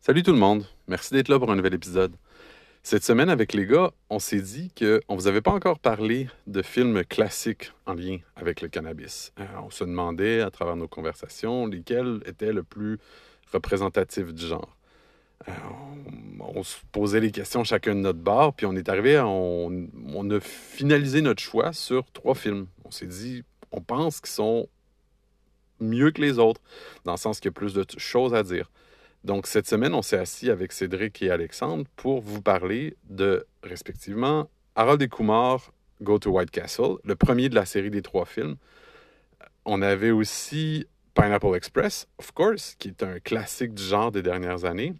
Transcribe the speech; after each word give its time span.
Salut 0.00 0.22
tout 0.22 0.32
le 0.32 0.38
monde, 0.38 0.66
merci 0.88 1.14
d'être 1.14 1.28
là 1.28 1.38
pour 1.38 1.50
un 1.50 1.56
nouvel 1.56 1.74
épisode. 1.74 2.14
Cette 2.82 3.04
semaine 3.04 3.30
avec 3.30 3.54
les 3.54 3.66
gars, 3.66 3.92
on 4.10 4.18
s'est 4.18 4.40
dit 4.42 4.70
qu'on 4.76 5.14
ne 5.14 5.16
vous 5.16 5.28
avait 5.28 5.40
pas 5.40 5.52
encore 5.52 5.78
parlé 5.78 6.28
de 6.46 6.60
films 6.60 7.04
classiques 7.04 7.72
en 7.86 7.94
lien 7.94 8.18
avec 8.36 8.60
le 8.60 8.68
cannabis. 8.68 9.32
Euh, 9.38 9.46
on 9.64 9.70
se 9.70 9.84
demandait 9.84 10.42
à 10.42 10.50
travers 10.50 10.76
nos 10.76 10.88
conversations 10.88 11.66
lesquels 11.66 12.20
étaient 12.26 12.52
le 12.52 12.64
plus 12.64 12.98
représentatifs 13.52 14.34
du 14.34 14.46
genre. 14.46 14.76
Euh, 15.48 15.52
on, 16.40 16.62
se 16.62 16.76
posait 16.92 17.20
les 17.20 17.30
questions 17.30 17.64
chacun 17.64 17.94
de 17.94 18.00
notre 18.00 18.18
bar, 18.18 18.52
puis 18.52 18.66
on 18.66 18.74
est 18.74 18.88
arrivé, 18.88 19.18
on, 19.20 19.88
on 20.14 20.30
a 20.30 20.40
finalisé 20.40 21.20
notre 21.22 21.42
choix 21.42 21.72
sur 21.72 22.10
trois 22.12 22.34
films. 22.34 22.66
On 22.84 22.90
s'est 22.90 23.06
dit, 23.06 23.42
on 23.70 23.80
pense 23.80 24.20
qu'ils 24.20 24.30
sont 24.30 24.68
mieux 25.80 26.10
que 26.10 26.20
les 26.20 26.38
autres, 26.38 26.60
dans 27.04 27.12
le 27.12 27.18
sens 27.18 27.40
qu'il 27.40 27.48
y 27.48 27.50
a 27.50 27.52
plus 27.52 27.74
de 27.74 27.84
choses 27.98 28.34
à 28.34 28.42
dire. 28.42 28.70
Donc, 29.24 29.46
cette 29.46 29.68
semaine, 29.68 29.94
on 29.94 30.02
s'est 30.02 30.18
assis 30.18 30.50
avec 30.50 30.72
Cédric 30.72 31.22
et 31.22 31.30
Alexandre 31.30 31.84
pour 31.96 32.20
vous 32.20 32.42
parler 32.42 32.96
de, 33.08 33.46
respectivement, 33.62 34.48
Harold 34.74 35.00
et 35.00 35.08
Kumar, 35.08 35.72
Go 36.02 36.18
to 36.18 36.30
White 36.30 36.50
Castle, 36.50 36.96
le 37.04 37.14
premier 37.14 37.48
de 37.48 37.54
la 37.54 37.64
série 37.64 37.90
des 37.90 38.02
trois 38.02 38.24
films. 38.24 38.56
On 39.64 39.80
avait 39.80 40.10
aussi 40.10 40.86
Pineapple 41.14 41.54
Express, 41.54 42.08
of 42.18 42.32
course, 42.32 42.74
qui 42.78 42.88
est 42.88 43.02
un 43.04 43.20
classique 43.20 43.74
du 43.74 43.82
genre 43.82 44.10
des 44.10 44.22
dernières 44.22 44.64
années. 44.64 44.94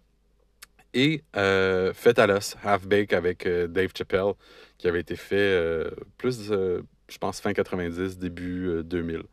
Et 0.93 1.23
euh, 1.35 1.93
Fête 1.93 2.19
à 2.19 2.27
l'os, 2.27 2.55
Half 2.63 2.87
Bake 2.87 3.13
avec 3.13 3.45
euh, 3.45 3.67
Dave 3.67 3.91
Chappelle, 3.97 4.33
qui 4.77 4.87
avait 4.87 4.99
été 4.99 5.15
fait 5.15 5.35
euh, 5.37 5.89
plus, 6.17 6.49
je 6.49 7.17
pense, 7.19 7.39
fin 7.39 7.53
90, 7.53 8.17
début 8.17 8.83
2000 8.83 9.23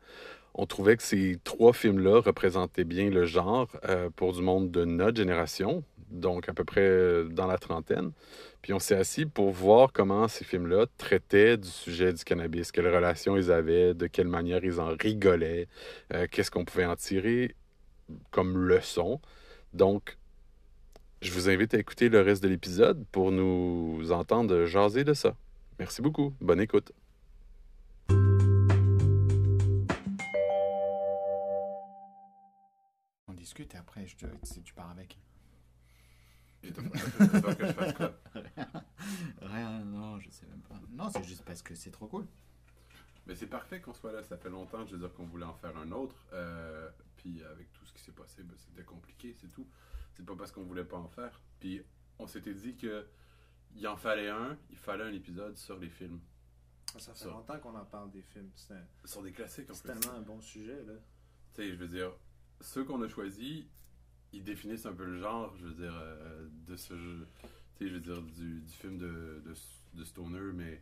on 0.53 0.65
trouvait 0.65 0.97
que 0.97 1.03
ces 1.03 1.37
trois 1.43 1.73
films-là 1.73 2.21
représentaient 2.21 2.83
bien 2.83 3.09
le 3.09 3.25
genre 3.25 3.67
euh, 3.87 4.09
pour 4.15 4.33
du 4.33 4.41
monde 4.41 4.71
de 4.71 4.83
notre 4.85 5.17
génération, 5.17 5.83
donc 6.09 6.49
à 6.49 6.53
peu 6.53 6.65
près 6.65 7.23
dans 7.29 7.47
la 7.47 7.57
trentaine. 7.57 8.11
Puis 8.61 8.73
on 8.73 8.79
s'est 8.79 8.95
assis 8.95 9.25
pour 9.25 9.51
voir 9.51 9.91
comment 9.93 10.27
ces 10.27 10.43
films-là 10.43 10.85
traitaient 10.97 11.57
du 11.57 11.69
sujet 11.69 12.13
du 12.13 12.23
cannabis, 12.23 12.71
quelles 12.71 12.93
relations 12.93 13.37
ils 13.37 13.51
avaient, 13.51 13.93
de 13.93 14.07
quelle 14.07 14.27
manière 14.27 14.63
ils 14.63 14.79
en 14.79 14.89
rigolaient, 14.89 15.67
euh, 16.13 16.27
qu'est-ce 16.29 16.51
qu'on 16.51 16.65
pouvait 16.65 16.85
en 16.85 16.95
tirer 16.95 17.55
comme 18.29 18.57
leçon. 18.57 19.21
Donc, 19.73 20.17
je 21.21 21.31
vous 21.31 21.49
invite 21.49 21.73
à 21.73 21.79
écouter 21.79 22.09
le 22.09 22.21
reste 22.21 22.43
de 22.43 22.47
l'épisode 22.47 23.05
pour 23.11 23.31
nous 23.31 24.11
entendre 24.11 24.65
jaser 24.65 25.03
de 25.03 25.13
ça. 25.13 25.35
Merci 25.79 26.01
beaucoup. 26.01 26.33
Bonne 26.41 26.59
écoute. 26.59 26.91
discute 33.41 33.73
et 33.73 33.77
après 33.77 34.05
je 34.05 34.15
te, 34.15 34.25
tu, 34.25 34.61
tu 34.61 34.73
pars 34.73 34.91
avec. 34.91 35.17
Et 36.63 36.71
toi, 36.71 36.83
que 36.83 37.67
je 37.67 37.73
fasse 37.73 37.93
quoi? 37.93 38.13
Rien, 39.41 39.79
non, 39.83 40.19
je 40.19 40.29
sais 40.29 40.45
même 40.45 40.61
pas. 40.61 40.79
Non, 40.91 41.09
c'est 41.09 41.23
juste 41.23 41.43
parce 41.43 41.63
que 41.63 41.73
c'est 41.73 41.89
trop 41.89 42.07
cool. 42.07 42.27
Mais 43.25 43.35
c'est 43.35 43.47
parfait 43.47 43.81
qu'on 43.81 43.93
soit 43.93 44.11
là. 44.11 44.23
Ça 44.23 44.37
fait 44.37 44.49
longtemps, 44.49 44.85
je 44.85 44.91
veux 44.91 44.99
dire, 44.99 45.13
qu'on 45.13 45.25
voulait 45.25 45.45
en 45.45 45.55
faire 45.55 45.75
un 45.75 45.91
autre. 45.91 46.15
Euh, 46.33 46.89
puis 47.17 47.43
avec 47.43 47.73
tout 47.73 47.85
ce 47.85 47.93
qui 47.93 48.01
s'est 48.01 48.11
passé, 48.11 48.43
ben, 48.43 48.55
c'était 48.57 48.83
compliqué, 48.83 49.35
c'est 49.39 49.51
tout. 49.51 49.67
C'est 50.13 50.25
pas 50.25 50.35
parce 50.35 50.51
qu'on 50.51 50.63
voulait 50.63 50.85
pas 50.85 50.97
en 50.97 51.07
faire. 51.07 51.41
Puis 51.59 51.81
on 52.19 52.27
s'était 52.27 52.53
dit 52.53 52.75
que 52.75 53.05
il 53.75 53.87
en 53.87 53.95
fallait 53.95 54.29
un, 54.29 54.57
il 54.69 54.77
fallait 54.77 55.05
un 55.05 55.13
épisode 55.13 55.57
sur 55.57 55.79
les 55.79 55.89
films. 55.89 56.19
Ça 56.97 57.13
fait 57.13 57.25
longtemps 57.25 57.57
qu'on 57.59 57.75
en 57.75 57.85
parle 57.85 58.11
des 58.11 58.21
films. 58.21 58.51
Sur 59.05 59.23
des 59.23 59.31
classiques, 59.31 59.69
en 59.69 59.73
C'est 59.73 59.83
tellement 59.83 60.17
un 60.17 60.21
bon 60.21 60.41
sujet, 60.41 60.83
là. 60.83 60.93
Tu 61.53 61.61
sais, 61.61 61.71
je 61.71 61.75
veux 61.75 61.87
dire, 61.87 62.11
ceux 62.59 62.83
qu'on 62.83 63.01
a 63.01 63.07
choisis, 63.07 63.65
ils 64.33 64.43
définissent 64.43 64.85
un 64.85 64.93
peu 64.93 65.05
le 65.05 65.17
genre, 65.17 65.55
je 65.57 65.67
veux 65.67 65.73
dire, 65.73 65.95
euh, 65.95 66.47
de 66.67 66.75
ce 66.75 66.97
jeu. 66.97 67.27
Tu 67.75 67.85
sais, 67.85 67.89
je 67.89 67.93
veux 67.93 67.99
dire, 68.01 68.21
du, 68.21 68.61
du 68.61 68.73
film 68.73 68.97
de, 68.97 69.41
de, 69.45 69.53
de, 69.93 70.03
Stoner, 70.03 70.53
mais 70.53 70.81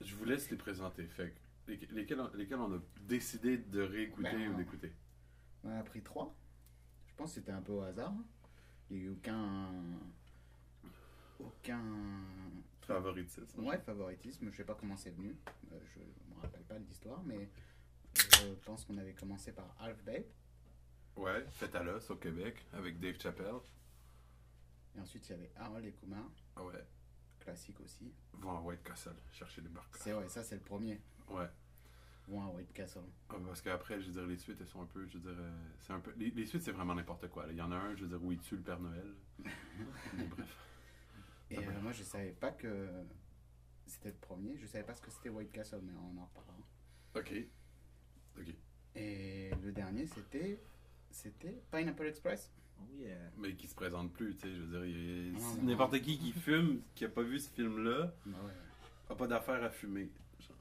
je 0.00 0.14
vous 0.14 0.24
laisse 0.24 0.50
les 0.50 0.56
présenter. 0.56 1.06
Fait 1.06 1.34
que, 1.66 1.94
lesquels, 1.94 2.20
lesquels 2.34 2.58
on 2.58 2.74
a 2.74 2.80
décidé 3.02 3.58
de 3.58 3.80
réécouter 3.80 4.32
ben, 4.32 4.52
ou 4.52 4.56
d'écouter? 4.56 4.92
On 5.64 5.70
a 5.70 5.82
pris 5.82 6.02
trois. 6.02 6.34
Je 7.18 7.24
pense 7.24 7.34
que 7.34 7.40
c'était 7.40 7.50
un 7.50 7.62
peu 7.62 7.72
au 7.72 7.82
hasard. 7.82 8.14
Il 8.88 8.96
n'y 8.96 9.02
a 9.02 9.06
eu 9.06 9.08
aucun. 9.10 9.70
Aucun. 11.40 11.82
Favoritisme. 12.82 13.64
Ouais, 13.66 13.76
favoritisme. 13.80 14.48
Je 14.52 14.56
sais 14.56 14.64
pas 14.64 14.76
comment 14.76 14.96
c'est 14.96 15.10
venu. 15.10 15.36
Euh, 15.72 15.80
je 15.96 15.98
me 16.32 16.40
rappelle 16.40 16.62
pas 16.62 16.78
l'histoire, 16.78 17.20
mais 17.24 17.48
je 18.14 18.54
pense 18.64 18.84
qu'on 18.84 18.96
avait 18.98 19.14
commencé 19.14 19.50
par 19.50 19.74
Half 19.80 20.00
Baked. 20.04 20.26
Ouais, 21.16 21.44
Fête 21.50 21.74
à 21.74 21.82
l'os 21.82 22.08
au 22.08 22.14
Québec 22.14 22.64
avec 22.72 23.00
Dave 23.00 23.18
Chappelle. 23.20 23.56
Et 24.96 25.00
ensuite, 25.00 25.28
il 25.28 25.32
y 25.32 25.34
avait 25.34 25.50
Harold 25.56 25.86
et 25.86 25.92
Kumar. 25.94 26.30
Ah 26.54 26.64
ouais. 26.64 26.86
Classique 27.40 27.80
aussi. 27.80 28.12
Vont 28.34 28.58
à 28.58 28.60
White 28.60 28.84
Castle, 28.84 29.16
chercher 29.32 29.60
des 29.60 29.70
barques. 29.70 29.96
C'est 29.96 30.12
vrai, 30.12 30.28
ça 30.28 30.44
c'est 30.44 30.54
le 30.54 30.60
premier. 30.62 31.00
Ouais. 31.30 31.48
À 32.30 32.50
White 32.50 32.72
Castle. 32.72 33.00
Ah, 33.30 33.36
parce 33.46 33.62
qu'après, 33.62 34.00
je 34.00 34.06
veux 34.06 34.12
dire, 34.12 34.26
les 34.26 34.36
suites, 34.36 34.58
elles 34.60 34.66
sont 34.66 34.82
un 34.82 34.86
peu, 34.86 35.06
je 35.06 35.18
veux 35.18 35.32
dire, 35.32 35.40
euh, 35.40 35.50
c'est 35.80 35.92
un 35.92 36.00
peu... 36.00 36.12
Les, 36.16 36.30
les 36.30 36.44
suites, 36.44 36.62
c'est 36.62 36.72
vraiment 36.72 36.94
n'importe 36.94 37.28
quoi. 37.28 37.46
Là. 37.46 37.52
Il 37.52 37.58
y 37.58 37.62
en 37.62 37.72
a 37.72 37.76
un, 37.76 37.94
je 37.96 38.02
veux 38.02 38.08
dire, 38.08 38.22
où 38.22 38.32
il 38.32 38.38
tue 38.38 38.56
le 38.56 38.62
Père 38.62 38.80
Noël. 38.80 39.14
Mais 40.16 40.26
bref. 40.26 40.56
Et 41.50 41.58
euh, 41.58 41.80
moi, 41.82 41.92
je 41.92 42.02
savais 42.02 42.32
pas 42.32 42.50
que 42.50 42.88
c'était 43.86 44.10
le 44.10 44.16
premier. 44.16 44.56
Je 44.58 44.66
savais 44.66 44.84
pas 44.84 44.94
ce 44.94 45.00
que 45.00 45.10
c'était 45.10 45.30
White 45.30 45.52
Castle, 45.52 45.80
mais 45.82 45.92
on 45.94 46.20
en 46.20 46.26
reparlera. 46.26 46.58
Ok. 47.16 47.32
Ok. 48.38 48.54
Et 48.94 49.50
le 49.62 49.72
dernier, 49.72 50.06
c'était 50.06 50.60
c'était 51.10 51.62
Pineapple 51.70 52.06
Express. 52.06 52.52
Oh 52.80 52.84
yeah. 52.96 53.16
Mais 53.38 53.54
qui 53.54 53.66
se 53.66 53.74
présente 53.74 54.12
plus, 54.12 54.36
tu 54.36 54.42
sais, 54.42 54.54
je 54.54 54.62
veux 54.62 54.86
dire, 54.86 55.40
n'importe 55.62 56.00
qui 56.00 56.18
qui 56.18 56.32
fume, 56.32 56.82
qui 56.94 57.04
a 57.04 57.08
pas 57.08 57.22
vu 57.22 57.40
ce 57.40 57.50
film-là, 57.50 58.14
ouais. 58.26 58.32
a 59.08 59.14
pas 59.16 59.26
d'affaire 59.26 59.62
à 59.64 59.70
fumer. 59.70 60.10
Genre, 60.38 60.56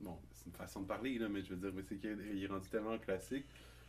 bon, 0.00 0.18
c'est 0.42 0.50
une 0.50 0.56
façon 0.56 0.82
de 0.82 0.86
parler, 0.86 1.18
là, 1.18 1.28
mais 1.28 1.42
je 1.42 1.54
veux 1.54 1.70
dire, 1.70 1.84
c'est 1.88 1.98
qu'il 1.98 2.42
est 2.42 2.46
rendu 2.46 2.68
tellement 2.68 2.98
classique, 2.98 3.46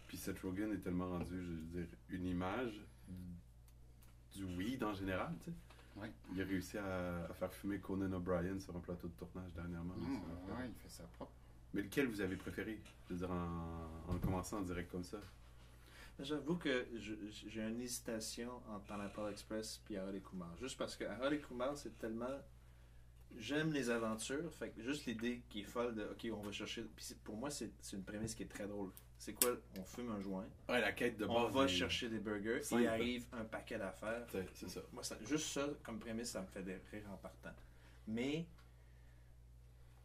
puis 0.07 0.17
Seth 0.17 0.39
Rogen 0.39 0.71
est 0.73 0.77
tellement 0.77 1.09
rendu, 1.09 1.35
je 1.35 1.51
veux 1.51 1.83
dire, 1.83 1.87
une 2.09 2.25
image 2.25 2.81
du 4.33 4.43
weed 4.43 4.83
en 4.83 4.93
général, 4.93 5.33
tu 5.39 5.51
sais. 5.51 5.57
Ouais. 5.95 6.11
Il 6.33 6.41
a 6.41 6.45
réussi 6.45 6.77
à, 6.79 7.25
à, 7.25 7.33
faire 7.33 7.53
fumer 7.53 7.79
Conan 7.79 8.11
O'Brien 8.13 8.59
sur 8.59 8.75
un 8.75 8.79
plateau 8.79 9.07
de 9.07 9.13
tournage 9.13 9.53
dernièrement. 9.53 9.93
Mmh, 9.95 10.15
ouais, 10.49 10.67
il 10.67 10.73
fait 10.81 10.89
ça 10.89 11.03
propre. 11.13 11.31
Mais 11.73 11.83
lequel 11.83 12.07
vous 12.07 12.19
avez 12.19 12.35
préféré? 12.35 12.79
Je 13.07 13.13
veux 13.13 13.19
dire, 13.19 13.31
en, 13.31 14.11
en 14.11 14.17
commençant 14.17 14.57
en 14.57 14.61
direct 14.61 14.91
comme 14.91 15.03
ça 15.03 15.19
J'avoue 16.19 16.57
que 16.57 16.87
j'ai 16.95 17.61
une 17.61 17.81
hésitation 17.81 18.61
entre 18.69 18.85
Pineapple 18.85 19.31
Express 19.31 19.81
et 19.89 19.97
Harold 19.97 20.15
et 20.15 20.21
Kumar. 20.21 20.55
Juste 20.59 20.77
parce 20.77 20.95
que 20.95 21.05
Harold 21.05 21.33
et 21.33 21.39
Kumar, 21.39 21.75
c'est 21.75 21.97
tellement. 21.97 22.39
J'aime 23.37 23.73
les 23.73 23.89
aventures. 23.89 24.53
Fait 24.53 24.69
que 24.69 24.81
juste 24.81 25.05
l'idée 25.05 25.43
qui 25.49 25.61
est 25.61 25.65
folle 25.65 25.95
de 25.95 26.03
OK, 26.03 26.27
on 26.31 26.41
va 26.41 26.51
chercher. 26.51 26.83
Puis 26.95 27.15
pour 27.23 27.35
moi, 27.35 27.49
c'est 27.49 27.71
une 27.93 28.03
prémisse 28.03 28.35
qui 28.35 28.43
est 28.43 28.47
très 28.47 28.67
drôle. 28.67 28.91
C'est 29.17 29.33
quoi 29.33 29.51
On 29.79 29.83
fume 29.83 30.11
un 30.11 30.19
joint. 30.19 30.45
Ouais, 30.67 30.81
la 30.81 30.91
quête 30.91 31.17
de. 31.17 31.25
On 31.25 31.47
va 31.47 31.67
chercher 31.67 32.09
des 32.09 32.19
burgers 32.19 32.61
et 32.71 32.75
il 32.75 32.87
arrive 32.87 33.25
un 33.31 33.45
paquet 33.45 33.77
d'affaires. 33.77 34.27
C'est 34.53 34.69
ça. 34.69 34.81
Moi, 34.91 35.03
juste 35.25 35.47
ça, 35.47 35.67
comme 35.83 35.99
prémisse, 35.99 36.31
ça 36.31 36.41
me 36.41 36.47
fait 36.47 36.63
des 36.63 36.77
rires 36.91 37.09
en 37.11 37.17
partant. 37.17 37.53
Mais 38.07 38.45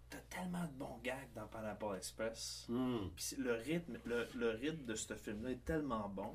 t'as 0.09 0.19
tellement 0.31 0.65
de 0.65 0.72
bons 0.72 0.99
gags 1.03 1.33
dans 1.34 1.47
Pineapple 1.49 1.97
Express. 1.97 2.67
Mm. 2.69 3.09
Puis 3.17 3.37
le 3.38 3.55
rythme, 3.55 3.99
le, 4.05 4.28
le, 4.34 4.50
rythme 4.50 4.84
de 4.84 4.94
ce 4.94 5.15
film-là 5.15 5.50
est 5.50 5.65
tellement 5.65 6.09
bon, 6.09 6.34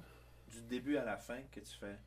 du 0.52 0.62
début 0.64 0.98
à 0.98 1.06
la 1.06 1.18
fin, 1.18 1.42
que 1.52 1.60
tu 1.60 1.76
fais. 1.80 1.98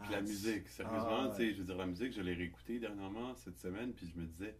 Puis 0.00 0.12
la 0.12 0.20
musique, 0.20 0.68
sérieusement, 0.68 1.08
ah, 1.08 1.28
ouais. 1.28 1.30
tu 1.30 1.36
sais, 1.36 1.52
je 1.54 1.58
veux 1.58 1.64
dire, 1.64 1.76
la 1.76 1.86
musique, 1.86 2.12
je 2.12 2.20
l'ai 2.20 2.34
réécoutée 2.34 2.78
dernièrement 2.78 3.34
cette 3.34 3.58
semaine, 3.58 3.92
puis 3.92 4.06
je 4.06 4.20
me 4.20 4.26
disais, 4.26 4.56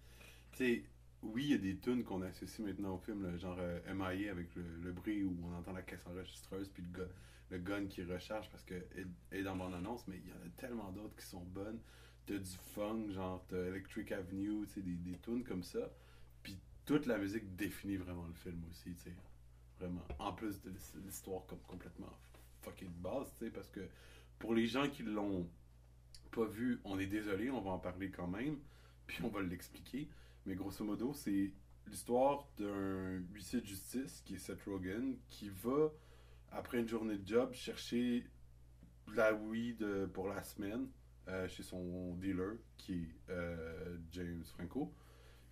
tu 0.53 0.59
sais, 0.59 0.85
oui, 1.23 1.45
il 1.45 1.51
y 1.51 1.55
a 1.55 1.59
des 1.59 1.77
tunes 1.77 2.05
qu'on 2.05 2.23
associe 2.23 2.67
maintenant 2.67 2.95
au 2.95 2.99
film, 2.99 3.23
là, 3.25 3.37
genre 3.37 3.57
euh, 3.61 3.81
MIA 3.95 4.31
avec 4.31 4.55
le, 4.57 4.65
le, 4.83 4.93
bruit 4.93 5.23
où 5.23 5.37
on 5.45 5.57
entend 5.57 5.73
la 5.73 5.83
caisse 5.83 6.07
enregistreuse, 6.07 6.69
puis 6.69 6.83
le, 6.97 7.09
le 7.51 7.59
gun 7.59 7.87
qui 7.87 8.03
recharge 8.03 8.51
parce 8.51 8.65
qu'elle 8.65 8.85
est 9.33 9.43
dans 9.43 9.55
mon 9.55 9.73
annonce, 9.73 10.07
mais 10.09 10.17
il 10.17 10.29
y 10.29 10.33
en 10.33 10.47
a 10.47 10.51
tellement 10.57 10.91
d'autres 10.91 11.17
qui 11.17 11.27
sont 11.27 11.43
bonnes. 11.43 11.81
T'as 12.27 12.39
du 12.39 12.57
funk, 12.75 13.11
genre 13.11 13.45
t'as 13.49 13.57
Electric 13.57 14.13
Avenue, 14.13 14.67
tu 14.67 14.75
sais, 14.75 14.81
des, 14.83 14.95
des 14.95 15.19
tunes 15.19 15.45
comme 15.45 15.63
ça 15.63 15.89
toute 16.89 17.05
la 17.05 17.19
musique 17.19 17.55
définit 17.55 17.97
vraiment 17.97 18.27
le 18.27 18.33
film 18.33 18.65
aussi, 18.71 18.95
tu 18.95 19.03
sais. 19.03 19.15
Vraiment. 19.79 20.01
En 20.19 20.33
plus 20.33 20.63
de 20.63 20.73
l'histoire 21.05 21.45
comme 21.47 21.61
complètement 21.69 22.19
fucké 22.63 22.87
de 22.87 23.03
base, 23.03 23.31
tu 23.39 23.45
sais, 23.45 23.51
parce 23.51 23.69
que 23.69 23.87
pour 24.39 24.55
les 24.55 24.67
gens 24.67 24.89
qui 24.89 25.03
l'ont 25.03 25.49
pas 26.31 26.45
vu, 26.45 26.81
on 26.85 26.99
est 26.99 27.07
désolé, 27.07 27.51
on 27.51 27.61
va 27.61 27.71
en 27.71 27.79
parler 27.79 28.11
quand 28.11 28.29
même, 28.29 28.59
puis 29.07 29.23
on 29.25 29.29
va 29.29 29.43
l'expliquer. 29.43 30.09
Mais 30.47 30.55
grosso 30.55 30.85
modo, 30.85 31.13
c'est 31.15 31.53
l'histoire 31.87 32.47
d'un 32.59 33.23
huissier 33.33 33.61
de 33.61 33.67
justice 33.67 34.23
qui 34.25 34.35
est 34.35 34.39
Seth 34.39 34.63
Rogen 34.63 35.17
qui 35.29 35.49
va, 35.49 35.91
après 36.53 36.81
une 36.81 36.89
journée 36.89 37.19
de 37.19 37.27
job, 37.27 37.53
chercher 37.53 38.25
la 39.15 39.35
weed 39.35 40.07
pour 40.13 40.29
la 40.29 40.43
semaine 40.43 40.89
euh, 41.29 41.49
chez 41.49 41.63
son 41.63 42.15
dealer 42.15 42.57
qui 42.77 42.95
est 42.95 43.31
euh, 43.31 43.99
James 44.13 44.45
Franco. 44.45 44.95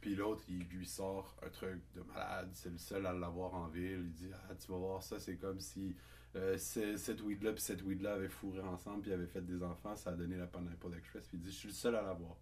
Puis 0.01 0.15
l'autre, 0.15 0.45
il 0.49 0.65
lui 0.69 0.87
sort 0.87 1.37
un 1.43 1.51
truc 1.51 1.83
de 1.95 2.01
malade. 2.03 2.51
C'est 2.53 2.71
le 2.71 2.79
seul 2.79 3.07
à 3.07 3.13
l'avoir 3.13 3.55
en 3.55 3.69
ville. 3.69 4.05
Il 4.05 4.13
dit 4.13 4.31
Ah, 4.33 4.55
tu 4.55 4.71
vas 4.71 4.79
voir 4.79 5.03
ça, 5.03 5.19
c'est 5.19 5.37
comme 5.37 5.61
si 5.61 5.95
euh, 6.35 6.59
cette 6.59 7.23
weed-là 7.23 7.57
cette 7.57 7.83
weed-là 7.83 8.15
avaient 8.15 8.29
fourré 8.29 8.61
ensemble 8.61 9.03
puis 9.03 9.13
avaient 9.13 9.27
fait 9.27 9.41
des 9.41 9.63
enfants. 9.63 9.97
Ça 9.97 10.11
a 10.11 10.15
donné 10.15 10.37
la 10.37 10.47
Pineapple 10.47 10.95
Express. 10.99 11.27
Puis 11.29 11.39
il 11.39 11.41
dit 11.41 11.51
Je 11.51 11.57
suis 11.57 11.69
le 11.69 11.75
seul 11.75 11.95
à 11.95 12.03
l'avoir. 12.03 12.37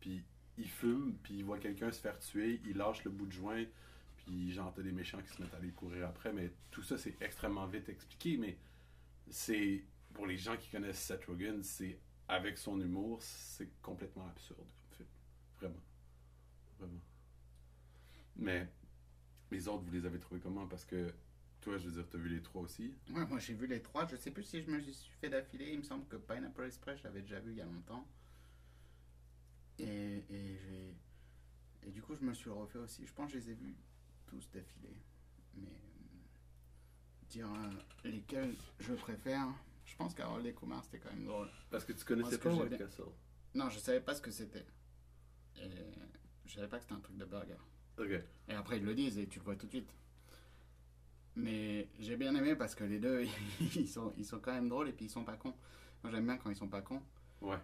Puis 0.00 0.24
il 0.58 0.68
fume, 0.68 1.16
puis 1.22 1.34
il 1.34 1.44
voit 1.44 1.58
quelqu'un 1.58 1.90
se 1.92 2.00
faire 2.00 2.18
tuer. 2.18 2.60
Il 2.64 2.76
lâche 2.76 3.04
le 3.04 3.10
bout 3.10 3.26
de 3.26 3.32
joint. 3.32 3.64
Puis 4.16 4.52
genre, 4.52 4.72
t'as 4.74 4.82
des 4.82 4.92
méchants 4.92 5.20
qui 5.22 5.28
se 5.28 5.42
mettent 5.42 5.54
à 5.54 5.58
aller 5.58 5.70
courir 5.70 6.06
après. 6.08 6.32
Mais 6.32 6.52
tout 6.70 6.82
ça, 6.82 6.98
c'est 6.98 7.16
extrêmement 7.20 7.66
vite 7.66 7.88
expliqué. 7.88 8.36
Mais 8.36 8.58
c'est 9.28 9.84
pour 10.12 10.26
les 10.26 10.36
gens 10.36 10.56
qui 10.56 10.70
connaissent 10.70 11.00
Seth 11.00 11.24
Rogen, 11.26 11.62
c'est 11.62 11.98
avec 12.28 12.58
son 12.58 12.80
humour, 12.80 13.22
c'est 13.22 13.68
complètement 13.82 14.26
absurde 14.28 14.58
comme 14.58 14.96
film. 14.96 15.08
Vraiment. 15.58 15.82
Vraiment. 16.78 17.00
Mais 18.36 18.68
les 19.50 19.68
autres, 19.68 19.84
vous 19.84 19.92
les 19.92 20.06
avez 20.06 20.18
trouvés 20.18 20.40
comment? 20.40 20.66
Parce 20.66 20.84
que 20.84 21.12
toi, 21.60 21.78
je 21.78 21.86
veux 21.88 21.92
dire, 21.92 22.08
t'as 22.10 22.18
vu 22.18 22.28
les 22.28 22.42
trois 22.42 22.62
aussi? 22.62 22.94
Ouais, 23.10 23.26
moi 23.26 23.38
j'ai 23.38 23.54
vu 23.54 23.66
les 23.66 23.82
trois. 23.82 24.06
Je 24.06 24.16
sais 24.16 24.30
plus 24.30 24.44
si 24.44 24.62
je 24.62 24.70
me 24.70 24.80
suis 24.80 25.10
fait 25.20 25.28
d'affilée. 25.28 25.72
Il 25.72 25.78
me 25.80 25.82
semble 25.84 26.06
que 26.06 26.16
Pineapple 26.16 26.64
Express, 26.64 26.98
je 26.98 27.04
l'avais 27.04 27.22
déjà 27.22 27.40
vu 27.40 27.50
il 27.52 27.58
y 27.58 27.60
a 27.60 27.66
longtemps. 27.66 28.06
Et, 29.78 30.24
et, 30.28 30.58
j'ai- 30.58 30.96
et 31.82 31.90
du 31.90 32.02
coup, 32.02 32.14
je 32.14 32.24
me 32.24 32.34
suis 32.34 32.50
refait 32.50 32.78
aussi. 32.78 33.06
Je 33.06 33.12
pense 33.12 33.32
que 33.32 33.38
je 33.38 33.44
les 33.44 33.50
ai 33.52 33.54
vus 33.54 33.74
tous 34.26 34.50
d'affilée. 34.52 34.96
Mais 35.56 35.68
euh, 35.68 37.26
dire 37.28 37.48
euh, 37.52 38.08
lesquels 38.08 38.54
je 38.78 38.92
préfère, 38.94 39.48
je 39.84 39.96
pense 39.96 40.14
qu'Harold 40.14 40.46
et 40.46 40.54
Kumar 40.54 40.84
c'était 40.84 40.98
quand 40.98 41.10
même 41.10 41.24
drôle. 41.24 41.48
Parce 41.70 41.84
que 41.84 41.92
tu 41.92 42.04
connaissais 42.04 42.38
Parce 42.38 42.56
pas 42.56 42.62
White 42.64 42.78
Castle. 42.78 43.04
Non, 43.54 43.68
je 43.70 43.78
savais 43.78 44.00
pas 44.00 44.14
ce 44.14 44.20
que 44.22 44.30
c'était. 44.30 44.64
Et 45.56 45.68
je 46.46 46.54
savais 46.54 46.68
pas 46.68 46.76
que 46.78 46.82
c'était 46.84 46.94
un 46.94 47.00
truc 47.00 47.16
de 47.16 47.24
burger. 47.24 47.56
Ok. 47.98 48.10
Et 48.48 48.54
après, 48.54 48.78
ils 48.78 48.84
le 48.84 48.94
disent 48.94 49.18
et 49.18 49.26
tu 49.26 49.38
le 49.38 49.44
vois 49.44 49.56
tout 49.56 49.66
de 49.66 49.72
suite. 49.72 49.90
Mais 51.42 51.88
j'ai 51.98 52.16
bien 52.16 52.34
aimé 52.34 52.54
parce 52.56 52.74
que 52.74 52.84
les 52.84 52.98
deux, 52.98 53.24
ils 53.76 53.88
sont, 53.88 54.12
ils 54.16 54.24
sont 54.24 54.38
quand 54.40 54.52
même 54.52 54.68
drôles 54.68 54.88
et 54.88 54.92
puis 54.92 55.06
ils 55.06 55.10
sont 55.10 55.24
pas 55.24 55.36
cons. 55.36 55.54
Moi, 56.02 56.12
j'aime 56.12 56.24
bien 56.26 56.36
quand 56.36 56.50
ils 56.50 56.56
sont 56.56 56.68
pas 56.68 56.82
cons. 56.82 57.02
Ouais. 57.40 57.58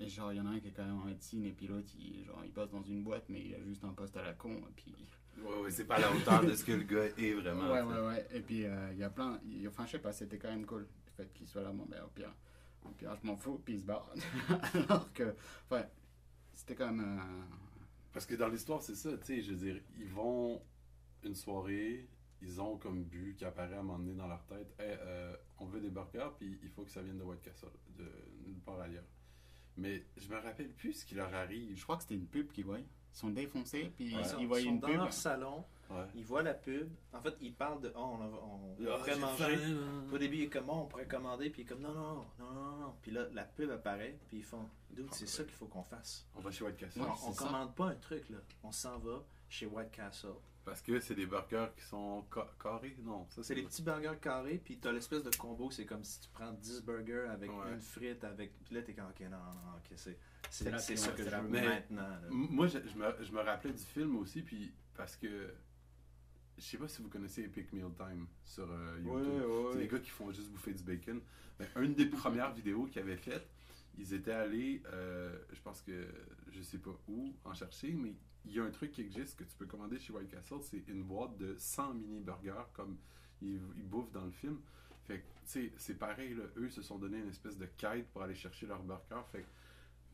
Et 0.00 0.08
genre, 0.08 0.32
il 0.32 0.36
y 0.36 0.40
en 0.40 0.46
a 0.46 0.50
un 0.50 0.60
qui 0.60 0.68
est 0.68 0.72
quand 0.72 0.84
même 0.84 0.98
en 1.00 1.04
médecine 1.04 1.44
et 1.44 1.52
puis 1.52 1.66
l'autre, 1.66 1.88
il, 1.98 2.24
genre, 2.24 2.42
il 2.44 2.52
bosse 2.52 2.70
dans 2.70 2.82
une 2.82 3.02
boîte, 3.04 3.24
mais 3.28 3.40
il 3.40 3.54
a 3.54 3.62
juste 3.62 3.84
un 3.84 3.92
poste 3.92 4.16
à 4.16 4.22
la 4.22 4.32
con. 4.32 4.50
Et 4.56 4.72
puis... 4.74 4.94
Ouais, 5.38 5.60
ouais, 5.62 5.70
c'est 5.70 5.84
pas 5.86 5.98
la 5.98 6.12
hauteur 6.12 6.44
de 6.44 6.54
ce 6.54 6.64
que 6.64 6.72
le 6.72 6.82
gars 6.84 7.06
est 7.16 7.32
vraiment. 7.34 7.70
ouais, 7.72 7.82
ouais, 7.82 8.06
ouais. 8.06 8.28
Et 8.32 8.40
puis, 8.40 8.64
euh, 8.64 8.92
il 8.92 8.98
y 8.98 9.02
a 9.04 9.10
plein. 9.10 9.40
Enfin, 9.68 9.86
je 9.86 9.92
sais 9.92 9.98
pas, 9.98 10.12
c'était 10.12 10.38
quand 10.38 10.50
même 10.50 10.66
cool. 10.66 10.82
Le 11.06 11.12
fait 11.24 11.32
qu'il 11.32 11.46
soit 11.46 11.62
là, 11.62 11.70
bon, 11.72 11.86
ben, 11.88 12.02
au 12.04 12.08
pire, 12.08 12.32
au 12.84 12.88
pire, 12.90 13.16
je 13.20 13.26
m'en 13.26 13.36
fous, 13.36 13.60
puis 13.64 13.74
il 13.74 13.80
se 13.80 13.84
barre. 13.84 14.08
Alors 14.74 15.12
que, 15.12 15.34
enfin, 15.68 15.84
c'était 16.54 16.74
quand 16.74 16.92
même. 16.92 17.18
euh, 17.18 17.54
Parce 18.12 18.26
que 18.26 18.34
dans 18.36 18.48
l'histoire, 18.48 18.82
c'est 18.82 18.94
ça, 18.94 19.16
tu 19.18 19.24
sais, 19.26 19.42
je 19.42 19.52
veux 19.52 19.58
dire, 19.72 19.82
ils 19.98 20.06
vont 20.08 20.60
une 21.24 21.34
soirée, 21.34 22.08
ils 22.44 22.60
ont 22.60 22.76
comme 22.76 23.02
but 23.04 23.34
qui 23.36 23.44
apparaît 23.44 23.74
à 23.74 23.80
un 23.80 23.82
moment 23.82 23.98
donné 23.98 24.14
dans 24.14 24.26
leur 24.28 24.44
tête, 24.44 24.74
Hey, 24.78 24.96
euh, 25.00 25.34
on 25.58 25.66
veut 25.66 25.80
des 25.80 25.90
burgers, 25.90 26.30
puis 26.38 26.58
il 26.62 26.68
faut 26.68 26.82
que 26.84 26.90
ça 26.90 27.02
vienne 27.02 27.18
de 27.18 27.24
White 27.24 27.42
Castle, 27.42 27.68
de 27.96 28.04
nulle 28.46 28.60
part 28.60 28.80
ailleurs. 28.80 29.04
Mais 29.76 30.06
je 30.16 30.28
me 30.28 30.36
rappelle 30.38 30.70
plus 30.72 30.92
ce 30.92 31.04
qui 31.04 31.14
leur 31.16 31.32
arrive. 31.34 31.76
Je 31.76 31.82
crois 31.82 31.96
que 31.96 32.02
c'était 32.02 32.14
une 32.14 32.26
pub 32.28 32.50
qu'ils 32.52 32.64
voient. 32.64 32.78
Ils 32.78 32.86
sont 33.16 33.30
défoncés, 33.30 33.92
puis 33.96 34.06
Ils 34.12 34.24
sont, 34.24 34.38
ils 34.38 34.46
voient 34.46 34.60
ils 34.60 34.64
sont 34.64 34.70
une 34.70 34.80
dans 34.80 34.88
pub. 34.88 34.96
leur 34.96 35.12
salon, 35.12 35.64
Ouais. 35.90 36.04
ils 36.14 36.24
voient 36.24 36.42
la 36.42 36.54
pub. 36.54 36.88
En 37.12 37.20
fait, 37.20 37.34
ils 37.40 37.52
parlent 37.54 37.80
de. 37.80 37.92
Oh, 37.94 37.98
on, 38.18 38.20
a- 38.22 38.26
on, 38.26 38.72
on 38.72 38.76
Ah, 38.88 38.96
pourrait 38.98 39.18
manger. 39.18 39.56
faim. 39.56 40.04
Au 40.12 40.18
début, 40.18 40.36
il 40.36 40.42
est 40.44 40.48
comme, 40.48 40.64
Oh, 40.68 40.80
on 40.82 40.86
pourrait 40.86 41.06
commander, 41.06 41.50
puis 41.50 41.62
il 41.62 41.64
est 41.64 41.68
comme, 41.68 41.80
non, 41.80 41.92
non, 41.92 42.24
non, 42.38 42.50
non, 42.52 42.76
non. 42.78 42.94
Puis 43.02 43.10
là, 43.12 43.26
la 43.32 43.44
pub 43.44 43.70
apparaît, 43.70 44.18
puis 44.28 44.38
ils 44.38 44.42
font, 44.44 44.68
dude, 44.90 45.12
c'est 45.12 45.26
ça 45.28 45.44
qu'il 45.44 45.52
faut 45.54 45.66
qu'on 45.66 45.82
fasse. 45.82 46.26
On 46.34 46.40
va 46.40 46.50
chez 46.50 46.64
White 46.64 46.76
Castle. 46.76 47.00
Ouais, 47.00 47.08
on 47.24 47.30
on 47.30 47.34
commande 47.34 47.74
pas 47.74 47.86
un 47.88 47.96
truc, 47.96 48.28
là. 48.30 48.38
On 48.62 48.72
s'en 48.72 48.98
va 48.98 49.24
chez 49.48 49.66
White 49.66 49.90
Castle. 49.90 50.30
Parce 50.64 50.80
que 50.80 50.98
c'est 51.00 51.14
des 51.14 51.26
burgers 51.26 51.68
qui 51.76 51.84
sont 51.84 52.24
ca- 52.32 52.48
carrés, 52.62 52.96
non. 53.02 53.26
Ça, 53.30 53.42
C'est 53.42 53.54
les 53.54 53.64
petits 53.64 53.82
burgers 53.82 54.18
carrés, 54.20 54.58
puis 54.64 54.78
t'as 54.78 54.92
l'espèce 54.92 55.22
de 55.22 55.34
combo, 55.36 55.70
c'est 55.70 55.84
comme 55.84 56.02
si 56.04 56.20
tu 56.20 56.28
prends 56.30 56.52
10 56.52 56.82
burgers 56.82 57.26
avec 57.30 57.50
Ouais. 57.50 57.72
une 57.74 57.80
frite, 57.80 58.24
avec. 58.24 58.52
Puis 58.64 58.74
là, 58.74 58.82
t'es 58.82 58.94
comme, 58.94 59.06
ok, 59.08 59.20
non, 59.22 59.30
non, 59.30 59.36
non, 59.36 59.76
ok, 59.76 59.92
c'est 59.96 60.18
ça 60.50 60.64
ouais, 60.64 60.70
que 60.72 60.78
c'est 60.78 60.96
je 60.96 61.36
veux 61.36 61.48
Mais- 61.48 61.66
maintenant. 61.66 62.08
là. 62.08 62.20
Moi, 62.30 62.66
je, 62.66 62.78
je 62.78 62.96
me, 62.96 63.24
je 63.24 63.32
me 63.32 63.40
rappelais 63.40 63.72
du 63.74 63.82
film 63.82 64.16
aussi, 64.16 64.40
puis 64.42 64.72
parce 64.94 65.16
que 65.16 65.52
je 66.56 66.62
sais 66.62 66.78
pas 66.78 66.88
si 66.88 67.02
vous 67.02 67.08
connaissez 67.08 67.42
Epic 67.42 67.72
Meal 67.72 67.92
Time 67.96 68.26
sur 68.44 68.70
euh, 68.70 68.98
YouTube. 69.04 69.70
C'est 69.72 69.78
des 69.80 69.88
gars 69.88 69.98
qui 69.98 70.10
font 70.10 70.30
juste 70.32 70.50
bouffer 70.50 70.72
du 70.72 70.82
bacon. 70.84 71.20
Mais 71.58 71.68
une 71.76 71.94
des 71.94 72.06
premières 72.06 72.52
vidéos 72.54 72.86
qu'ils 72.86 73.02
avaient 73.02 73.16
faites, 73.16 73.48
ils 73.98 74.14
étaient 74.14 74.32
allés, 74.32 74.82
euh, 74.86 75.36
je 75.52 75.60
pense 75.60 75.82
que 75.82 76.06
je 76.50 76.62
sais 76.62 76.78
pas 76.78 76.96
où 77.08 77.34
en 77.44 77.52
chercher, 77.54 77.92
mais 77.92 78.14
il 78.44 78.52
y 78.52 78.60
a 78.60 78.64
un 78.64 78.70
truc 78.70 78.92
qui 78.92 79.00
existe 79.00 79.38
que 79.38 79.44
tu 79.44 79.56
peux 79.56 79.66
commander 79.66 79.98
chez 79.98 80.12
White 80.12 80.30
Castle, 80.30 80.60
c'est 80.62 80.86
une 80.88 81.02
boîte 81.02 81.36
de 81.38 81.54
100 81.56 81.94
mini 81.94 82.20
burgers 82.20 82.66
comme 82.72 82.98
ils, 83.40 83.58
bouffent 83.58 84.12
dans 84.12 84.24
le 84.24 84.30
film. 84.30 84.60
Fait 85.04 85.24
c'est 85.44 85.98
pareil, 85.98 86.36
eux 86.56 86.70
se 86.70 86.82
sont 86.82 86.98
donné 86.98 87.18
une 87.18 87.28
espèce 87.28 87.58
de 87.58 87.66
quête 87.66 88.08
pour 88.10 88.22
aller 88.22 88.34
chercher 88.34 88.66
leur 88.66 88.82
burger. 88.82 89.20
Fait 89.30 89.44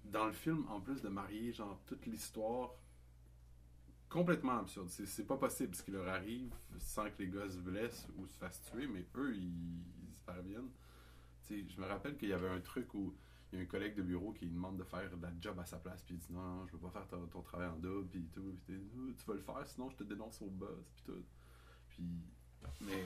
dans 0.04 0.26
le 0.26 0.32
film, 0.32 0.66
en 0.68 0.80
plus 0.80 1.02
de 1.02 1.08
marier, 1.08 1.52
genre, 1.52 1.80
toute 1.86 2.06
l'histoire 2.06 2.70
complètement 4.08 4.58
absurde. 4.58 4.88
C'est, 4.88 5.26
pas 5.26 5.36
possible 5.36 5.74
ce 5.74 5.82
qui 5.82 5.92
leur 5.92 6.08
arrive 6.08 6.52
sans 6.78 7.04
que 7.04 7.22
les 7.22 7.28
gars 7.28 7.48
se 7.48 7.58
blessent 7.58 8.08
ou 8.16 8.26
se 8.26 8.34
fassent 8.34 8.62
tuer, 8.62 8.88
mais 8.88 9.06
eux, 9.14 9.34
ils, 9.36 9.84
ils 10.08 10.18
parviennent. 10.26 10.70
Tu 11.46 11.62
sais, 11.62 11.68
je 11.68 11.80
me 11.80 11.86
rappelle 11.86 12.16
qu'il 12.16 12.28
y 12.28 12.32
avait 12.32 12.48
un 12.48 12.60
truc 12.60 12.92
où 12.94 13.14
il 13.52 13.58
y 13.58 13.62
a 13.62 13.64
un 13.64 13.66
collègue 13.66 13.94
de 13.96 14.02
bureau 14.02 14.32
qui 14.32 14.44
lui 14.46 14.52
demande 14.52 14.76
de 14.76 14.84
faire 14.84 15.10
de 15.16 15.20
la 15.22 15.32
job 15.40 15.58
à 15.58 15.64
sa 15.64 15.78
place, 15.78 16.02
puis 16.02 16.14
il 16.14 16.18
dit 16.18 16.32
non, 16.32 16.40
non, 16.42 16.66
je 16.66 16.72
veux 16.72 16.78
pas 16.78 16.90
faire 16.90 17.06
ton, 17.08 17.26
ton 17.26 17.42
travail 17.42 17.68
en 17.68 17.76
double, 17.78 18.08
puis 18.08 18.28
tout. 18.32 18.56
Puis 18.64 18.74
Ah, 18.76 19.12
tu 19.18 19.24
vas 19.26 19.34
le 19.34 19.40
faire, 19.40 19.66
sinon 19.66 19.90
je 19.90 19.96
te 19.96 20.04
dénonce 20.04 20.40
au 20.42 20.46
boss, 20.46 20.86
puis 20.94 21.02
tout. 21.04 21.24
Puis, 21.88 22.04
mais 22.82 23.04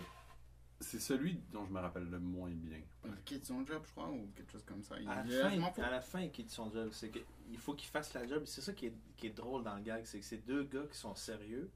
c'est 0.81 1.01
celui 1.01 1.37
dont 1.53 1.65
je 1.65 1.73
me 1.73 1.81
rappelle 1.81 2.11
le 2.11 2.19
moins 2.19 2.51
bien. 2.51 2.81
Il 3.07 3.15
quitte 3.25 3.47
son 3.47 3.65
job, 3.65 3.83
je 3.87 3.91
crois, 3.93 4.11
ou 4.11 4.31
quelque 4.37 4.53
chose 4.53 4.65
comme 4.65 4.83
ça. 4.83 4.99
Il 5.01 5.09
À 5.09 5.25
la, 5.25 5.51
fin, 5.51 5.73
fous. 5.73 5.83
à 5.83 5.91
la 5.91 6.01
fin, 6.03 6.21
il 6.21 6.31
quitte 6.31 6.51
son 6.51 6.71
job. 6.71 6.91
C'est 6.93 7.11
qu'il 7.11 7.59
faut 7.59 7.75
qu'il 7.75 7.89
fasse 7.89 8.13
la 8.13 8.27
job. 8.27 8.43
C'est 8.45 8.61
ça 8.61 8.73
qui 8.75 8.87
est, 8.87 8.95
qui 9.17 9.29
est 9.29 9.37
drôle 9.37 9.63
dans 9.65 9.77
le 9.77 9.83
gag. 9.83 10.05
C'est 10.05 10.19
que 10.19 10.25
c'est 10.25 10.45
deux 10.45 10.65
gars 10.65 10.87
qui 10.91 10.99
sont 10.99 11.15
sérieux. 11.15 11.71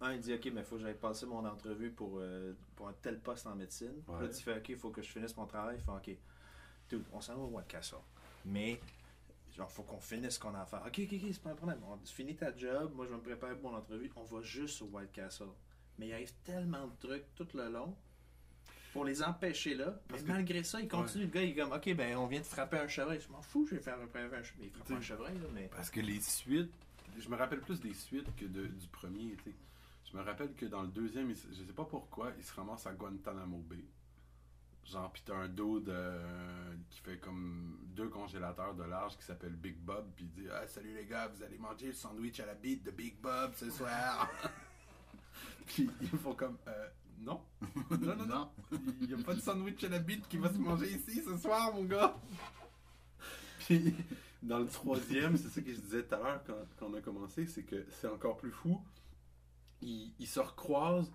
Un, 0.00 0.14
il 0.14 0.20
dit 0.20 0.32
Ok, 0.32 0.46
mais 0.54 0.60
il 0.60 0.64
faut 0.64 0.76
que 0.76 0.82
j'aille 0.82 0.98
passer 0.98 1.26
mon 1.26 1.44
entrevue 1.44 1.90
pour, 1.90 2.18
euh, 2.18 2.54
pour 2.76 2.88
un 2.88 2.94
tel 2.94 3.20
poste 3.20 3.46
en 3.46 3.56
médecine. 3.56 4.02
Ouais. 4.08 4.22
Là, 4.22 4.28
tu 4.28 4.42
fais 4.42 4.56
Ok, 4.56 4.68
il 4.70 4.76
faut 4.78 4.90
que 4.90 5.02
je 5.02 5.08
finisse 5.10 5.36
mon 5.36 5.46
travail. 5.46 5.76
Il 5.78 5.82
fait 5.84 5.90
Ok, 6.12 6.18
dude, 6.88 7.04
on 7.12 7.20
s'en 7.20 7.34
va 7.36 7.42
au 7.42 7.48
White 7.48 7.68
Castle. 7.68 7.96
Mais, 8.44 8.80
genre, 9.56 9.70
faut 9.70 9.82
qu'on 9.82 10.00
finisse 10.00 10.34
ce 10.34 10.40
qu'on 10.40 10.54
a 10.54 10.60
à 10.60 10.66
faire. 10.66 10.82
Ok, 10.86 11.00
ok, 11.00 11.12
ok, 11.12 11.28
c'est 11.32 11.42
pas 11.42 11.50
un 11.50 11.54
problème. 11.54 11.80
On, 11.88 11.96
tu 11.98 12.12
finis 12.12 12.36
ta 12.36 12.54
job. 12.56 12.92
Moi, 12.94 13.06
je 13.06 13.10
vais 13.10 13.16
me 13.16 13.22
préparer 13.22 13.56
pour 13.56 13.70
mon 13.70 13.76
entrevue. 13.78 14.10
On 14.16 14.24
va 14.24 14.42
juste 14.42 14.82
au 14.82 14.86
White 14.86 15.12
Castle. 15.12 15.48
Mais 15.98 16.08
il 16.08 16.12
arrive 16.12 16.32
tellement 16.44 16.86
de 16.88 16.94
trucs 16.98 17.34
tout 17.36 17.48
le 17.54 17.68
long 17.70 17.96
pour 18.92 19.04
les 19.04 19.22
empêcher 19.22 19.74
là. 19.74 19.92
Parce 20.08 20.22
mais 20.22 20.28
que- 20.28 20.32
malgré 20.32 20.62
ça, 20.64 20.80
il 20.80 20.88
continue. 20.88 21.24
Le 21.24 21.30
gars, 21.30 21.42
il 21.42 21.50
est 21.50 21.54
comme, 21.54 21.72
OK, 21.72 21.94
ben, 21.94 22.16
on 22.16 22.26
vient 22.26 22.40
de 22.40 22.44
frapper 22.44 22.78
un 22.78 22.88
chevreuil. 22.88 23.20
Je 23.20 23.28
m'en 23.28 23.42
fous, 23.42 23.66
je 23.66 23.76
vais 23.76 23.80
faire 23.80 23.98
un 23.98 24.06
chevreuil. 24.42 24.42
Il 24.62 24.70
frappe 24.70 24.90
un 24.90 25.00
chevreuil, 25.00 25.38
là, 25.38 25.46
mais. 25.52 25.68
Parce 25.68 25.90
que 25.90 26.00
les 26.00 26.20
suites, 26.20 26.72
je 27.18 27.28
me 27.28 27.36
rappelle 27.36 27.60
plus 27.60 27.80
des 27.80 27.94
suites 27.94 28.34
que 28.36 28.44
de- 28.44 28.66
du 28.66 28.86
premier. 28.88 29.36
tu 29.36 29.50
sais. 29.50 29.56
Je 30.10 30.16
me 30.16 30.22
rappelle 30.22 30.52
que 30.54 30.66
dans 30.66 30.82
le 30.82 30.88
deuxième, 30.88 31.30
il 31.30 31.36
je 31.36 31.64
sais 31.64 31.72
pas 31.72 31.84
pourquoi, 31.84 32.32
il 32.38 32.44
se 32.44 32.52
ramasse 32.54 32.86
à 32.86 32.92
Guantanamo 32.92 33.58
Bay. 33.58 33.84
Genre, 34.84 35.10
pis 35.12 35.22
t'as 35.24 35.34
un 35.34 35.48
dos 35.48 35.80
de, 35.80 35.96
qui 36.90 37.00
fait 37.00 37.18
comme 37.18 37.78
deux 37.94 38.08
congélateurs 38.08 38.74
de 38.74 38.84
large 38.84 39.16
qui 39.16 39.24
s'appelle 39.24 39.56
Big 39.56 39.76
Bob, 39.78 40.04
puis 40.14 40.26
il 40.26 40.42
dit 40.42 40.48
ah, 40.52 40.66
Salut 40.66 40.94
les 40.94 41.06
gars, 41.06 41.28
vous 41.28 41.42
allez 41.42 41.56
manger 41.56 41.86
le 41.86 41.94
sandwich 41.94 42.38
à 42.40 42.46
la 42.46 42.54
bite 42.54 42.84
de 42.84 42.90
Big 42.90 43.18
Bob 43.20 43.52
ce 43.54 43.70
soir. 43.70 44.30
puis 45.66 45.88
ils 46.02 46.08
font 46.18 46.34
comme 46.34 46.58
euh, 46.68 46.88
Non, 47.18 47.40
non, 47.90 48.16
non, 48.16 48.26
non. 48.26 48.50
Il 49.00 49.08
n'y 49.08 49.14
a 49.14 49.24
pas 49.24 49.34
de 49.34 49.40
sandwich 49.40 49.82
à 49.84 49.88
la 49.88 50.00
bite 50.00 50.28
qui 50.28 50.36
va 50.36 50.52
se 50.52 50.58
manger 50.58 50.92
ici 50.92 51.22
ce 51.22 51.36
soir, 51.38 51.72
mon 51.72 51.84
gars. 51.84 52.14
Puis 53.60 53.94
dans 54.42 54.58
le 54.58 54.66
troisième, 54.66 55.38
c'est 55.38 55.48
ça 55.48 55.62
que 55.62 55.72
je 55.72 55.80
disais 55.80 56.02
tout 56.02 56.14
à 56.14 56.18
l'heure 56.18 56.44
quand, 56.46 56.58
quand 56.78 56.86
on 56.88 56.94
a 56.94 57.00
commencé, 57.00 57.46
c'est 57.46 57.62
que 57.62 57.86
c'est 57.88 58.08
encore 58.08 58.36
plus 58.36 58.52
fou. 58.52 58.78
Ils, 59.80 60.12
ils 60.18 60.26
se 60.26 60.40
recroisent, 60.40 61.10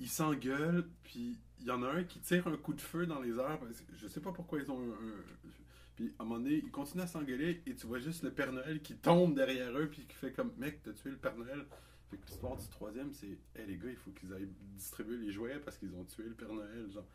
ils 0.00 0.08
s'engueulent, 0.08 0.88
puis 1.04 1.38
il 1.60 1.66
y 1.66 1.70
en 1.70 1.82
a 1.82 1.88
un 1.88 2.04
qui 2.04 2.20
tire 2.20 2.46
un 2.48 2.56
coup 2.56 2.72
de 2.72 2.80
feu 2.80 3.06
dans 3.06 3.20
les 3.20 3.36
airs. 3.38 3.60
parce 3.60 3.80
que 3.82 3.94
Je 3.94 4.08
sais 4.08 4.20
pas 4.20 4.32
pourquoi 4.32 4.58
ils 4.58 4.70
ont 4.70 4.80
un. 4.80 5.50
Puis 5.94 6.14
à 6.18 6.22
un 6.22 6.24
moment 6.24 6.40
donné, 6.40 6.56
ils 6.56 6.70
continuent 6.70 7.02
à 7.02 7.06
s'engueuler 7.06 7.62
et 7.66 7.74
tu 7.74 7.86
vois 7.86 7.98
juste 7.98 8.22
le 8.22 8.30
Père 8.32 8.52
Noël 8.52 8.80
qui 8.80 8.96
tombe 8.96 9.34
derrière 9.34 9.76
eux, 9.76 9.88
puis 9.88 10.06
qui 10.06 10.14
fait 10.16 10.32
comme 10.32 10.52
Mec, 10.56 10.82
t'as 10.82 10.92
tué 10.92 11.10
le 11.10 11.18
Père 11.18 11.36
Noël. 11.36 11.66
Fait 12.10 12.16
que 12.16 12.26
l'histoire 12.26 12.56
du 12.56 12.66
troisième, 12.68 13.12
c'est 13.12 13.38
Hey 13.54 13.66
les 13.66 13.76
gars, 13.76 13.90
il 13.90 13.96
faut 13.96 14.10
qu'ils 14.10 14.32
aillent 14.32 14.48
distribuer 14.74 15.18
les 15.18 15.30
jouets 15.30 15.60
parce 15.60 15.76
qu'ils 15.76 15.94
ont 15.94 16.04
tué 16.04 16.24
le 16.24 16.34
Père 16.34 16.52
Noël. 16.52 16.90
Genre, 16.90 17.06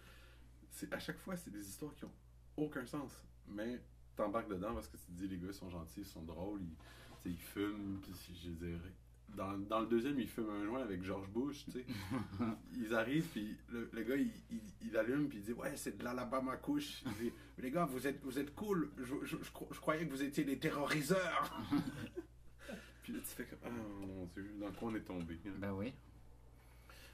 c'est, 0.70 0.94
à 0.94 1.00
chaque 1.00 1.18
fois, 1.18 1.36
c'est 1.36 1.52
des 1.52 1.68
histoires 1.68 1.96
qui 1.96 2.06
ont 2.06 2.14
aucun 2.58 2.86
sens. 2.86 3.12
Mais 3.48 3.82
t'embarques 4.16 4.50
dedans 4.50 4.74
parce 4.76 4.88
que 4.88 4.98
tu 4.98 5.06
te 5.06 5.12
dis 5.12 5.28
les 5.28 5.38
gars 5.38 5.52
sont 5.52 5.70
gentils, 5.70 6.02
ils 6.02 6.06
sont 6.06 6.22
drôles, 6.22 6.62
ils, 6.62 7.32
ils 7.32 7.38
fument, 7.38 8.00
puis 8.02 8.14
je 8.44 8.50
dirais. 8.52 8.94
Dans, 9.30 9.58
dans 9.58 9.82
le 9.82 9.88
deuxième, 9.88 10.18
ils 10.20 10.30
fument 10.30 10.50
un 10.50 10.66
joint 10.66 10.82
avec 10.82 11.04
George 11.04 11.28
Bush, 11.30 11.66
tu 11.66 11.72
sais. 11.72 11.86
Ils 12.78 12.94
arrivent, 12.96 13.26
puis 13.28 13.58
le, 13.70 13.90
le 13.92 14.04
gars, 14.04 14.16
il, 14.16 14.32
il, 14.50 14.62
il 14.88 14.96
allume, 14.98 15.28
puis 15.28 15.40
il 15.40 15.44
dit 15.44 15.52
Ouais, 15.52 15.76
c'est 15.76 15.98
de 15.98 16.04
l'Alabama 16.06 16.56
couche. 16.56 17.04
Il 17.06 17.14
dit 17.16 17.32
Les 17.58 17.70
gars, 17.70 17.84
vous 17.86 18.08
êtes, 18.08 18.24
vous 18.24 18.40
êtes 18.40 18.56
cool. 18.56 18.90
Je, 18.98 19.04
je, 19.24 19.36
je 19.36 19.36
je 19.72 19.80
croyais 19.82 20.06
que 20.06 20.12
vous 20.12 20.24
étiez 20.24 20.46
des 20.46 20.58
terroriseurs. 20.58 21.52
Puis 23.04 23.14
là, 23.14 23.20
tu 23.20 23.26
fais 23.36 23.44
comme, 23.46 23.60
ah 23.66 23.70
mon 23.70 24.26
dieu, 24.34 24.50
dans 24.60 24.72
quoi 24.72 24.90
on 24.90 24.96
est 24.96 25.02
tombé. 25.02 25.38
hein. 25.46 25.52
Ben 25.60 25.74
oui. 25.74 25.94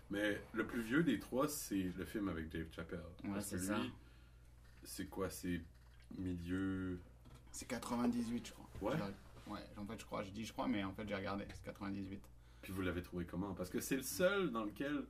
Mais 0.10 0.42
le 0.54 0.66
plus 0.66 0.82
vieux 0.82 1.04
des 1.04 1.20
trois, 1.20 1.48
c'est 1.48 1.92
le 1.98 2.06
film 2.06 2.30
avec 2.30 2.50
Dave 2.50 2.68
Chappelle. 2.72 3.02
Ouais, 3.24 3.42
c'est 3.42 3.58
ça. 3.60 3.78
c'est 4.84 5.08
quoi 5.08 5.30
C'est 5.30 5.60
milieu. 6.18 7.00
C'est 7.52 7.68
98, 7.68 8.48
je 8.48 8.52
crois. 8.54 8.94
Ouais. 8.94 9.00
Ouais, 9.48 9.60
en 9.78 9.86
fait, 9.86 10.00
je 10.00 10.06
crois, 10.06 10.24
je 10.24 10.30
dis 10.32 10.46
je 10.46 10.54
crois, 10.54 10.68
mais 10.68 10.84
en 10.84 10.94
fait, 10.94 11.08
j'ai 11.08 11.16
regardé. 11.16 11.46
C'est 11.54 11.64
98. 11.64 12.22
Puis 12.62 12.72
vous 12.74 12.82
l'avez 12.82 13.02
trouvé 13.02 13.26
comment? 13.26 13.54
Parce 13.54 13.70
que 13.70 13.80
c'est 13.80 13.96
le 13.98 14.04
seul 14.04 14.52
dans 14.52 14.64
lequel 14.66 15.06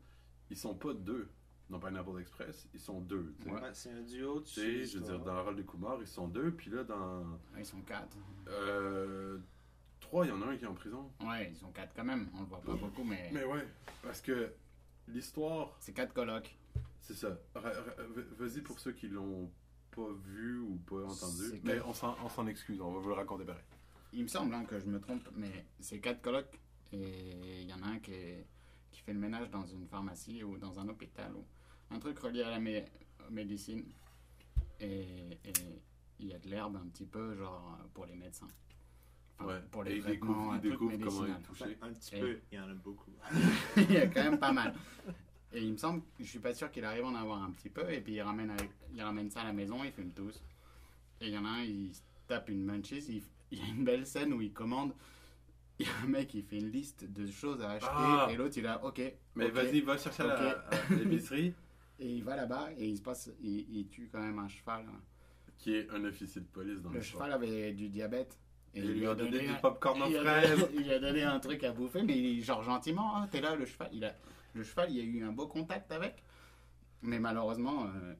ils 0.49 0.57
sont 0.57 0.75
pas 0.75 0.93
deux. 0.93 1.29
Dans 1.69 1.79
Pineapple 1.79 2.19
Express, 2.19 2.67
ils 2.73 2.81
sont 2.81 2.99
deux. 2.99 3.33
tu 3.39 3.45
sais. 3.45 3.53
Ouais, 3.53 3.69
c'est 3.73 3.91
un 3.91 4.01
duo. 4.01 4.41
Tu 4.41 4.53
sais, 4.55 4.83
je 4.83 4.97
veux 4.97 5.05
dire, 5.05 5.19
dans 5.19 5.35
Harold 5.37 5.57
et 5.57 5.63
Kumar, 5.63 5.97
ils 6.01 6.07
sont 6.07 6.27
deux. 6.27 6.51
Puis 6.51 6.69
là, 6.69 6.83
dans. 6.83 7.19
Ouais, 7.21 7.59
Ils 7.59 7.65
sont 7.65 7.79
quatre. 7.81 8.17
Euh, 8.49 9.37
trois, 10.01 10.25
il 10.25 10.29
y 10.29 10.31
en 10.33 10.41
a 10.41 10.47
un 10.47 10.57
qui 10.57 10.65
est 10.65 10.67
en 10.67 10.73
prison. 10.73 11.09
Ouais, 11.23 11.49
ils 11.49 11.55
sont 11.55 11.71
quatre 11.71 11.93
quand 11.95 12.03
même. 12.03 12.29
On 12.35 12.41
le 12.41 12.45
voit 12.47 12.59
pas 12.61 12.73
beaucoup, 12.75 13.05
mais, 13.05 13.29
Mais 13.33 13.45
ouais, 13.45 13.65
parce 14.03 14.19
que 14.19 14.51
l'histoire, 15.07 15.73
c'est 15.79 15.93
quatre 15.93 16.13
colocs. 16.13 16.53
c'est 16.99 17.13
ça. 17.15 17.37
Vas-y 18.37 18.61
pour 18.61 18.79
ceux 18.79 18.91
qui 18.91 19.07
l'ont 19.07 19.49
pas 19.95 20.09
vu 20.25 20.59
ou 20.59 20.75
pas 20.87 21.03
entendu. 21.05 21.61
Mais 21.63 21.77
que- 21.77 21.83
on 21.85 21.93
s'en 21.93 22.15
on 22.23 22.29
s'en 22.29 22.47
excuse, 22.47 22.81
on 22.81 22.91
va 22.91 22.99
vous 22.99 23.09
le 23.09 23.15
raconter 23.15 23.45
pareil. 23.45 23.63
Il 24.13 24.23
me 24.23 24.27
semble 24.27 24.53
hein, 24.53 24.65
que 24.65 24.79
je 24.79 24.85
me 24.85 24.99
trompe, 24.99 25.27
mais 25.35 25.65
c'est 25.79 25.99
quatre 25.99 26.21
colocs 26.21 26.59
et 26.91 27.61
il 27.61 27.69
y 27.69 27.73
en 27.73 27.81
a 27.83 27.87
un 27.87 27.99
qui, 27.99 28.11
est- 28.11 28.45
qui 28.91 29.01
fait 29.01 29.13
le 29.13 29.19
ménage 29.19 29.49
dans 29.49 29.65
une 29.65 29.87
pharmacie 29.87 30.43
ou 30.43 30.57
dans 30.57 30.79
un 30.79 30.87
hôpital 30.89 31.33
ou 31.33 31.45
un 31.91 31.99
truc 31.99 32.19
relié 32.19 32.43
à 32.43 32.49
la 32.49 32.59
mé- 32.59 32.85
médecine. 33.29 33.85
Et, 34.79 35.37
et 35.45 35.53
il 36.19 36.27
y 36.27 36.33
a 36.33 36.39
de 36.39 36.49
l'herbe 36.49 36.75
un 36.75 36.87
petit 36.89 37.05
peu, 37.05 37.35
genre 37.35 37.77
pour 37.93 38.05
les 38.05 38.15
médecins. 38.15 38.47
Enfin, 39.39 39.45
Ouais. 39.47 39.61
Pour 39.71 39.83
Et 39.85 39.89
les 39.89 39.95
il 39.95 40.01
traitements, 40.03 40.55
découvre, 40.57 40.91
il 40.93 40.99
découvre 40.99 41.25
comment 41.25 41.39
touché. 41.41 41.77
un 41.81 41.93
petit 41.93 42.15
Et- 42.15 42.19
peu, 42.19 42.39
il 42.51 42.55
y 42.57 42.59
en 42.61 42.69
a 42.69 42.73
beaucoup. 42.75 43.11
il 43.77 43.91
y 43.91 43.97
a 43.97 44.07
quand 44.07 44.23
même 44.23 44.37
pas 44.39 44.51
mal. 44.51 44.75
Et 45.53 45.63
il 45.63 45.71
me 45.71 45.77
semble, 45.77 46.03
je 46.19 46.25
suis 46.25 46.39
pas 46.39 46.53
sûr 46.53 46.69
qu'il 46.71 46.85
arrive 46.85 47.05
à 47.05 47.07
en 47.07 47.15
avoir 47.15 47.41
un 47.41 47.49
petit 47.51 47.69
peu, 47.69 47.91
et 47.91 48.01
puis 48.01 48.13
il 48.13 48.21
ramène, 48.21 48.51
avec- 48.51 48.69
il 48.93 49.01
ramène 49.01 49.31
ça 49.31 49.41
à 49.41 49.45
la 49.45 49.53
maison, 49.53 49.83
ils 49.83 49.91
fument 49.91 50.11
tous. 50.13 50.43
Et 51.21 51.27
il 51.27 51.33
y 51.33 51.37
en 51.37 51.45
a 51.45 51.49
un, 51.49 51.63
il 51.63 51.91
tape 52.27 52.49
une 52.49 52.63
munchies, 52.63 53.03
il, 53.09 53.23
il 53.51 53.59
y 53.59 53.61
a 53.61 53.67
une 53.73 53.83
belle 53.83 54.05
scène 54.05 54.33
où 54.33 54.41
il 54.41 54.53
commande, 54.53 54.93
il 55.79 55.85
y 55.85 55.89
a 55.89 55.93
un 56.03 56.07
mec 56.07 56.27
qui 56.29 56.41
fait 56.41 56.57
une 56.59 56.69
liste 56.71 57.05
de 57.11 57.29
choses 57.29 57.61
à 57.61 57.71
acheter, 57.71 57.89
Ah. 57.91 58.27
et 58.31 58.35
l'autre 58.35 58.57
il 58.57 58.67
a, 58.67 58.83
ok, 58.83 59.01
Mais 59.35 59.49
vas-y, 59.49 59.81
va 59.81 59.97
chercher 59.97 60.23
à 60.23 60.27
la- 60.27 60.57
Ok. 60.67 60.73
à 60.91 60.93
l'épicerie, 60.95 61.53
et 61.99 62.07
il 62.15 62.23
va 62.23 62.35
là-bas, 62.35 62.69
et 62.77 62.87
il 62.87 62.97
se 62.97 63.01
passe, 63.01 63.29
il, 63.41 63.65
il 63.77 63.87
tue 63.87 64.09
quand 64.11 64.21
même 64.21 64.39
un 64.39 64.47
cheval. 64.47 64.85
qui 65.57 65.75
est 65.75 65.89
un 65.91 66.03
officier 66.05 66.41
de 66.41 66.47
police 66.47 66.81
dans 66.81 66.89
Le 66.89 66.95
le 66.95 67.01
cheval 67.03 67.31
avait 67.33 67.71
du 67.73 67.87
diabète. 67.87 68.35
Et 68.73 68.79
il 68.79 68.93
lui 68.93 69.05
a 69.05 69.13
donné 69.13 69.37
du 69.41 69.47
un- 69.47 69.53
popcorn 69.55 70.01
aux 70.01 70.05
a 70.05 70.21
fraises. 70.21 70.59
donné- 70.59 70.71
il 70.75 70.83
lui 70.85 70.91
a 70.93 70.97
donné 70.99 71.21
un 71.21 71.39
truc 71.39 71.63
à 71.63 71.71
bouffer, 71.71 72.01
mais 72.01 72.39
genre 72.41 72.63
gentiment, 72.63 73.15
hein, 73.17 73.27
t'es 73.29 73.41
là, 73.41 73.53
le 73.55 73.65
cheval, 73.67 73.89
il 73.93 74.03
a, 74.05 74.15
le 74.55 74.63
cheval, 74.63 74.89
il 74.89 74.97
y 74.97 75.01
a 75.01 75.03
eu 75.03 75.23
un 75.23 75.31
beau 75.31 75.45
contact 75.47 75.91
avec, 75.91 76.23
mais 77.03 77.19
malheureusement, 77.19 77.85
euh, 77.85 78.13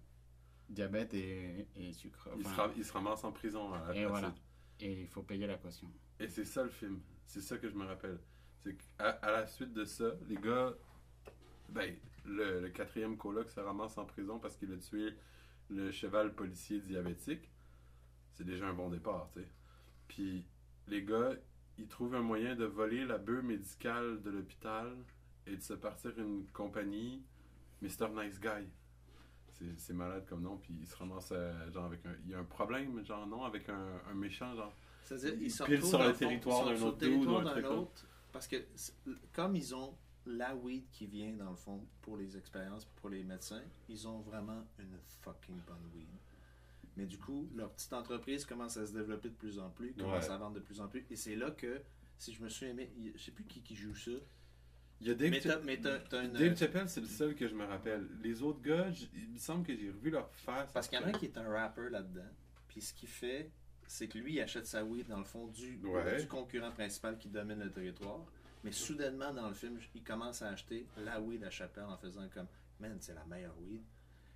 diabète 0.70 1.16
et, 1.16 1.66
et 1.78 1.94
sucre. 1.94 2.30
Il 2.38 2.44
se, 2.44 2.50
enfin, 2.50 2.64
ra- 2.68 2.72
il 2.78 2.86
se 2.86 2.94
ramasse 2.94 3.24
en 3.24 3.32
prison 3.32 3.74
à 3.74 3.88
la 3.88 3.96
et 3.96 4.06
voilà. 4.06 4.34
Et 4.82 5.02
il 5.02 5.08
faut 5.08 5.24
payer 5.24 5.48
la 5.48 5.58
caution. 5.58 5.88
Et 6.20 6.28
c'est 6.28 6.46
ça 6.46 6.64
le 6.64 6.70
film. 6.70 7.00
C'est 7.26 7.42
ça 7.42 7.58
que 7.58 7.70
je 7.70 7.76
me 7.76 7.86
rappelle. 7.86 8.20
C'est 8.64 8.76
qu'à 8.76 9.10
à 9.10 9.32
la 9.32 9.48
suite 9.48 9.74
de 9.74 9.86
ça, 9.86 10.12
les 10.28 10.36
gars, 10.36 10.74
ben, 11.70 11.96
le, 12.26 12.62
le 12.62 12.70
quatrième 12.70 13.18
coloc 13.18 13.50
se 13.50 13.60
ramasse 13.60 13.98
en 13.98 14.06
prison 14.06 14.40
parce 14.40 14.58
qu'il 14.58 14.72
a 14.74 14.78
tué 14.78 15.14
le 15.70 15.92
cheval 15.92 16.34
policier 16.36 16.80
diabétique. 16.80 17.50
C'est 18.34 18.44
déjà 18.46 18.68
un 18.68 18.74
bon 18.74 18.90
départ, 18.90 19.30
tu 19.34 19.42
sais. 19.42 19.48
Puis 20.08 20.46
les 20.88 21.04
gars, 21.04 21.34
ils 21.78 21.88
trouvent 21.88 22.16
un 22.16 22.22
moyen 22.22 22.56
de 22.56 22.66
voler 22.66 23.06
la 23.06 23.18
bœuf 23.18 23.44
médicale 23.44 24.22
de 24.22 24.30
l'hôpital 24.30 24.96
et 25.48 25.56
de 25.56 25.62
se 25.62 25.74
partir 25.74 26.18
une 26.20 26.46
compagnie, 26.54 27.24
Mr. 27.82 28.10
Nice 28.14 28.40
Guy. 28.40 28.68
C'est- 29.78 29.94
malade 29.94 30.26
comme 30.28 30.42
nom, 30.42 30.58
puis 30.58 30.76
il 30.82 30.88
se 30.88 30.96
ramasse 30.96 31.30
euh, 31.32 31.72
genre 31.72 31.86
avec 31.86 32.06
un. 32.06 32.16
Il 32.26 32.32
y 32.32 32.34
a 32.34 32.40
un 32.40 32.44
problème, 32.44 33.04
genre 33.06 33.26
non, 33.28 33.44
avec 33.44 33.68
un, 33.70 34.02
un 34.10 34.14
méchant, 34.14 34.56
genre. 34.56 34.74
C'est-à-dire, 35.04 35.34
Ils 35.42 35.52
se 35.52 35.64
retrouvent 35.64 35.90
sur 35.90 36.00
le 36.04 36.14
territoire 36.14 36.66
d'un 36.66 36.82
autre 36.82 36.98
dude 36.98 37.10
territoire 37.10 37.36
ou 37.36 37.40
un 37.40 37.44
d'un 37.44 37.52
truc 37.52 37.66
comme- 37.66 37.80
autre, 37.80 38.06
Parce 38.32 38.48
que 38.48 38.56
comme 39.34 39.56
ils 39.56 39.76
ont 39.76 39.94
la 40.26 40.56
weed 40.56 40.86
qui 40.92 41.08
vient 41.08 41.34
dans 41.34 41.50
le 41.50 41.56
fond 41.56 41.86
pour 42.02 42.16
les 42.18 42.38
expériences, 42.38 42.86
pour 42.86 43.10
les 43.10 43.24
médecins, 43.24 43.62
ils 43.90 44.08
ont 44.08 44.20
vraiment 44.22 44.64
une 44.80 44.98
fucking 45.22 45.58
bonne 45.68 45.90
weed. 45.94 46.08
Mais 46.98 47.06
du 47.06 47.18
coup, 47.18 47.50
leur 47.56 47.72
petite 47.72 47.94
entreprise 47.94 48.46
commence 48.46 48.78
à 48.78 48.86
se 48.86 48.94
développer 48.94 49.30
de 49.30 49.34
plus 49.36 49.60
en 49.60 49.70
plus, 49.70 49.94
commence 49.94 50.26
Ouais. 50.28 50.32
à 50.32 50.38
vendre 50.38 50.56
de 50.56 50.60
plus 50.60 50.80
en 50.82 50.88
plus. 50.88 51.06
Et 51.10 51.16
c'est 51.16 51.36
là 51.36 51.52
que, 51.52 51.82
si 52.18 52.34
je 52.34 52.44
me 52.44 52.50
bien, 52.50 52.88
il- 52.98 53.14
je 53.16 53.24
sais 53.24 53.32
plus 53.32 53.46
qui, 53.46 53.62
qui 53.62 53.76
joue 53.76 53.96
ça. 53.96 54.12
Il 55.02 55.08
y 55.08 55.12
a 55.12 55.16
Dave, 55.16 55.32
Mais 55.32 55.42
Cha- 55.42 55.54
t'as 55.56 55.60
mais 55.64 55.78
t'as- 55.78 56.00
t'as 56.00 56.24
une. 56.24 56.34
Dave 56.34 56.56
Chappelle, 56.56 56.88
c'est 56.88 57.02
le 57.02 57.08
seul 57.08 57.34
que 57.36 57.48
je 57.48 57.56
me 57.56 57.66
rappelle. 57.66 58.08
Les 58.24 58.44
autres 58.44 58.62
gars, 58.62 58.88
il 59.16 59.30
me 59.34 59.38
semble 59.40 59.66
que 59.66 59.76
j'ai 59.76 59.90
revu 59.90 60.12
leur 60.12 60.30
face. 60.36 60.72
Parce 60.72 60.88
qu'il 60.88 61.00
y 61.00 61.02
en 61.02 61.06
a 61.06 61.10
un 61.10 61.12
qui 61.14 61.26
est 61.26 61.38
un 61.38 61.50
rapper 61.50 61.90
là-dedans. 61.90 62.30
Puis 62.68 62.82
ce 62.82 62.94
qu'il 62.94 63.10
fait, 63.10 63.50
c'est 63.88 64.08
que 64.08 64.18
lui, 64.20 64.34
il 64.36 64.42
achète 64.42 64.68
sa 64.68 64.84
weed 64.86 65.08
dans 65.08 65.18
le 65.18 65.24
fond 65.26 65.48
du, 65.48 65.80
Ouais. 65.84 66.22
du 66.22 66.28
concurrent 66.28 66.72
principal 66.72 67.18
qui 67.18 67.30
domine 67.30 67.60
le 67.60 67.72
territoire. 67.72 68.20
Mais 68.64 68.72
soudainement, 68.72 69.34
dans 69.34 69.48
le 69.48 69.56
film, 69.56 69.80
il 69.96 70.04
commence 70.04 70.44
à 70.44 70.50
acheter 70.50 70.86
la 70.98 71.20
weed 71.20 71.44
à 71.44 71.50
Chappelle 71.50 71.86
en 71.86 71.98
faisant 71.98 72.30
comme 72.30 72.48
Man, 72.80 72.98
c'est 73.00 73.16
la 73.16 73.26
meilleure 73.26 73.58
weed. 73.60 73.82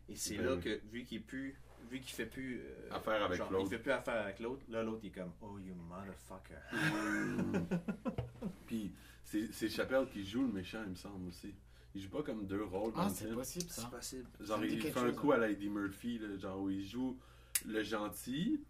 Et 0.09 0.15
c'est 0.15 0.37
Ben 0.37 0.45
là 0.45 0.53
oui. 0.55 0.61
que, 0.61 0.81
vu 0.91 1.03
qu'il 1.03 1.17
est 1.17 1.21
plus. 1.21 1.55
Vu 1.91 1.99
qu'il 1.99 2.15
fait 2.15 2.25
plus. 2.25 2.59
euh, 2.61 2.89
Affaire 2.91 3.23
avec 3.23 3.37
genre, 3.37 3.51
l'autre. 3.51 3.67
Il 3.67 3.69
fait 3.77 3.83
plus 3.83 3.91
affaire 3.91 4.21
avec 4.23 4.39
l'autre. 4.39 4.65
Là, 4.69 4.81
l'autre, 4.81 5.01
il 5.03 5.07
est 5.07 5.11
comme 5.11 5.31
Oh, 5.41 5.59
you 5.59 5.75
motherfucker. 5.75 6.57
Puis 8.75 8.93
c'est 9.23 9.51
c'est 9.53 9.69
Chappelle 9.69 10.07
qui 10.11 10.25
joue 10.25 10.41
le 10.41 10.51
méchant, 10.51 10.81
il 10.83 10.91
me 10.91 10.95
semble 10.95 11.27
aussi. 11.29 11.53
Il 11.93 12.01
joue 12.01 12.09
pas 12.09 12.23
comme 12.23 12.45
deux 12.45 12.63
rôles 12.63 12.91
dans 12.93 12.99
Ah, 13.03 13.09
c'est 13.09 13.31
possible 13.33 13.65
c'est 13.69 13.81
ça. 13.81 13.87
possible. 13.87 14.27
Genre, 14.41 14.59
Ça 14.59 14.65
il 14.65 14.81
fait 14.81 14.97
un 14.99 15.11
coup 15.13 15.31
hein. 15.31 15.35
à 15.35 15.37
la 15.39 15.49
Eddie 15.49 15.69
Murphy, 15.69 16.19
là, 16.19 16.35
genre 16.37 16.61
où 16.61 16.69
il 16.69 16.85
joue 16.85 17.17
le 17.65 17.81
gentil. 17.83 18.61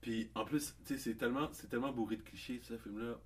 Puis 0.00 0.30
en 0.34 0.44
plus, 0.46 0.74
tu 0.84 0.94
sais, 0.94 0.98
c'est 0.98 1.14
tellement, 1.16 1.50
c'est 1.52 1.68
tellement 1.68 1.92
bourré 1.92 2.16
de 2.16 2.22
clichés, 2.22 2.60
ce 2.62 2.78
film-là. 2.78 3.20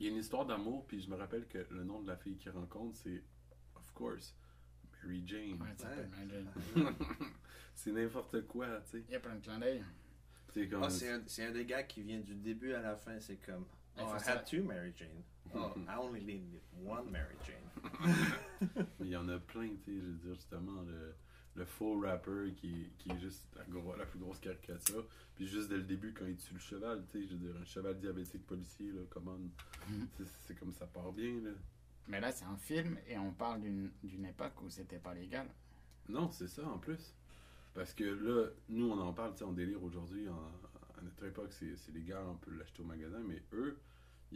Il 0.00 0.06
y 0.06 0.08
a 0.08 0.12
une 0.12 0.18
histoire 0.18 0.44
d'amour, 0.44 0.84
puis 0.88 1.00
je 1.00 1.08
me 1.08 1.14
rappelle 1.14 1.46
que 1.46 1.64
le 1.70 1.84
nom 1.84 2.02
de 2.02 2.08
la 2.08 2.16
fille 2.16 2.36
qu'il 2.36 2.50
rencontre, 2.50 2.98
c'est, 2.98 3.22
of 3.76 3.92
course, 3.92 4.34
Mary 5.04 5.22
Jane. 5.24 5.52
Ouais, 5.62 6.84
c'est 7.76 7.92
n'importe 7.92 8.44
quoi, 8.48 8.80
tu 8.80 8.90
sais. 8.98 9.04
Il 9.08 9.12
y 9.12 9.16
a 9.16 9.20
plein 9.20 9.36
de 9.36 9.40
clins 9.40 9.58
d'œil. 9.60 9.84
C'est 10.52 10.68
comme. 10.68 10.82
Ah, 10.82 10.90
c'est 10.90 11.10
un, 11.10 11.22
c'est 11.26 11.44
un 11.44 11.52
des 11.52 11.64
gars 11.64 11.84
qui 11.84 12.02
vient 12.02 12.18
du 12.20 12.34
début 12.34 12.72
à 12.72 12.82
la 12.82 12.96
fin. 12.96 13.18
C'est 13.20 13.36
comme 13.36 13.64
Oh, 13.98 14.06
I 14.06 14.20
had 14.20 14.46
two 14.46 14.62
Mary 14.62 14.92
Jane. 14.96 15.22
Oh, 15.54 15.72
I 15.88 15.96
only 15.96 16.20
need 16.20 16.60
one 16.82 17.10
Mary 17.10 17.36
Jane. 17.46 17.64
Mais 18.98 19.06
il 19.06 19.08
y 19.08 19.16
en 19.16 19.28
a 19.28 19.38
plein, 19.38 19.68
tu 19.84 19.92
sais, 19.92 20.00
je 20.00 20.06
veux 20.06 20.14
dire, 20.14 20.34
justement, 20.34 20.82
le, 20.82 21.14
le 21.54 21.64
faux 21.64 22.00
rapper 22.00 22.52
qui, 22.56 22.88
qui 22.98 23.10
est 23.10 23.18
juste 23.20 23.46
la, 23.56 23.64
plus 24.06 24.18
grosse 24.18 24.38
caricature. 24.40 25.06
Puis 25.36 25.46
juste 25.46 25.68
dès 25.68 25.76
le 25.76 25.82
début, 25.82 26.12
quand 26.12 26.26
il 26.26 26.36
tue 26.36 26.54
le 26.54 26.60
cheval, 26.60 27.04
tu 27.10 27.20
sais, 27.20 27.26
je 27.28 27.36
veux 27.36 27.52
dire, 27.52 27.60
un 27.60 27.64
cheval 27.64 27.98
diabétique 27.98 28.44
policier, 28.46 28.90
là, 28.92 29.02
comment. 29.10 29.36
C'est- 30.46 30.54
comme 30.58 30.72
ça 30.72 30.86
part 30.86 31.12
bien, 31.12 31.40
là. 31.42 31.50
Mais 32.06 32.20
là, 32.20 32.30
c'est 32.32 32.44
un 32.44 32.56
film 32.56 32.98
et 33.08 33.16
on 33.16 33.32
parle 33.32 33.62
d'une 33.62 33.90
d'une 34.02 34.26
époque 34.26 34.60
où 34.62 34.68
c'était 34.68 34.98
pas 34.98 35.14
légal. 35.14 35.48
Non, 36.08 36.30
c'est 36.30 36.48
ça, 36.48 36.66
en 36.66 36.78
plus. 36.78 37.14
Parce 37.72 37.94
que 37.94 38.04
là, 38.04 38.48
nous, 38.68 38.90
on 38.90 39.00
en 39.00 39.12
parle, 39.12 39.32
tu 39.32 39.38
sais, 39.38 39.44
on 39.44 39.52
délire 39.52 39.82
aujourd'hui. 39.82 40.28
En, 40.28 40.52
à 40.98 41.02
notre 41.02 41.24
époque, 41.24 41.52
c'est 41.52 41.76
c'est 41.76 41.92
légal, 41.92 42.24
on 42.26 42.36
peut 42.36 42.52
l'acheter 42.54 42.82
au 42.82 42.86
magasin, 42.86 43.20
mais 43.26 43.42
eux, 43.52 43.78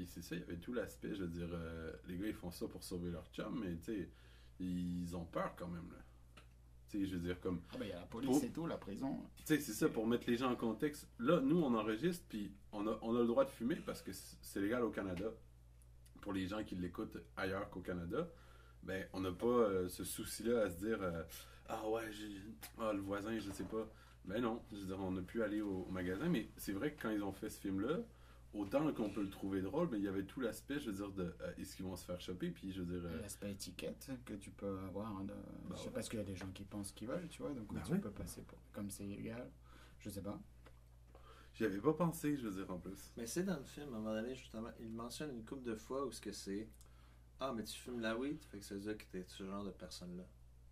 c'est 0.07 0.23
ça, 0.23 0.37
il 0.37 0.41
y 0.41 0.45
avait 0.45 0.59
tout 0.59 0.73
l'aspect, 0.73 1.15
je 1.15 1.23
veux 1.25 1.29
dire, 1.29 1.49
euh, 1.53 1.93
les 2.07 2.17
gars, 2.19 2.27
ils 2.29 2.35
font 2.35 2.51
ça 2.51 2.67
pour 2.69 2.83
sauver 2.85 3.11
leur 3.11 3.27
chum, 3.33 3.61
mais 3.65 3.77
tu 3.79 3.85
sais, 3.85 4.09
ils 4.61 5.17
ont 5.17 5.25
peur 5.25 5.55
quand 5.57 5.69
même, 5.69 5.91
là. 5.91 5.99
Tu 6.89 7.01
sais, 7.01 7.07
je 7.07 7.17
veux 7.17 7.21
dire, 7.23 7.39
comme. 7.41 7.61
Ah, 7.73 7.77
bah, 7.79 7.85
il 7.85 7.89
y 7.91 7.93
a 7.93 8.01
la 8.01 8.07
police 8.07 8.31
Pour- 8.31 8.45
et 8.45 8.51
tout, 8.51 8.67
la 8.67 8.79
prison. 8.79 9.21
Tu 9.37 9.43
sais, 9.45 9.61
c'est 9.61 9.73
ça, 9.75 9.89
pour 9.89 10.07
mettre 10.07 10.29
les 10.31 10.37
gens 10.39 10.51
en 10.51 10.57
contexte. 10.57 11.07
Là, 11.19 11.41
nous, 11.41 11.59
on 11.61 11.75
enregistre, 11.75 12.25
puis 12.29 12.51
on 12.73 12.87
a, 12.87 12.99
on 13.03 13.15
a 13.15 13.21
le 13.21 13.27
droit 13.27 13.45
de 13.45 13.51
fumer 13.51 13.77
parce 13.77 14.01
que 14.03 14.11
c'est 14.13 14.61
légal 14.61 14.83
au 14.83 14.91
Canada. 14.91 15.27
Pour 16.23 16.33
les 16.33 16.47
gens 16.47 16.65
qui 16.65 16.77
l'écoutent 16.77 17.19
ailleurs 17.37 17.69
qu'au 17.71 17.81
Canada, 17.81 18.27
ben, 18.83 19.07
on 19.13 19.21
n'a 19.21 19.33
pas 19.33 19.47
euh, 19.47 19.89
ce 19.89 20.03
souci-là 20.05 20.63
à 20.63 20.71
se 20.71 20.79
dire 20.79 20.99
euh, 21.03 21.23
Ah 21.69 21.87
ouais, 21.89 22.11
j'ai- 22.13 22.41
ah, 22.79 22.93
le 22.93 23.01
voisin, 23.01 23.39
je 23.39 23.51
sais 23.51 23.65
pas. 23.65 23.87
Ben 24.29 24.41
non, 24.43 24.63
je 24.71 24.77
veux 24.77 24.87
dire, 24.87 24.99
on 25.01 25.17
a 25.17 25.23
pu 25.23 25.43
aller 25.43 25.61
au, 25.63 25.85
au 25.89 25.91
magasin, 25.91 26.29
mais 26.29 26.49
c'est 26.57 26.73
vrai 26.73 26.93
que 26.93 27.03
quand 27.03 27.11
ils 27.11 27.23
ont 27.23 27.33
fait 27.33 27.49
ce 27.51 27.61
film-là, 27.61 27.99
autant 28.53 28.93
qu'on 28.93 29.11
peut 29.11 29.23
le 29.23 29.31
trouver 29.31 29.61
drôle, 29.63 29.89
mais 29.91 29.99
il 29.99 30.05
y 30.05 30.09
avait 30.09 30.25
tout 30.25 30.41
l'aspect, 30.41 30.79
je 30.79 30.91
veux 30.91 30.97
dire, 30.97 31.11
de 31.13 31.35
euh, 31.41 31.53
est-ce 31.59 31.75
qu'ils 31.77 31.85
vont 31.87 31.97
se 31.97 32.05
faire 32.05 32.21
choper, 32.21 32.51
puis 32.51 32.71
je 32.73 32.83
veux 32.83 32.99
dire. 32.99 33.09
euh, 33.11 33.21
L'aspect 33.23 33.53
étiquette 33.53 34.11
que 34.27 34.35
tu 34.35 34.51
peux 34.51 34.79
avoir. 34.81 35.21
De... 35.23 35.33
Bah 35.33 35.75
je 35.75 35.77
sais 35.81 35.87
ouais. 35.87 35.93
pas 35.93 36.03
ce 36.03 36.11
qu'il 36.11 36.19
y 36.19 36.23
a 36.23 36.27
des 36.27 36.37
gens 36.37 36.51
qui 36.53 36.65
pensent 36.65 36.93
qu'ils 36.93 37.09
veulent, 37.09 37.29
tu 37.29 37.43
vois, 37.43 37.53
donc 37.53 37.73
Bah 37.73 37.81
tu 37.85 37.93
ouais. 37.93 37.99
peux 37.99 38.11
passer 38.11 38.43
pour. 38.43 38.59
Comme 38.73 38.91
c'est 38.91 39.05
illégal, 39.05 39.51
je 40.01 40.11
sais 40.11 40.23
pas. 40.23 40.39
J'y 41.55 41.65
avais 41.65 41.79
pas 41.81 41.95
pensé, 41.95 42.37
je 42.37 42.47
veux 42.47 42.63
dire, 42.63 42.71
en 42.73 42.79
plus. 42.79 43.13
Mais 43.17 43.27
c'est 43.27 43.43
dans 43.43 43.57
le 43.57 43.65
film, 43.65 43.93
à 43.93 43.97
un 43.97 44.01
moment 44.01 44.15
donné, 44.15 44.35
justement, 44.35 44.71
il 44.79 44.91
mentionne 44.91 45.31
une 45.33 45.45
couple 45.45 45.65
de 45.65 45.75
fois 45.75 46.07
où 46.07 46.13
ce 46.13 46.21
que 46.21 46.31
c'est 46.33 46.69
Ah, 47.41 47.53
mais 47.57 47.65
tu 47.65 47.79
fumes 47.79 48.01
la 48.01 48.17
weed, 48.17 48.45
fait 48.45 48.59
que 48.59 48.65
ça 48.65 48.75
veut 48.75 48.81
dire 48.81 48.97
que 48.97 49.05
t'es 49.11 49.25
ce 49.27 49.45
genre 49.45 49.65
de 49.65 49.71
personne-là. 49.71 50.25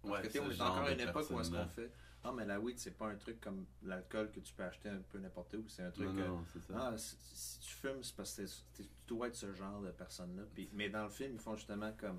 Parce 0.02 0.22
Ouais, 0.22 0.28
que, 0.28 0.38
on 0.38 0.50
est 0.50 0.60
encore 0.60 0.76
à 0.84 0.92
une 0.92 1.00
époque 1.00 1.26
où 1.30 1.40
est-ce 1.40 1.50
qu'on 1.50 1.66
fait 1.66 1.90
Ah, 2.26 2.32
mais 2.34 2.44
la 2.44 2.58
weed, 2.58 2.78
c'est 2.78 2.96
pas 2.96 3.06
un 3.06 3.16
truc 3.16 3.40
comme 3.40 3.64
l'alcool 3.84 4.30
que 4.32 4.40
tu 4.40 4.52
peux 4.52 4.64
acheter 4.64 4.88
un 4.88 5.00
peu 5.10 5.18
n'importe 5.18 5.54
où. 5.54 5.64
C'est 5.68 5.82
un 5.82 5.90
truc. 5.90 6.08
Non, 6.08 6.28
non, 6.28 6.44
c'est 6.52 6.60
ça. 6.60 6.74
ah, 6.76 6.98
si, 6.98 7.16
si 7.20 7.60
tu 7.60 7.74
fumes, 7.74 8.02
c'est 8.02 8.16
parce 8.16 8.34
que 8.36 8.42
tu 8.76 8.88
dois 9.06 9.28
être 9.28 9.36
ce 9.36 9.52
genre 9.52 9.80
de 9.80 9.90
personne-là. 9.90 10.42
Mais 10.72 10.88
dans 10.88 11.04
le 11.04 11.10
film, 11.10 11.32
ils 11.34 11.40
font 11.40 11.54
justement 11.54 11.92
comme. 11.98 12.18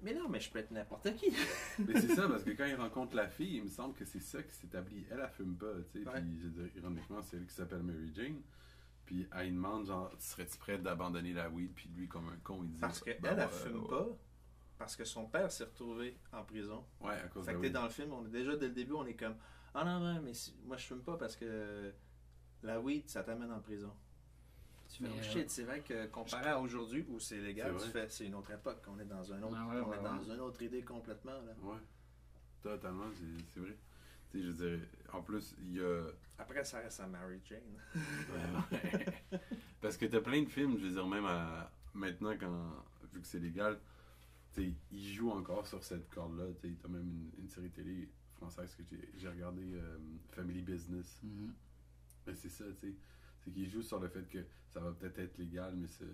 Mais 0.00 0.14
non, 0.14 0.28
mais 0.28 0.38
je 0.40 0.50
peux 0.50 0.60
être 0.60 0.70
n'importe 0.70 1.12
qui. 1.16 1.26
Mais 1.80 2.00
c'est 2.00 2.14
ça, 2.14 2.28
parce 2.28 2.44
que 2.44 2.50
quand 2.50 2.66
il 2.66 2.76
rencontre 2.76 3.16
la 3.16 3.28
fille, 3.28 3.56
il 3.56 3.64
me 3.64 3.68
semble 3.68 3.94
que 3.94 4.04
c'est 4.04 4.20
ça 4.20 4.40
qui 4.44 4.54
s'établit. 4.54 5.04
Elle, 5.10 5.18
elle 5.20 5.28
fume 5.28 5.56
pas, 5.56 5.72
tu 5.92 6.04
sais. 6.04 6.08
Ouais. 6.08 6.20
Puis, 6.20 6.38
je 6.38 6.44
veux 6.46 6.62
dire, 6.62 6.76
ironiquement, 6.76 7.20
c'est 7.20 7.36
elle 7.36 7.46
qui 7.46 7.54
s'appelle 7.54 7.82
Mary 7.82 8.12
Jane. 8.14 8.40
Puis, 9.06 9.26
elle 9.32 9.52
demande, 9.52 9.86
genre, 9.86 10.12
serais-tu 10.20 10.56
prête 10.58 10.84
d'abandonner 10.84 11.32
la 11.32 11.50
weed? 11.50 11.72
Puis 11.74 11.90
lui, 11.96 12.06
comme 12.06 12.28
un 12.28 12.36
con, 12.44 12.60
il 12.62 12.70
dit... 12.74 12.80
Parce 12.80 13.00
qu'elle, 13.00 13.20
Ben 13.20 13.36
elle, 13.36 13.48
fume 13.48 13.88
pas. 13.88 14.06
Parce 14.78 14.94
que 14.94 15.04
son 15.04 15.26
père 15.26 15.50
s'est 15.50 15.64
retrouvé 15.64 16.16
en 16.32 16.44
prison. 16.44 16.84
Ouais, 17.00 17.14
à 17.14 17.28
cause 17.28 17.44
Fait 17.44 17.52
de 17.52 17.56
que 17.58 17.62
la 17.62 17.68
t'es 17.68 17.74
dans 17.74 17.82
le 17.84 17.90
film, 17.90 18.12
on 18.12 18.24
est 18.26 18.30
déjà 18.30 18.56
dès 18.56 18.68
le 18.68 18.74
début, 18.74 18.92
on 18.92 19.04
est 19.06 19.14
comme 19.14 19.34
Ah 19.74 19.84
non, 19.84 19.98
non, 20.00 20.20
mais 20.22 20.34
si- 20.34 20.54
moi 20.64 20.76
je 20.76 20.86
fume 20.86 21.02
pas 21.02 21.16
parce 21.16 21.34
que 21.36 21.92
la 22.62 22.80
weed, 22.80 23.08
ça 23.08 23.22
t'amène 23.24 23.50
en 23.52 23.60
prison. 23.60 23.92
Tu 24.88 25.02
fais 25.02 25.10
oh, 25.12 25.18
euh, 25.18 25.22
shit, 25.22 25.50
c'est 25.50 25.64
vrai 25.64 25.80
que 25.80 26.06
comparé 26.06 26.48
à 26.48 26.58
aujourd'hui 26.60 27.04
où 27.10 27.18
c'est 27.20 27.38
légal, 27.38 27.74
C'est 27.78 27.84
tu 27.86 27.90
fais 27.90 28.08
c'est 28.08 28.26
une 28.26 28.34
autre 28.36 28.50
époque, 28.52 28.82
on 28.88 28.98
est 28.98 29.04
dans 29.04 29.32
un 29.32 29.42
autre, 29.42 29.56
Ah 29.58 29.66
ouais, 29.68 29.80
on 29.84 29.88
ouais, 29.90 29.98
est 29.98 30.02
dans 30.02 30.16
ouais. 30.18 30.34
une 30.34 30.40
autre 30.40 30.62
idée 30.62 30.82
complètement 30.82 31.32
là. 31.32 31.52
Ouais, 31.62 31.76
totalement, 32.62 33.04
c'est 33.52 33.60
vrai. 33.60 33.76
Tu 34.30 34.38
sais, 34.38 34.44
je 34.44 34.50
veux 34.52 34.76
dire, 34.76 34.86
en 35.12 35.22
plus, 35.22 35.54
il 35.60 35.74
y 35.76 35.80
a... 35.80 36.02
Après 36.38 36.62
ça 36.64 36.78
reste 36.78 37.00
à 37.00 37.06
Mary 37.06 37.40
Jane. 37.44 37.60
Ouais. 38.32 39.40
Parce 39.80 39.96
que 39.96 40.06
t'as 40.06 40.20
plein 40.20 40.42
de 40.42 40.48
films, 40.48 40.76
je 40.78 40.84
veux 40.86 40.92
dire, 40.92 41.06
même 41.06 41.24
à- 41.26 41.70
maintenant, 41.94 42.34
quand, 42.38 42.84
vu 43.12 43.20
que 43.20 43.26
c'est 43.26 43.38
légal, 43.40 43.78
tu 44.54 44.62
sais, 44.62 44.74
ils 44.90 45.12
jouent 45.12 45.30
encore 45.30 45.66
sur 45.66 45.82
cette 45.82 46.08
corde-là. 46.10 46.46
Tu 46.60 46.74
t'as 46.76 46.88
même 46.88 47.08
une, 47.08 47.30
une 47.42 47.48
série 47.48 47.70
télé 47.70 48.08
française 48.34 48.74
que 48.74 48.82
j'ai 49.16 49.28
regardé, 49.28 49.74
euh, 49.74 49.98
Family 50.30 50.62
Business. 50.62 51.20
Mais 52.26 52.34
c'est 52.34 52.48
ça, 52.48 52.64
tu 52.72 52.92
sais. 52.92 52.94
C'est 53.40 53.52
qu'ils 53.52 53.68
jouent 53.68 53.82
sur 53.82 54.00
le 54.00 54.08
fait 54.08 54.28
que 54.28 54.44
ça 54.68 54.80
va 54.80 54.92
peut-être 54.92 55.18
être 55.18 55.38
légal, 55.38 55.76
mais 55.76 55.86
ça, 55.86 56.04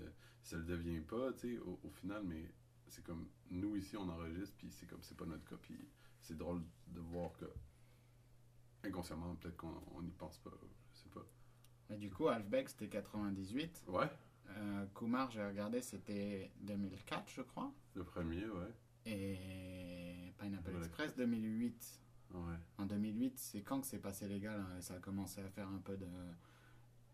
ça 0.42 0.56
le 0.56 0.64
devient 0.64 1.00
pas, 1.00 1.32
tu 1.32 1.54
sais, 1.54 1.58
au, 1.58 1.80
au 1.82 1.90
final. 1.90 2.22
Mais 2.24 2.52
c'est 2.88 3.04
comme, 3.04 3.28
nous 3.50 3.76
ici, 3.76 3.96
on 3.96 4.08
enregistre, 4.08 4.54
puis 4.56 4.70
c'est 4.70 4.86
comme, 4.86 5.02
c'est 5.02 5.16
pas 5.16 5.26
notre 5.26 5.44
cas. 5.44 5.56
Puis 5.60 5.88
c'est 6.20 6.36
drôle 6.36 6.62
de 6.88 7.00
voir 7.00 7.32
que, 7.38 7.46
inconsciemment, 8.84 9.34
peut-être 9.36 9.56
qu'on 9.56 9.82
on 9.94 10.02
n'y 10.02 10.12
pense 10.12 10.38
pas, 10.38 10.52
je 10.92 10.98
sais 10.98 11.08
pas. 11.08 11.26
Mais 11.90 11.96
du 11.96 12.10
coup, 12.10 12.28
Halfback, 12.28 12.68
c'était 12.68 12.88
98. 12.88 13.84
Ouais, 13.88 14.10
Euh, 14.50 14.86
Kumar, 14.94 15.30
j'ai 15.30 15.44
regardé, 15.44 15.80
c'était 15.82 16.50
2004, 16.60 17.30
je 17.30 17.42
crois. 17.42 17.72
le 17.94 18.04
premier, 18.04 18.44
ouais. 18.46 18.72
Et 19.06 20.32
Pineapple. 20.38 20.76
Express, 20.78 21.14
2008. 21.16 22.00
Ouais. 22.32 22.40
En 22.78 22.86
2008, 22.86 23.38
c'est 23.38 23.60
quand 23.62 23.80
que 23.80 23.86
c'est 23.86 23.98
passé 23.98 24.26
légal 24.26 24.58
hein, 24.60 24.76
et 24.78 24.82
ça 24.82 24.94
a 24.94 24.98
commencé 24.98 25.40
à 25.40 25.48
faire 25.48 25.68
un 25.68 25.78
peu 25.78 25.96
de. 25.96 26.06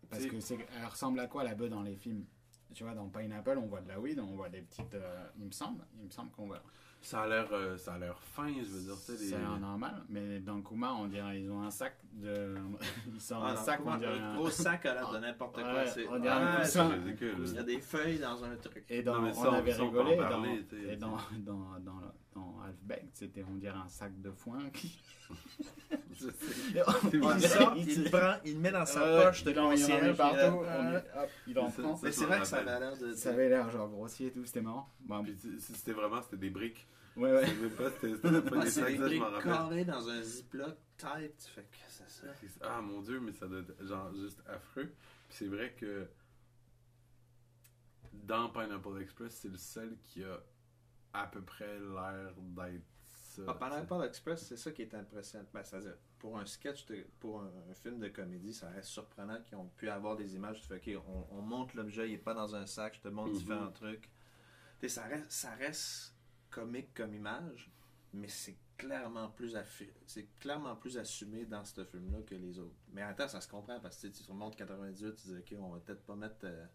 Parce 0.09 0.25
que 0.25 0.39
c'est, 0.39 0.57
elle 0.77 0.85
ressemble 0.85 1.19
à 1.19 1.27
quoi 1.27 1.43
la 1.43 1.53
bœuf 1.55 1.69
dans 1.69 1.83
les 1.83 1.95
films? 1.95 2.25
Tu 2.73 2.83
vois, 2.83 2.93
dans 2.93 3.07
Pineapple, 3.09 3.57
on 3.57 3.67
voit 3.67 3.81
de 3.81 3.89
la 3.89 3.99
weed, 3.99 4.19
on 4.19 4.35
voit 4.35 4.49
des 4.49 4.61
petites. 4.61 4.93
euh, 4.95 5.27
il 5.37 5.45
me 5.45 5.51
semble, 5.51 5.85
il 5.99 6.05
me 6.05 6.09
semble 6.09 6.31
qu'on 6.31 6.47
voit. 6.47 6.63
Ça 7.03 7.21
a 7.23 7.27
l'air, 7.27 7.47
euh, 7.51 7.77
ça 7.77 7.93
a 7.95 7.97
l'air 7.97 8.15
fin, 8.21 8.47
je 8.47 8.69
veux 8.69 8.81
dire, 8.81 8.93
tu 8.95 9.11
sais, 9.13 9.23
les... 9.23 9.29
C'est 9.31 9.39
normal, 9.59 10.03
mais 10.07 10.39
dans 10.39 10.61
Kumar, 10.61 10.99
on 10.99 11.07
dirait 11.07 11.41
ils 11.41 11.49
ont 11.51 11.63
un 11.63 11.71
sac 11.71 11.95
de. 12.13 12.55
ils 13.07 13.19
Ah, 13.33 13.51
un 13.51 13.55
sac, 13.55 13.79
on 13.81 13.83
comment- 13.85 13.97
dirait. 13.97 14.19
un 14.19 14.35
gros 14.35 14.49
sac 14.51 14.85
à 14.85 14.93
l'air 14.93 15.11
de 15.11 15.17
n'importe 15.17 15.55
quoi. 15.55 15.73
Ouais, 15.73 15.87
c'est- 15.87 16.07
on 16.07 16.19
dirait 16.19 16.33
un 16.33 16.61
Ah, 16.61 16.87
ridicule. 16.89 17.35
Il 17.43 17.53
y 17.53 17.57
a 17.57 17.63
des 17.63 17.79
feuilles 17.81 18.19
dans 18.19 18.43
un 18.43 18.55
truc. 18.55 18.85
Et 18.89 19.01
dans, 19.01 19.19
Non, 19.19 19.29
on 19.29 19.33
ça, 19.33 19.49
on- 19.49 19.53
avait 19.53 19.73
rigolé, 19.73 20.15
parler, 20.17 20.63
dans, 20.71 20.87
et 20.91 20.95
dans, 20.95 21.17
dans, 21.39 21.79
dans, 21.79 22.01
dans 22.33 22.59
Halfback, 22.61 23.05
c'était, 23.13 23.43
on 23.43 23.55
dirait 23.55 23.77
un 23.77 23.87
sac 23.89 24.19
de 24.21 24.31
foin 24.31 24.59
Il 26.21 27.41
sort, 27.41 27.73
il 27.77 28.11
prend, 28.11 28.33
il 28.45 28.53
le 28.55 28.59
met 28.59 28.71
dans 28.71 28.85
sa 28.85 29.01
Euh, 29.01 29.25
poche 29.25 29.43
de 29.43 29.57
en- 29.57 29.65
en 29.65 29.69
concierge. 29.71 30.01
met 30.03 30.13
partout, 30.13 30.59
puis, 30.59 30.69
on 30.69 30.91
est- 30.91 30.97
hop, 31.23 31.29
il 31.47 31.59
en 31.59 31.69
C'est 31.69 31.81
prend. 31.81 31.99
Mais 32.03 32.11
c'est 32.11 32.25
vrai 32.25 32.39
que 32.39 32.45
ça 32.45 32.57
avait 32.57 32.79
l'air 32.79 32.97
de. 32.97 33.13
Ça 33.15 33.29
avait 33.29 33.49
l'air 33.49 33.69
genre 33.71 33.89
grossier 33.89 34.27
et 34.27 34.31
tout, 34.31 34.45
c'était 34.45 34.61
marrant. 34.61 34.89
Bon, 35.01 35.25
c'était 35.59 35.93
vraiment, 35.93 36.21
c'était 36.21 36.37
des 36.37 36.49
briques. 36.49 36.85
ouais, 37.15 37.31
ouais. 37.31 37.45
C'était 37.47 37.69
pas, 37.69 37.89
pas 38.41 38.57
Ah, 38.59 38.63
des 38.63 38.69
sacs, 38.69 38.87
des 38.87 38.97
ça, 38.97 38.97
je 38.97 39.01
briques 39.03 39.19
m'en 39.19 39.29
rappelle. 39.29 39.43
carrées 39.51 39.85
dans 39.85 40.09
un 40.09 40.21
ziploc 40.21 40.75
tight. 40.97 41.43
Fait 41.55 41.61
que 41.63 41.77
c'est 41.87 42.09
ça. 42.09 42.27
Ah 42.61 42.81
mon 42.81 43.01
dieu, 43.01 43.19
mais 43.19 43.31
ça 43.33 43.47
doit 43.47 43.59
être 43.59 43.85
genre 43.85 44.13
juste 44.15 44.41
affreux. 44.47 44.93
Puis 45.29 45.37
c'est 45.37 45.47
vrai 45.47 45.73
que 45.79 46.07
dans 48.13 48.49
Pineapple 48.49 49.01
Express, 49.01 49.37
c'est 49.41 49.49
le 49.49 49.57
seul 49.57 49.97
qui 50.03 50.23
a 50.23 50.39
à 51.13 51.27
peu 51.27 51.41
près 51.41 51.79
l'air 51.79 52.33
d'être 52.37 52.83
ça. 53.05 53.43
Ah, 53.47 53.53
Pineapple 53.53 54.05
Express, 54.05 54.45
c'est 54.47 54.57
ça 54.57 54.71
qui 54.71 54.81
est 54.83 54.93
impressionnant. 54.93 55.45
Ben, 55.53 55.63
c'est-à-dire, 55.63 55.95
pour 56.19 56.37
un 56.37 56.45
sketch, 56.45 56.85
de- 56.87 57.05
pour 57.19 57.41
un, 57.41 57.51
un 57.69 57.73
film 57.73 57.99
de 57.99 58.09
comédie, 58.09 58.53
ça 58.53 58.69
reste 58.69 58.89
surprenant 58.89 59.41
qu'ils 59.41 59.57
ont 59.57 59.67
pu 59.77 59.89
avoir 59.89 60.15
des 60.17 60.35
images. 60.35 60.61
Tu 60.61 60.67
fais, 60.67 60.97
OK, 60.97 61.03
on, 61.07 61.37
on 61.37 61.41
monte 61.41 61.73
l'objet, 61.73 62.07
il 62.09 62.11
n'est 62.13 62.17
pas 62.17 62.33
dans 62.33 62.55
un 62.55 62.65
sac, 62.65 62.95
je 62.95 63.01
te 63.01 63.07
montre 63.07 63.31
Mhm. 63.31 63.37
différents 63.37 63.71
trucs. 63.71 64.09
Ça 64.87 65.03
reste, 65.03 65.31
ça 65.31 65.51
reste 65.55 66.15
comique 66.49 66.93
comme 66.93 67.13
image, 67.13 67.71
mais 68.13 68.27
c'est 68.27 68.57
clairement 68.77 69.29
plus 69.29 69.55
c'est 70.07 70.27
clairement 70.39 70.75
plus 70.75 70.97
assumé 70.97 71.45
dans 71.45 71.63
ce 71.63 71.85
film-là 71.85 72.23
que 72.23 72.33
les 72.35 72.57
autres. 72.57 72.75
Mais 72.91 73.03
attends, 73.03 73.27
ça 73.27 73.39
se 73.41 73.47
comprend 73.47 73.79
parce 73.79 73.97
que 74.01 74.07
tu 74.07 74.13
sais, 74.13 74.23
tu 74.25 74.31
remontes 74.31 74.55
98, 74.55 75.15
tu 75.15 75.27
dis 75.27 75.37
OK, 75.37 75.55
on 75.59 75.69
va 75.69 75.79
peut-être 75.79 76.03
pas 76.03 76.15
mettre 76.15 76.37
euh, 76.45 76.65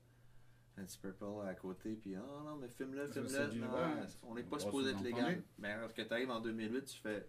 un 0.79 0.85
petit 0.85 0.99
purple 0.99 1.25
à 1.47 1.55
côté, 1.55 1.95
puis 1.95 2.15
oh 2.17 2.43
non, 2.45 2.57
mais 2.57 2.69
filme-le, 2.69 3.09
filme-le. 3.09 4.07
on 4.23 4.35
n'est 4.35 4.43
pas 4.43 4.59
supposé 4.59 4.91
être 4.91 5.03
légal. 5.03 5.43
Mais 5.59 5.71
alors 5.71 5.93
que 5.93 6.03
tu 6.03 6.13
arrives 6.13 6.31
en 6.31 6.41
2008, 6.41 6.85
tu 6.85 6.99
fais 6.99 7.29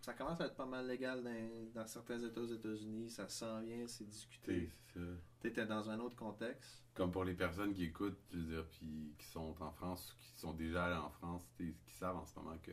ça 0.00 0.14
commence 0.14 0.40
à 0.40 0.46
être 0.46 0.54
pas 0.54 0.66
mal 0.66 0.86
légal 0.86 1.22
dans, 1.22 1.80
dans 1.80 1.86
certains 1.86 2.18
États 2.18 2.40
aux 2.40 2.46
États-Unis, 2.46 3.10
ça 3.10 3.28
s'en 3.28 3.60
vient, 3.60 3.86
c'est 3.86 4.08
discuté. 4.08 4.70
Tu 4.94 5.46
étais 5.46 5.66
dans 5.66 5.90
un 5.90 6.00
autre 6.00 6.16
contexte. 6.16 6.82
Comme 6.94 7.12
pour 7.12 7.24
les 7.24 7.34
personnes 7.34 7.74
qui 7.74 7.84
écoutent, 7.84 8.18
je 8.32 8.38
veux 8.38 8.44
dire, 8.44 8.66
puis 8.70 9.14
qui 9.18 9.26
sont 9.26 9.54
en 9.60 9.70
France, 9.70 10.16
qui 10.18 10.40
sont 10.40 10.54
déjà 10.54 10.86
allées 10.86 10.96
en 10.96 11.10
France, 11.10 11.46
qui 11.56 11.74
savent 11.92 12.16
en 12.16 12.24
ce 12.24 12.34
moment 12.38 12.56
que 12.62 12.72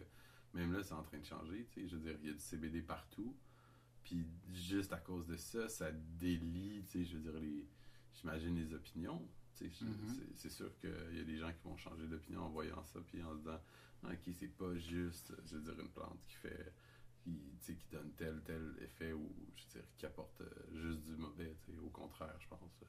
même 0.53 0.71
là, 0.71 0.81
c'est 0.83 0.93
en 0.93 1.03
train 1.03 1.19
de 1.19 1.25
changer. 1.25 1.67
Je 1.75 1.95
veux 1.95 2.01
dire, 2.01 2.17
il 2.21 2.27
y 2.27 2.29
a 2.29 2.33
du 2.33 2.39
CBD 2.39 2.81
partout. 2.81 3.35
Puis 4.03 4.25
juste 4.53 4.93
à 4.93 4.97
cause 4.97 5.27
de 5.27 5.35
ça, 5.35 5.67
ça 5.67 5.91
délie, 5.91 6.81
je 6.93 7.17
veux 7.17 7.31
dire, 7.31 7.39
les, 7.39 7.67
j'imagine 8.13 8.55
les 8.55 8.73
opinions. 8.73 9.27
Mhm. 9.65 10.23
c'est- 10.35 10.49
sûr 10.49 10.77
qu'il 10.79 11.17
y 11.17 11.19
a 11.19 11.23
des 11.23 11.37
gens 11.37 11.51
qui 11.51 11.63
vont 11.63 11.77
changer 11.77 12.07
d'opinion 12.07 12.43
en 12.43 12.49
voyant 12.49 12.83
ça, 12.83 12.99
puis 13.07 13.21
en 13.23 13.33
se 13.33 13.37
disant, 13.39 13.61
ok, 14.03 14.19
c'est 14.33 14.47
pas 14.57 14.75
juste, 14.75 15.33
je 15.45 15.55
veux 15.55 15.61
dire, 15.61 15.79
une 15.79 15.89
plante 15.89 16.19
qui 16.27 16.33
fait, 16.35 16.73
qui, 17.23 17.75
qui 17.75 17.87
donne 17.91 18.11
tel, 18.13 18.41
tel 18.45 18.75
effet 18.81 19.13
ou, 19.13 19.29
je 19.55 19.63
veux 19.63 19.81
dire, 19.81 19.89
qui 19.97 20.05
apporte 20.05 20.41
euh, 20.41 20.49
juste 20.73 21.01
du 21.03 21.15
mauvais. 21.15 21.55
Au 21.83 21.89
contraire, 21.89 22.35
je 22.39 22.47
pense. 22.47 22.83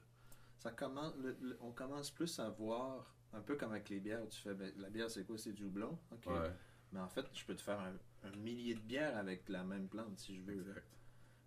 Ça 0.57 0.71
commence, 0.71 1.15
le- 1.17 1.37
le- 1.41 1.57
on 1.61 1.71
commence 1.71 2.11
plus 2.11 2.39
à 2.39 2.49
voir, 2.49 3.15
un 3.33 3.41
peu 3.41 3.55
comme 3.55 3.71
avec 3.71 3.89
les 3.89 3.99
bières, 3.99 4.23
où 4.23 4.27
tu 4.27 4.39
fais, 4.41 4.53
ben, 4.53 4.71
la 4.77 4.89
bière 4.89 5.09
c'est 5.09 5.25
quoi? 5.25 5.37
C'est 5.37 5.53
du 5.53 5.63
houblon? 5.65 5.97
Ouais, 6.25 6.51
Mais 6.91 6.99
en 6.99 7.07
fait, 7.07 7.25
je 7.33 7.45
peux 7.45 7.55
te 7.55 7.61
faire 7.61 7.79
un, 7.79 7.93
un 8.23 8.35
millier 8.37 8.75
de 8.75 8.79
bières 8.81 9.17
avec 9.17 9.47
la 9.49 9.63
même 9.63 9.87
plante 9.87 10.17
si 10.19 10.35
je 10.37 10.41
veux. 10.41 10.61
exact. 10.61 10.85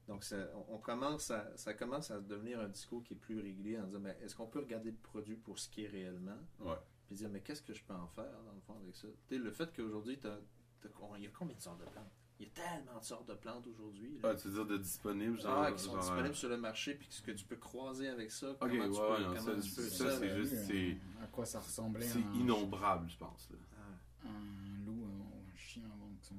Donc, 0.09 0.25
ça, 0.25 0.37
on, 0.69 0.79
commence 0.79 1.31
à, 1.31 1.57
ça 1.57 1.75
commence 1.75 2.11
à 2.11 2.21
devenir 2.21 2.61
un 2.61 2.69
discours 2.69 3.05
qui 3.05 3.15
est 3.15 3.17
plus 3.17 3.41
régulier 3.41 3.79
en 3.79 3.87
disant 3.87 4.01
ben, 4.01 4.17
est-ce 4.21 4.35
qu'on 4.35 4.49
peut 4.49 4.59
regarder 4.59 4.91
le 4.91 4.97
produit 4.97 5.37
pour 5.37 5.59
ce 5.59 5.69
qui 5.69 5.85
est 5.85 5.89
réellement? 5.89 6.39
Ouais. 6.61 6.77
Puis 7.07 7.17
dire 7.17 7.29
mais 7.29 7.41
qu'est-ce 7.41 7.63
que 7.63 7.73
je 7.73 7.85
peux 7.85 7.95
en 7.95 8.09
faire 8.09 8.43
dans 8.45 8.53
le 8.53 8.61
fond 8.61 8.77
avec 8.83 8.95
ça? 8.97 9.09
Tu 9.29 9.37
sais, 9.37 9.39
Le 9.43 9.51
fait 9.53 9.73
qu'aujourd'hui, 9.75 10.19
il 10.21 11.23
y 11.23 11.27
a 11.27 11.31
combien 11.31 11.57
de 11.57 11.61
sortes 11.61 11.81
de 11.81 11.85
plantes? 11.85 12.11
Il 12.41 12.47
y 12.47 12.49
a 12.49 12.53
tellement 12.55 12.99
de 12.99 13.05
sortes 13.05 13.29
de 13.29 13.35
plantes 13.35 13.67
aujourd'hui. 13.69 14.19
là. 14.21 14.31
Ah, 14.31 14.35
tu 14.35 14.49
veux 14.49 14.55
dire 14.55 14.67
de 14.67 14.77
disponible, 14.79 15.41
genre. 15.41 15.63
Ah, 15.63 15.71
qui 15.71 15.79
sont 15.81 15.93
genre, 15.93 16.01
disponibles 16.01 16.35
sur 16.35 16.49
le 16.49 16.57
marché, 16.57 16.95
puis 16.95 17.07
ce 17.09 17.23
que 17.23 17.31
tu 17.31 17.45
peux 17.45 17.57
croiser 17.57 18.09
avec 18.09 18.33
ça. 18.33 18.51
Ok, 18.51 18.59
comment 18.59 18.71
tu 18.73 18.79
ouais, 18.79 19.17
peux, 19.17 19.23
non, 19.23 19.29
comment 19.29 19.41
ça, 19.41 19.55
tu 19.63 19.75
peux- 19.75 19.83
ça, 19.83 19.91
c'est 19.91 20.05
j'avais 20.11 20.37
juste- 20.37 20.67
c'est- 20.67 20.91
euh, 20.91 21.23
À 21.23 21.27
quoi 21.29 21.47
ça 21.47 21.61
ressemblait 21.61 22.09
C'est 22.09 22.21
innombrable, 22.35 23.09
je 23.09 23.17
pense. 23.17 23.49
là. 23.51 23.57
Ah. 23.79 24.29
Un 24.29 24.85
loup 24.85 25.05
euh, 25.05 25.07
ou 25.07 25.53
un 25.53 25.57
chien 25.57 25.85
avant 25.85 26.11
qu'on 26.29 26.35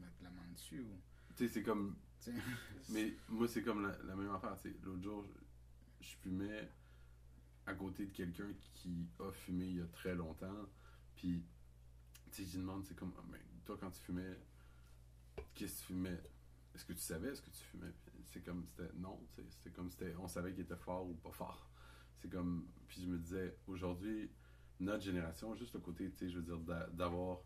mette 0.00 0.22
la 0.22 0.30
main 0.30 0.48
dessus. 0.54 0.80
Ou... 0.80 0.98
Tu 1.36 1.46
sais, 1.46 1.52
c'est 1.52 1.62
comme. 1.62 1.94
Mais 2.90 3.14
moi, 3.28 3.48
c'est 3.48 3.62
comme 3.62 3.82
la, 3.82 4.14
même 4.14 4.30
affaire. 4.30 4.56
L'autre 4.82 5.02
jour, 5.02 5.24
je, 6.00 6.08
fumais 6.22 6.68
à 7.66 7.74
côté 7.74 8.06
de 8.06 8.12
quelqu'un 8.12 8.48
qui 8.74 9.06
a 9.20 9.30
fumé 9.32 9.64
il 9.64 9.76
y 9.76 9.80
a 9.80 9.86
très 9.86 10.14
longtemps. 10.14 10.66
Puis, 11.16 11.42
tu 12.30 12.44
sais, 12.44 12.50
je 12.50 12.58
demande, 12.58 12.84
c'est 12.84 12.96
comme, 12.96 13.12
Ah, 13.18 13.24
mais 13.30 13.40
toi, 13.64 13.76
quand 13.80 13.90
tu 13.90 14.00
fumais, 14.00 14.38
qu'est-ce 15.54 15.74
que 15.74 15.78
tu 15.78 15.84
fumais? 15.86 16.20
Est-ce 16.74 16.84
que 16.84 16.92
tu 16.92 17.00
savais 17.00 17.34
ce 17.34 17.42
que 17.42 17.50
tu 17.50 17.62
fumais? 17.64 17.92
C'est 18.26 18.44
comme, 18.44 18.64
c'était 18.66 18.92
non. 18.96 19.20
C'était 19.36 19.70
comme, 19.70 19.90
c'était, 19.90 20.14
on 20.16 20.28
savait 20.28 20.52
qu'il 20.52 20.64
était 20.64 20.76
fort 20.76 21.06
ou 21.06 21.14
pas 21.14 21.32
fort. 21.32 21.70
C'est 22.18 22.30
comme, 22.30 22.66
puis 22.88 23.02
je 23.02 23.06
me 23.06 23.18
disais, 23.18 23.56
aujourd'hui, 23.66 24.30
notre 24.80 25.02
génération, 25.02 25.54
juste 25.54 25.74
le 25.74 25.80
côté, 25.80 26.10
tu 26.10 26.18
sais, 26.18 26.30
je 26.30 26.38
veux 26.38 26.44
dire, 26.44 26.58
d'a- 26.58 26.88
d'avoir 26.88 27.38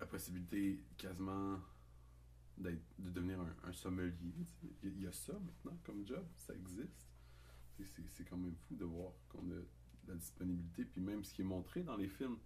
la 0.00 0.06
possibilité 0.06 0.82
quasiment 0.98 1.58
de 2.58 2.78
devenir 2.98 3.38
un, 3.40 3.68
un 3.68 3.72
sommelier. 3.72 4.14
Il 4.82 4.88
y 4.88 4.92
a- 4.92 4.94
il 4.96 5.02
y 5.02 5.06
a 5.06 5.12
ça 5.12 5.32
maintenant 5.32 5.78
comme 5.84 6.06
job, 6.06 6.24
ça 6.36 6.54
existe. 6.54 7.06
C'est, 8.10 8.24
quand 8.24 8.36
même 8.36 8.54
fou 8.68 8.76
de 8.76 8.84
voir 8.84 9.12
qu'on 9.28 9.50
a 9.50 9.60
la 10.06 10.14
disponibilité, 10.14 10.84
puis 10.84 11.00
même 11.00 11.24
ce 11.24 11.34
qui 11.34 11.42
est 11.42 11.44
montré 11.46 11.82
dans 11.82 11.96
les 11.96 12.08
films. 12.08 12.38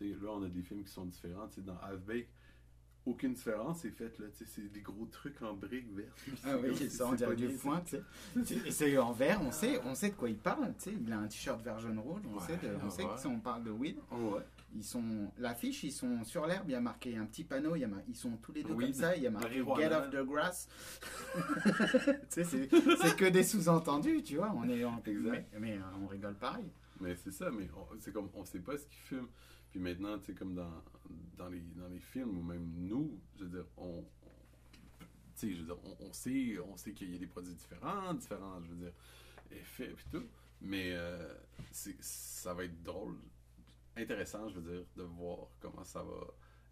Là, 0.00 0.30
on 0.30 0.42
a 0.42 0.48
des 0.48 0.62
films 0.62 0.82
qui 0.82 0.90
sont 0.90 1.04
différents. 1.06 1.48
Dans 1.58 1.76
Half-Baked, 1.78 2.26
aucune 3.04 3.34
différence 3.34 3.84
est 3.84 3.90
faite, 3.90 4.18
là. 4.18 4.26
C'est 4.32 4.72
des 4.72 4.80
gros 4.80 5.06
trucs 5.06 5.40
en 5.42 5.54
briques 5.54 5.92
vertes. 5.94 6.18
Ah 6.44 6.56
oui, 6.62 6.74
C'est- 6.74 6.88
ça, 6.90 7.06
on 7.08 7.12
dirait 7.14 7.36
du 7.36 7.50
foin, 7.50 7.80
tu 7.82 7.98
sais. 8.44 8.70
C'est- 8.70 8.98
en 8.98 9.12
vert, 9.12 9.40
on 9.42 9.52
sait, 9.52 9.80
on 9.84 9.94
sait 9.94 10.10
de 10.10 10.14
quoi 10.14 10.30
il 10.30 10.38
parle, 10.38 10.74
tu 10.78 10.84
sais. 10.90 10.96
Il 11.00 11.12
a 11.12 11.18
un 11.20 11.28
t-shirt 11.28 11.62
vert 11.62 11.78
jaune 11.78 11.98
rouge, 11.98 12.22
on 12.26 12.34
Ouais, 12.38 12.46
sait, 12.46 12.56
de- 12.56 12.76
on 12.82 12.90
sait 12.90 13.04
que 13.04 13.18
si 13.20 13.26
on 13.26 13.38
parle 13.40 13.62
de 13.64 13.70
weed. 13.70 13.98
Ouais. 14.10 14.40
Ils 14.74 14.84
sont, 14.84 15.30
l'affiche, 15.38 15.82
ils 15.84 15.92
sont 15.92 16.24
sur 16.24 16.46
l'herbe, 16.46 16.64
il 16.68 16.72
y 16.72 16.74
a 16.74 16.80
marqué 16.80 17.16
un 17.16 17.26
petit 17.26 17.44
panneau, 17.44 17.76
il 17.76 17.80
y 17.80 17.84
a 17.84 17.88
mar- 17.88 18.00
ils 18.08 18.16
sont 18.16 18.36
tous 18.38 18.52
les 18.52 18.62
deux 18.62 18.74
comme 18.74 18.92
ça, 18.92 19.14
il 19.16 19.22
y 19.22 19.26
a 19.26 19.30
marqué 19.30 19.56
Get 19.76 19.92
off 19.92 20.10
the 20.10 20.24
grass. 20.26 20.68
tu 21.64 22.12
sais, 22.28 22.44
c'est 22.44 22.68
c'est 22.70 23.16
que 23.16 23.28
des 23.28 23.44
sous-entendus, 23.44 24.22
tu 24.22 24.36
vois, 24.36 24.52
on 24.54 24.68
est 24.68 24.84
en, 24.84 24.98
Exact. 25.04 25.46
mais, 25.52 25.58
mais, 25.60 25.76
euh, 25.78 25.82
on 26.02 26.06
rigole 26.06 26.34
pareil. 26.34 26.70
Mais 27.00 27.16
c'est 27.16 27.32
ça, 27.32 27.50
mais 27.50 27.68
c'est 28.00 28.12
comme 28.12 28.28
on 28.34 28.44
sait 28.44 28.60
pas 28.60 28.76
ce 28.78 28.84
qu'ils 28.86 29.00
fument. 29.02 29.28
Puis 29.70 29.80
maintenant, 29.80 30.18
tu 30.18 30.26
sais, 30.26 30.34
comme 30.34 30.54
dans, 30.54 30.82
dans, 31.36 31.48
les, 31.48 31.60
dans 31.76 31.88
les 31.88 31.98
films, 32.00 32.38
ou 32.38 32.42
même 32.42 32.66
nous, 32.78 33.18
je 33.38 33.44
veux 33.44 33.50
dire, 33.50 33.66
on. 33.76 33.84
on- 33.98 34.04
tu 35.34 35.48
sais, 35.48 35.52
je 35.54 35.60
veux 35.60 35.66
dire, 35.66 35.78
on, 35.84 36.06
on 36.06 36.12
sait, 36.12 36.58
on 36.60 36.76
sait 36.76 36.92
qu'il 36.92 37.10
y 37.12 37.16
a 37.16 37.18
des 37.18 37.26
produits 37.26 37.54
différents, 37.54 38.14
différents, 38.14 38.60
je 38.62 38.68
veux 38.70 38.76
dire, 38.84 38.92
effets 39.50 39.92
puis 39.96 40.06
tout. 40.12 40.24
Mais 40.60 40.92
euh, 40.92 41.26
c'est- 41.72 41.96
ça 42.00 42.54
va 42.54 42.64
être 42.64 42.82
drôle, 42.82 43.16
intéressant, 43.96 44.48
je 44.48 44.58
veux 44.58 44.72
dire, 44.72 44.84
de 44.96 45.02
voir 45.02 45.48
comment 45.60 45.84
ça 45.84 46.02
va 46.02 46.26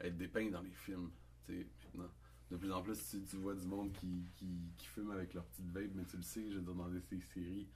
être 0.07 0.17
dépeint 0.17 0.51
dans 0.51 0.63
les 0.63 0.71
films, 0.73 1.11
tu 1.47 1.53
sais, 1.61 1.67
maintenant. 1.95 2.11
De 2.51 2.57
plus 2.57 2.73
en 2.73 2.83
plus, 2.83 2.99
tu, 3.09 3.23
tu 3.23 3.37
vois 3.37 3.55
du 3.55 3.65
monde 3.67 3.93
qui, 3.93 4.25
qui, 4.35 4.73
qui 4.77 4.87
fume 4.87 5.11
avec 5.13 5.35
leur 5.35 5.45
petite 5.47 5.69
vape, 5.71 5.91
mais 5.95 6.05
tu 6.05 6.17
le 6.17 6.23
sais, 6.23 6.51
je 6.51 6.57
veux 6.57 6.63
dire, 6.63 6.75
dans 6.75 6.89
des 6.89 7.01
séries, 7.33 7.69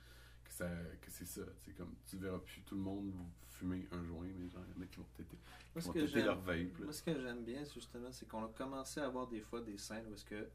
que, 0.45 0.51
ça, 0.53 0.69
que 1.01 1.11
c'est 1.11 1.27
ça. 1.27 1.43
C'est 1.59 1.73
comme, 1.77 1.95
tu 2.07 2.17
verras 2.17 2.41
plus 2.41 2.61
tout 2.63 2.75
le 2.75 2.81
monde 2.83 3.13
fumer 3.51 3.87
un 3.93 4.03
joint, 4.05 4.27
mais 4.37 4.49
genre, 4.49 4.65
il 4.69 4.75
y 4.75 4.79
en 4.79 4.83
a 4.83 4.87
qui 4.87 4.97
vont 4.97 5.07
têter, 5.17 5.39
Moi, 5.75 5.81
ce 5.83 5.89
vont 5.89 6.07
j'aime- 6.07 6.25
leur 6.25 6.41
vape. 6.41 6.79
là. 6.79 6.85
Moi, 6.85 6.93
ce 6.93 7.03
que 7.05 7.21
j'aime 7.21 7.45
bien, 7.45 7.63
justement, 7.65 8.11
c'est 8.11 8.27
qu'on 8.27 8.45
a 8.47 8.49
commencé 8.49 8.99
à 8.99 9.07
avoir 9.07 9.29
des 9.29 9.41
fois 9.41 9.61
des 9.61 9.79
scènes 9.79 10.07
où 10.09 10.15
est-ce 10.15 10.25
que 10.25 10.49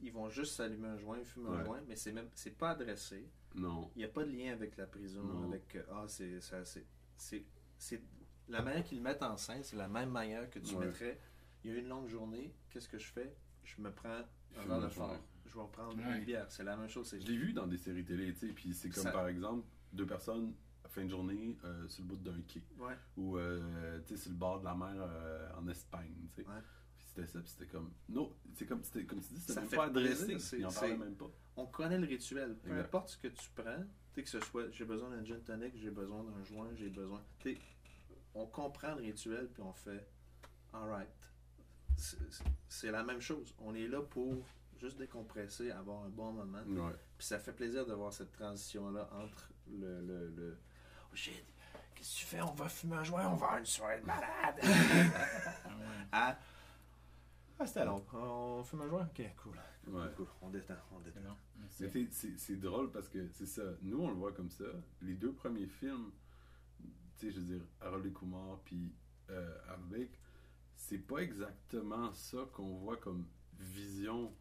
ils 0.00 0.12
vont 0.12 0.28
juste 0.28 0.52
s'allumer 0.56 0.88
un 0.88 0.98
joint, 0.98 1.24
fumer 1.24 1.48
un 1.48 1.64
joint, 1.64 1.80
mais 1.88 1.96
c'est 1.96 2.12
même 2.12 2.28
c'est 2.34 2.50
pas 2.58 2.70
adressé. 2.72 3.26
Non. 3.54 3.90
Il 3.96 4.00
n'y 4.00 4.04
a 4.04 4.08
pas 4.08 4.24
de 4.24 4.30
lien 4.30 4.52
avec 4.52 4.76
la 4.76 4.86
prison, 4.86 5.22
Non. 5.24 5.44
avec 5.48 5.78
ah 5.90 6.04
c'est 6.06 6.38
ça 6.42 6.62
c'est 6.66 6.84
c'est 7.16 7.44
c'est 7.78 8.02
la 8.48 8.62
manière 8.62 8.84
qu'ils 8.84 8.98
le 8.98 9.04
mettent 9.04 9.22
en 9.22 9.36
scène, 9.36 9.62
c'est 9.62 9.76
la 9.76 9.88
même 9.88 10.10
manière 10.10 10.48
que 10.50 10.58
tu 10.58 10.74
Ouais. 10.76 10.86
mettrais. 10.86 11.20
Il 11.64 11.70
y 11.70 11.74
a 11.74 11.76
eu 11.76 11.80
une 11.80 11.88
longue 11.88 12.08
journée, 12.08 12.54
qu'est-ce 12.70 12.88
que 12.88 12.98
je 12.98 13.06
fais? 13.12 13.34
Je 13.64 13.80
me 13.82 13.90
prends 13.90 14.22
un 14.56 14.64
verre 14.66 14.80
de 14.80 14.88
fort. 14.88 15.16
Je 15.46 15.54
vais 15.54 15.60
en 15.60 15.66
prendre 15.68 15.96
Ouais. 15.96 16.18
une 16.18 16.24
bière, 16.24 16.46
c'est 16.50 16.64
la 16.64 16.76
même 16.76 16.88
chose. 16.88 17.10
Je 17.18 17.26
l'ai 17.26 17.36
vu 17.36 17.52
dans 17.52 17.66
des 17.66 17.76
séries 17.78 18.04
télé, 18.04 18.32
tu 18.34 18.46
sais, 18.48 18.52
puis 18.52 18.72
c'est 18.74 18.88
comme 18.90 19.02
Ça- 19.04 19.10
par 19.12 19.28
exemple 19.28 19.66
deux 19.92 20.06
personnes 20.06 20.54
à 20.84 20.88
fin 20.88 21.04
de 21.04 21.08
journée 21.10 21.56
euh, 21.64 21.86
sur 21.88 22.02
le 22.04 22.08
bout 22.08 22.16
d'un 22.16 22.40
quai. 22.42 22.62
Ouais. 22.78 22.94
Ou, 23.16 23.36
euh, 23.38 24.00
tu 24.06 24.14
sais, 24.16 24.22
sur 24.22 24.30
le 24.32 24.36
bord 24.38 24.60
de 24.60 24.64
la 24.64 24.74
mer 24.74 24.94
euh, 24.96 25.48
en 25.58 25.66
Espagne, 25.68 26.14
tu 26.34 26.42
sais. 26.42 26.48
C'était 27.16 27.28
ça, 27.28 27.38
puis 27.40 27.48
c'était 27.48 27.66
comme. 27.66 27.90
Non, 28.10 28.30
c'est 28.54 28.66
comme, 28.66 28.84
c'était- 28.84 29.04
comme 29.04 29.20
tu 29.20 29.32
dis, 29.32 29.40
c'était 29.40 29.60
même 29.60 29.70
fait 29.70 29.76
pas 29.76 29.84
adressé. 29.86 30.36
Ils 30.58 30.66
en 30.66 30.70
parlaient 30.70 30.96
même 30.96 31.14
pas. 31.16 31.30
On 31.56 31.66
connaît 31.66 31.98
le 31.98 32.06
rituel. 32.06 32.54
Peu 32.56 32.68
Exact. 32.68 32.84
importe 32.84 33.08
ce 33.10 33.16
que 33.16 33.28
tu 33.28 33.48
prends, 33.54 33.84
tu 34.12 34.22
que 34.22 34.28
ce 34.28 34.40
soit 34.40 34.70
j'ai 34.70 34.84
besoin 34.84 35.08
d'un 35.10 35.24
gin 35.24 35.40
tonic, 35.42 35.72
j'ai 35.76 35.90
besoin 35.90 36.22
d'un 36.24 36.44
joint, 36.44 36.68
j'ai 36.74 36.90
besoin. 36.90 37.22
on 38.34 38.46
comprend 38.46 38.94
le 38.96 39.02
rituel 39.02 39.48
puis 39.48 39.62
on 39.62 39.72
fait 39.72 40.06
alright. 40.74 41.08
C'est 41.96 42.18
c'est 42.68 42.90
la 42.90 43.02
même 43.02 43.20
chose. 43.22 43.54
On 43.60 43.74
est 43.74 43.88
là 43.88 44.02
pour 44.02 44.44
juste 44.78 44.98
décompresser, 44.98 45.70
avoir 45.70 46.04
un 46.04 46.10
bon 46.10 46.32
moment. 46.32 46.62
Ouais. 46.66 46.92
Puis 47.16 47.26
ça 47.26 47.38
fait 47.38 47.54
plaisir 47.54 47.86
de 47.86 47.94
voir 47.94 48.12
cette 48.12 48.32
transition-là 48.32 49.08
entre 49.14 49.50
le. 49.70 50.02
le, 50.02 50.28
le 50.36 50.58
oh 51.10 51.14
shit, 51.16 51.32
qu'est-ce 51.94 52.14
que 52.14 52.18
tu 52.20 52.24
fais? 52.26 52.42
On 52.42 52.52
va 52.52 52.68
fumer 52.68 52.96
un 52.96 53.04
joint, 53.04 53.26
on 53.26 53.36
va 53.36 53.46
avoir 53.46 53.56
une 53.58 53.64
soirée 53.64 54.00
de 54.00 54.04
malade. 54.06 54.60
à. 56.12 56.38
Ah, 57.58 57.66
c'était 57.66 57.84
long. 57.84 58.04
On 58.12 58.62
fume 58.64 58.82
un 58.82 58.88
joint? 58.88 59.08
Ok, 59.10 59.22
cool. 59.42 59.56
Ouais. 59.88 60.08
Cool. 60.16 60.26
On 60.42 60.50
détend, 60.50 60.74
on 60.92 61.00
détend. 61.00 61.20
Mais 61.58 61.66
C'est- 61.70 61.84
drôle 62.56 62.90
parce 62.90 63.08
que 63.08 63.28
c'est 63.32 63.46
ça. 63.46 63.62
Nous, 63.82 63.98
on 64.00 64.08
le 64.08 64.14
voit 64.14 64.32
comme 64.32 64.50
ça. 64.50 64.64
Les 65.02 65.14
deux 65.14 65.32
premiers 65.32 65.66
films, 65.66 66.10
tu 67.18 67.26
sais, 67.26 67.30
je 67.32 67.40
veux 67.40 67.46
dire, 67.46 67.62
Harold 67.80 68.04
et 68.04 68.12
Kumar 68.12 68.58
puis 68.64 68.92
euh, 69.30 69.56
c'est 70.74 70.98
pas 70.98 71.18
exactement 71.18 72.12
ça 72.12 72.38
qu'on 72.52 72.74
voit 72.76 72.96
comme 72.98 73.24
vision 73.58 74.32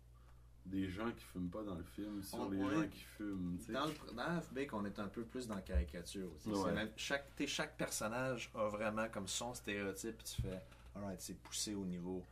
des 0.66 0.90
gens 0.90 1.12
qui 1.12 1.24
fument 1.26 1.50
pas 1.50 1.64
dans 1.64 1.76
le 1.76 1.84
film 1.84 2.22
sur 2.24 2.40
On- 2.40 2.50
les 2.50 2.58
ouais. 2.64 2.74
gens 2.76 2.88
qui 2.90 3.00
fument. 3.00 3.58
Dans, 3.70 3.86
le, 3.86 3.94
dans 4.16 4.42
on 4.74 4.84
est 4.86 5.00
un 5.00 5.08
peu 5.08 5.24
plus 5.24 5.48
dans 5.48 5.56
la 5.56 5.62
caricature 5.62 6.28
aussi. 6.36 6.50
Ouais. 6.50 6.56
C'est 6.66 6.74
même- 6.74 6.92
chaque, 6.98 7.32
chaque 7.48 7.78
personnage 7.78 8.52
a 8.56 8.68
vraiment 8.68 9.08
comme 9.10 9.28
son 9.28 9.54
stéréotype, 9.54 10.24
tu 10.24 10.42
fais, 10.42 10.62
alright, 10.96 11.22
c'est 11.22 11.36
poussé 11.40 11.76
au 11.76 11.86
niveau 11.86 12.24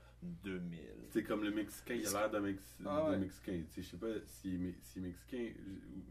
2000. 0.44 0.80
C'est 1.12 1.24
comme 1.24 1.44
le 1.44 1.52
Mexicain, 1.52 1.94
il 1.96 2.08
a 2.08 2.12
l'air 2.12 2.30
d'un 2.32 2.40
Mex- 2.40 2.78
Ah 2.86 3.10
ouais. 3.10 3.18
Mexicain. 3.18 3.62
Tu 3.74 3.76
sais, 3.76 3.82
Je 3.84 3.90
sais 3.92 3.98
pas 3.98 4.08
me- 4.08 4.24
s'il 4.26 4.56
est 4.56 5.00
Mexicain, 5.00 5.54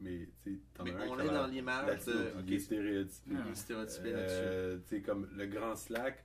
mais 0.00 0.28
tu 0.42 0.52
sais, 0.54 0.58
t'en 0.74 0.84
Mais 0.84 0.92
as 0.92 1.00
un 1.02 1.08
on 1.08 1.18
est 1.18 1.24
l'air 1.24 1.32
dans 1.32 1.46
l'image 1.48 2.04
de. 2.06 2.12
puis 2.12 2.12
ok, 2.38 2.44
il 2.46 2.52
est 2.54 2.58
stéréotypé. 2.58 3.30
il 3.46 3.50
est 3.50 3.54
stéréotypé 3.54 4.12
là-dessus. 4.12 4.34
Euh, 4.38 4.78
tu 4.88 4.96
sais, 4.96 5.02
comme 5.02 5.28
le 5.36 5.46
grand 5.46 5.74
slack. 5.76 6.24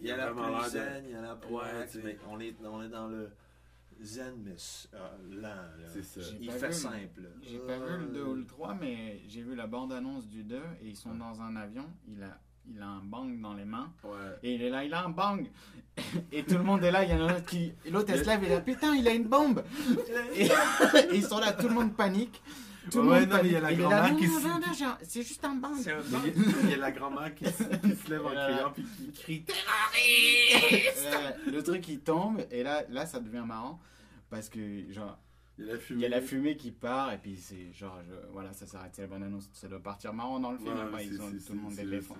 Il 0.00 0.06
y 0.06 0.10
a 0.10 0.30
plus 0.32 0.40
l'air 0.40 0.64
de- 0.64 0.68
zen, 0.68 1.04
il 1.06 1.12
y 1.12 1.14
a 1.14 1.20
la 1.22 1.34
plus 1.36 1.50
Ouais, 1.54 1.62
relax, 1.72 1.92
tu 1.92 1.98
sais. 1.98 2.04
mais 2.04 2.18
on 2.28 2.38
est, 2.40 2.54
on 2.62 2.82
est 2.82 2.88
dans 2.90 3.08
le 3.08 3.30
zen, 4.02 4.34
mais 4.44 4.56
euh, 4.94 5.40
lent. 5.40 5.86
C'est 5.92 6.02
ça. 6.02 6.20
Il 6.40 6.50
fait 6.52 6.66
vu, 6.68 6.72
simple. 6.74 7.22
J'ai 7.42 7.58
pas 7.58 7.78
vu 7.78 7.98
le 7.98 8.06
2 8.12 8.22
ou 8.22 8.32
Euh, 8.32 8.36
le 8.36 8.44
3, 8.46 8.74
mais 8.74 9.20
j'ai 9.26 9.42
vu 9.42 9.54
la 9.54 9.66
bande-annonce 9.66 10.26
du 10.28 10.44
2 10.44 10.60
et 10.82 10.88
ils 10.88 10.96
sont 10.96 11.14
dans 11.14 11.40
un 11.40 11.56
avion. 11.56 11.86
Il 12.06 12.22
a, 12.22 12.38
il 12.74 12.80
a 12.82 12.86
un 12.86 13.00
bang 13.02 13.40
dans 13.40 13.54
les 13.54 13.64
mains 13.64 13.92
Ouais. 14.04 14.10
et 14.42 14.54
il 14.54 14.62
est 14.62 14.70
là, 14.70 14.84
il 14.84 14.92
a 14.94 15.04
un 15.04 15.10
bang. 15.10 15.46
Et 16.32 16.44
tout 16.44 16.56
le 16.56 16.62
monde 16.62 16.84
est 16.84 16.92
là, 16.92 17.02
il 17.04 17.10
y 17.10 17.12
en 17.14 17.26
a 17.26 17.32
un 17.32 17.36
autre 17.36 17.46
qui. 17.46 17.72
L'autre 17.90 18.14
se 18.16 18.24
lève 18.24 18.44
et 18.44 18.46
il 18.46 18.52
a 18.52 18.60
putain, 18.60 18.94
il 18.94 19.08
a 19.08 19.12
une 19.12 19.24
bombe. 19.26 19.64
Et, 20.36 20.46
et 20.46 20.50
ils 21.12 21.24
sont 21.24 21.38
là, 21.40 21.52
tout 21.52 21.66
le 21.68 21.74
monde 21.74 21.92
panique. 21.96 22.40
Tout 22.92 23.02
le 23.02 23.08
Ouais, 23.08 23.20
monde 23.20 23.28
non, 23.30 23.36
mais 23.42 23.48
il 23.48 23.52
y 23.52 23.56
a 23.56 23.60
panique. 23.60 23.78
la 23.80 23.88
là, 23.88 23.96
grand-mère 24.00 24.16
qui 24.16 24.28
se- 24.28 24.46
non, 24.46 24.54
non, 24.60 24.96
c'est 25.02 25.22
juste 25.22 25.44
un 25.44 25.54
bang. 25.56 25.76
Il 26.64 26.70
y 26.70 26.74
a- 26.74 26.76
la 26.76 26.92
grand-mère 26.92 27.34
qui, 27.34 27.44
se- 27.46 27.64
qui 27.64 27.96
se 27.96 28.10
lève 28.10 28.24
en 28.24 28.30
criant 28.30 28.70
puis 28.72 28.84
qui 28.84 29.12
crie 29.12 29.44
Euh, 31.06 31.30
le 31.50 31.62
truc 31.62 31.86
il 31.88 32.00
tombe 32.00 32.40
et 32.50 32.62
là, 32.62 32.82
là 32.90 33.04
ça 33.06 33.18
devient 33.20 33.44
marrant 33.46 33.80
parce 34.30 34.48
que 34.48 34.58
genre 34.92 35.18
Il 35.58 35.64
y 35.66 35.68
a 35.68 35.72
la 35.72 35.78
fumée. 35.78 35.98
il 35.98 36.02
y 36.02 36.06
a 36.06 36.08
la 36.08 36.20
fumée. 36.22 36.56
qui 36.56 36.70
part 36.70 37.12
et 37.12 37.18
puis 37.18 37.36
c'est 37.36 37.72
genre 37.72 37.98
je- 38.08 38.28
voilà 38.32 38.52
ça 38.52 38.66
s'arrête 38.66 38.92
c'est 38.94 39.02
la 39.02 39.08
bonne 39.08 39.22
annonce. 39.24 39.50
Ça 39.52 39.68
doit 39.68 39.80
partir 39.82 40.12
marrant 40.14 40.38
dans 40.40 40.52
le 40.52 40.58
film 40.58 40.72
Ouais, 40.74 40.98
c'est- 40.98 41.06
ils 41.06 41.20
ont, 41.22 41.30
tout 41.30 41.52
le 41.52 41.58
monde 41.60 41.72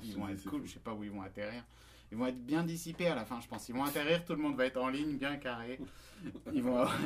ils 0.03 0.15
vont 0.17 0.29
être 0.29 0.49
cool 0.51 0.67
je 0.67 0.73
sais 0.73 0.81
pas 0.81 0.93
où 0.95 1.05
ils 1.05 1.11
vont 1.11 1.23
atterrir. 1.23 1.65
Ils 2.11 2.17
vont 2.17 2.27
être 2.27 2.43
bien 2.45 2.65
dissipés 2.65 3.07
à 3.09 3.15
la 3.15 3.25
fin 3.27 3.39
je 3.41 3.47
pense. 3.49 3.69
Ils 3.69 3.75
vont 3.75 3.85
atterrir 3.85 4.25
tout 4.25 4.33
le 4.35 4.41
monde 4.43 4.57
va 4.57 4.67
être 4.67 4.79
en 4.79 4.89
ligne 4.89 5.17
bien 5.19 5.37
carré. 5.37 5.79
Ils 6.53 6.63
vont 6.63 6.79
avoir- 6.79 6.99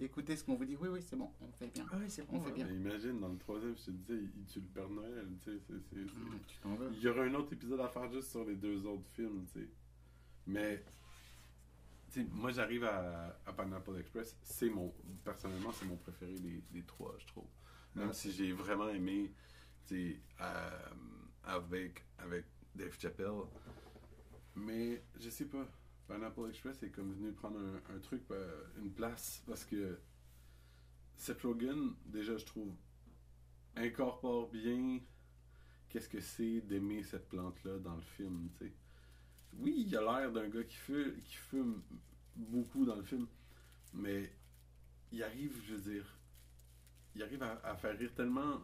écoutez, 0.00 0.36
ce 0.36 0.42
qu'on 0.44 0.54
vous 0.54 0.64
dit. 0.64 0.76
Oui 0.80 0.88
oui 0.90 1.00
c'est 1.02 1.14
bon 1.16 1.30
on 1.40 1.52
fait 1.52 1.70
bien. 1.72 1.86
Ah 1.92 1.96
oui, 2.00 2.06
c'est 2.08 2.24
on 2.32 2.40
fait 2.40 2.52
bien. 2.52 2.66
Mais 2.66 2.74
imagine, 2.74 3.20
dans 3.20 3.28
le 3.28 3.36
troisième, 3.38 3.74
je 3.76 3.84
te 3.84 3.90
disais, 3.92 4.18
il 4.36 4.44
tue 4.46 4.58
le 4.60 4.66
Père 4.74 4.88
Noël. 4.88 5.26
Tu 5.44 5.50
sais, 5.52 5.58
c'est- 5.66 5.72
c'est- 5.74 5.94
c'est- 5.94 6.00
Hum, 6.20 6.38
tu 6.48 6.56
t'en 6.62 6.74
veux. 6.74 6.90
Il 6.94 7.00
y 7.00 7.08
aura 7.08 7.22
un 7.22 7.34
autre 7.34 7.52
épisode 7.52 7.80
à 7.80 7.88
faire 7.88 8.10
juste 8.10 8.30
sur 8.30 8.44
les 8.44 8.56
deux 8.56 8.84
autres 8.86 9.06
films, 9.14 9.44
tu 9.52 9.60
sais. 9.60 9.68
Mais, 10.46 10.82
moi 12.24 12.50
j'arrive 12.50 12.84
à, 12.84 13.38
à 13.46 13.52
Pineapple 13.52 13.98
Express, 13.98 14.36
c'est 14.42 14.70
mon, 14.70 14.94
personnellement, 15.24 15.72
c'est 15.72 15.86
mon 15.86 15.96
préféré 15.96 16.34
des, 16.38 16.62
des 16.70 16.82
trois, 16.84 17.14
je 17.18 17.26
trouve. 17.26 17.48
Même 17.94 18.08
Ah, 18.10 18.12
si 18.12 18.32
j'ai 18.32 18.52
vraiment 18.52 18.88
aimé, 18.88 19.32
euh, 19.92 20.70
avec, 21.44 22.04
avec 22.18 22.44
Dave 22.74 22.98
Chappelle. 22.98 23.42
Mais, 24.56 25.04
je 25.18 25.30
sais 25.30 25.46
pas, 25.46 25.66
Pineapple 26.06 26.48
Express 26.48 26.82
est 26.82 26.90
comme 26.90 27.12
venu 27.14 27.32
prendre 27.32 27.58
un, 27.58 27.94
un 27.94 27.98
truc, 27.98 28.22
euh, 28.30 28.64
une 28.78 28.92
place, 28.92 29.42
parce 29.46 29.64
que 29.64 29.98
Seth 31.16 31.42
Rogen, 31.42 31.94
déjà, 32.06 32.36
je 32.36 32.44
trouve, 32.44 32.74
incorpore 33.76 34.50
bien 34.50 35.00
qu'est-ce 35.88 36.08
que 36.08 36.20
c'est 36.20 36.60
d'aimer 36.60 37.02
cette 37.02 37.28
plante-là 37.28 37.78
dans 37.78 37.96
le 37.96 38.02
film, 38.02 38.48
tu 38.58 38.66
sais. 38.66 38.72
Oui, 39.58 39.84
il 39.86 39.96
a 39.96 40.00
l'air 40.00 40.32
d'un 40.32 40.48
gars 40.48 40.64
qui 40.64 40.76
fume, 40.76 41.20
qui 41.22 41.36
fume 41.36 41.82
beaucoup 42.36 42.84
dans 42.84 42.96
le 42.96 43.02
film, 43.04 43.26
mais 43.92 44.32
il 45.12 45.22
arrive, 45.22 45.56
je 45.66 45.74
veux 45.74 45.92
dire, 45.92 46.18
il 47.14 47.22
arrive 47.22 47.42
à, 47.42 47.60
à 47.64 47.76
faire 47.76 47.96
rire 47.96 48.12
tellement, 48.14 48.60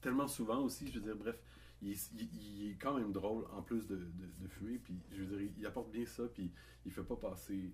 tellement 0.00 0.28
souvent 0.28 0.60
aussi, 0.60 0.88
je 0.90 0.98
veux 0.98 1.04
dire, 1.06 1.16
bref, 1.16 1.36
il 1.82 1.92
est, 1.92 2.10
il- 2.14 2.36
il 2.62 2.70
est 2.70 2.74
quand 2.76 2.94
même 2.98 3.12
drôle 3.12 3.46
en 3.52 3.62
plus 3.62 3.86
de, 3.86 3.96
de, 3.96 4.26
de 4.40 4.48
fumer, 4.48 4.78
puis 4.78 4.94
je 5.12 5.22
veux 5.22 5.36
dire, 5.38 5.50
il, 5.58 5.66
apporte 5.66 5.90
bien 5.90 6.06
ça, 6.06 6.24
puis 6.32 6.50
il 6.86 6.92
fait 6.92 7.02
pas 7.02 7.16
passer... 7.16 7.72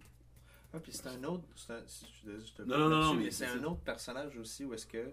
Ah, 0.72 0.80
puis 0.80 0.92
c'est 0.92 1.06
un 1.08 1.22
autre. 1.24 1.44
un- 1.70 1.84
je 1.86 2.52
te 2.52 2.62
Non, 2.62 2.78
non, 2.78 2.88
non, 2.88 3.14
mais 3.14 3.30
c'est 3.30 3.46
un 3.46 3.62
autre 3.64 3.80
personnage 3.82 4.36
aussi 4.36 4.64
où 4.64 4.74
est-ce 4.74 4.86
que. 4.86 5.10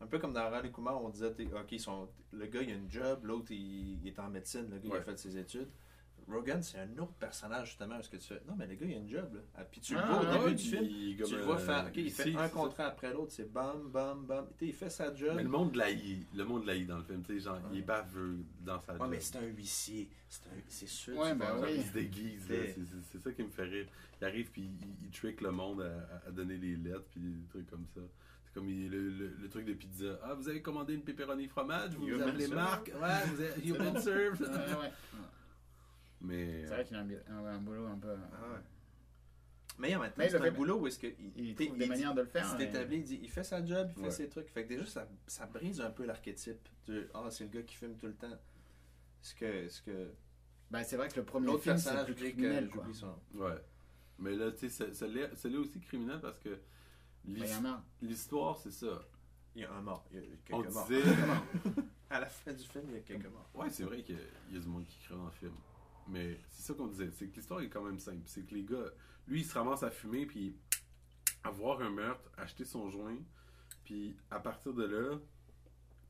Un 0.00 0.06
peu 0.06 0.18
comme 0.18 0.32
dans 0.32 0.48
Raleigh 0.48 0.70
Kumar, 0.70 1.02
on 1.02 1.08
disait, 1.08 1.26
ok, 1.26 1.80
sont, 1.80 2.08
le 2.32 2.46
gars 2.46 2.62
il 2.62 2.70
a 2.70 2.74
une 2.74 2.90
job, 2.90 3.24
l'autre 3.24 3.50
il, 3.50 4.00
il 4.00 4.06
est 4.06 4.18
en 4.18 4.30
médecine, 4.30 4.68
le 4.70 4.78
gars 4.78 4.88
il 4.88 4.96
a 4.96 5.02
fait 5.02 5.18
ses 5.18 5.36
études. 5.36 5.68
Rogan, 6.30 6.62
c'est 6.62 6.78
un 6.78 6.98
autre 6.98 7.12
personnage, 7.14 7.68
justement, 7.68 7.94
parce 7.94 8.08
que 8.08 8.16
tu 8.18 8.26
fais, 8.28 8.42
non, 8.46 8.54
mais 8.56 8.66
le 8.66 8.74
gars, 8.74 8.86
il 8.86 8.92
a 8.94 8.96
une 8.98 9.08
job, 9.08 9.34
là. 9.34 9.40
Ah, 9.56 9.64
puis 9.64 9.80
tu 9.80 9.94
le 9.94 10.00
Ah, 10.02 10.06
vois 10.06 10.16
au 10.20 10.26
ah, 10.26 10.32
début 10.32 10.44
ouais, 10.44 10.54
du 10.54 10.62
film, 10.62 10.86
tu 11.26 11.36
le 11.36 11.42
vois 11.42 11.58
faire, 11.58 11.86
ok, 11.86 11.96
il 11.96 12.10
fait 12.10 12.36
un 12.36 12.48
contrat 12.48 12.84
après 12.86 13.12
l'autre, 13.12 13.32
c'est 13.32 13.50
bam, 13.52 13.88
bam, 13.90 14.26
bam. 14.26 14.46
Tu 14.58 14.66
sais, 14.66 14.66
il 14.70 14.74
fait 14.74 14.90
sa 14.90 15.14
job. 15.14 15.34
Mais 15.36 15.42
le 15.42 15.48
monde 15.48 15.74
l'haït. 15.74 16.26
Le 16.34 16.44
monde 16.44 16.66
l'haït 16.66 16.86
dans 16.86 16.98
le 16.98 17.04
film. 17.04 17.22
Tu 17.22 17.34
sais, 17.34 17.40
genre, 17.44 17.58
il 17.72 17.78
est 17.78 17.82
baveux 17.82 18.36
dans 18.60 18.80
sa 18.80 18.92
Ouais, 18.92 18.98
job. 18.98 19.08
mais 19.10 19.20
c'est 19.20 19.36
un 19.38 19.46
huissier. 19.46 20.08
C'est 20.28 20.46
un- 20.48 20.60
c'est 20.68 20.88
sûr. 20.88 21.16
Ouais, 21.16 21.32
tu 21.32 21.38
ben 21.38 21.56
oui. 21.62 21.68
Il 21.76 21.82
se 21.84 21.92
déguise. 21.92 22.48
là. 22.50 22.56
C'est- 22.56 22.72
C'est 22.74 22.80
c'est- 22.84 23.02
c'est 23.12 23.22
ça 23.22 23.32
qui 23.32 23.42
me 23.42 23.48
fait 23.50 23.64
rire. 23.64 23.86
Il 24.20 24.24
arrive 24.26 24.50
puis 24.50 24.62
il, 24.62 25.06
il 25.06 25.10
trick 25.10 25.40
le 25.40 25.50
monde 25.50 25.80
à, 26.26 26.30
donner 26.30 26.56
les 26.58 26.76
lettres 26.76 27.06
puis 27.10 27.20
des 27.20 27.46
trucs 27.48 27.70
comme 27.70 27.86
ça. 27.94 28.00
C'est 28.44 28.52
comme 28.54 28.68
il- 28.68 28.90
le, 28.90 29.08
le- 29.10 29.36
le 29.40 29.48
truc 29.48 29.64
de 29.64 29.72
pizza. 29.72 30.18
Ah, 30.22 30.34
vous 30.34 30.48
avez 30.48 30.60
commandé 30.60 30.92
une 30.94 31.02
pepperoni 31.02 31.46
fromage, 31.48 31.92
vous, 31.94 32.06
vous 32.06 32.22
appelez. 32.22 32.48
Marc? 32.48 32.88
Ouais, 32.88 33.24
vous 33.34 33.40
avez 33.40 33.66
human 33.66 33.98
serve. 34.02 34.40
Ouais, 34.42 34.48
ouais. 34.82 34.92
Mais 36.20 36.62
C'est 36.64 36.74
vrai 36.74 36.84
qu'il 36.84 36.96
a 36.96 37.00
un, 37.00 37.04
bi- 37.04 37.16
un, 37.28 37.44
un 37.46 37.58
boulot 37.58 37.86
un 37.86 37.96
peu. 37.98 38.14
Ah 38.32 38.52
ouais. 38.52 38.58
Mais 39.78 39.94
en 39.94 40.00
même 40.00 40.10
temps, 40.10 40.16
c'est 40.28 40.34
un 40.36 40.40
fait- 40.42 40.50
boulot 40.50 40.80
où 40.80 40.86
est-ce 40.88 40.98
que 40.98 41.06
Il 41.36 41.54
trouve 41.54 41.78
des 41.78 41.86
manières 41.86 42.14
de 42.14 42.22
le 42.22 42.26
faire. 42.26 42.44
Il 42.52 42.58
mais- 42.58 42.64
s'est 42.64 42.70
établi, 42.70 42.96
il 42.96 43.04
dit, 43.04 43.20
il 43.22 43.30
fait 43.30 43.44
sa 43.44 43.64
job, 43.64 43.88
il 43.90 43.94
fait 43.94 44.02
Ouais. 44.02 44.10
ses 44.10 44.28
trucs. 44.28 44.48
Fait 44.50 44.64
que 44.64 44.68
déjà, 44.70 44.84
ça, 44.86 45.08
ça 45.28 45.46
brise 45.46 45.80
un 45.80 45.90
peu 45.90 46.04
l'archétype 46.04 46.68
de 46.86 47.08
Ah, 47.14 47.28
c'est 47.30 47.44
le 47.44 47.50
gars 47.50 47.62
qui 47.62 47.76
filme 47.76 47.96
tout 47.96 48.06
le 48.06 48.14
temps. 48.14 48.36
Ce 49.22 49.34
que, 49.34 49.68
ce 49.68 49.80
que 49.82 50.10
Bah, 50.70 50.82
c'est 50.82 50.96
vrai 50.96 51.08
que 51.08 51.16
le 51.16 51.24
premier 51.24 51.46
film, 51.58 51.78
c'est 51.78 51.90
personnage, 51.90 52.06
plus 52.06 52.32
criminel, 52.32 52.68
quoi. 52.68 52.84
son 52.92 53.14
ouais. 53.34 53.54
Mais 54.18 54.34
là, 54.34 54.50
tu 54.50 54.68
sais, 54.68 54.68
ça- 54.68 54.92
ça 54.92 55.06
l'est 55.06 55.32
ça 55.36 55.48
l'est 55.48 55.56
aussi 55.56 55.78
criminel 55.80 56.20
parce 56.20 56.38
que 56.40 56.58
il 57.24 57.34
l'his- 57.36 57.48
y 57.50 57.54
en 57.54 57.64
a. 57.66 57.84
l'histoire, 58.02 58.58
c'est 58.58 58.72
ça. 58.72 59.00
Il 59.54 59.62
y 59.62 59.64
a 59.64 59.72
un 59.72 59.80
mort, 59.80 60.04
il 60.12 60.18
y 60.18 60.22
a 60.22 60.26
On 60.50 60.62
quelques 60.62 60.74
morts. 60.74 60.88
disait. 60.88 61.02
À 62.10 62.20
la 62.20 62.26
fin 62.26 62.52
du 62.52 62.64
film, 62.64 62.84
il 62.88 62.94
y 62.94 62.96
a 62.96 63.00
quelques 63.00 63.26
morts. 63.26 63.50
Ouais, 63.54 63.68
c'est 63.70 63.84
vrai 63.84 64.02
qu'il 64.02 64.16
y, 64.50 64.54
y 64.54 64.56
a 64.56 64.60
du 64.60 64.66
monde 64.66 64.86
qui 64.86 64.98
crée 65.04 65.14
dans 65.14 65.26
le 65.26 65.30
film. 65.30 65.52
Mais 66.08 66.40
c'est 66.50 66.62
ça 66.62 66.74
qu'on 66.74 66.86
disait, 66.86 67.10
c'est 67.12 67.28
que 67.28 67.36
l'histoire 67.36 67.60
est 67.60 67.68
quand 67.68 67.84
même 67.84 67.98
simple. 67.98 68.22
C'est 68.26 68.42
que 68.46 68.54
les 68.54 68.64
gars, 68.64 68.90
lui, 69.26 69.40
il 69.40 69.44
se 69.44 69.54
ramasse 69.54 69.82
à 69.82 69.90
fumer, 69.90 70.26
puis 70.26 70.56
à 71.44 71.50
voir 71.50 71.80
un 71.80 71.90
meurtre, 71.90 72.30
acheter 72.36 72.64
son 72.64 72.90
joint, 72.90 73.18
puis 73.84 74.16
à 74.30 74.40
partir 74.40 74.72
de 74.74 74.84
là, 74.84 75.18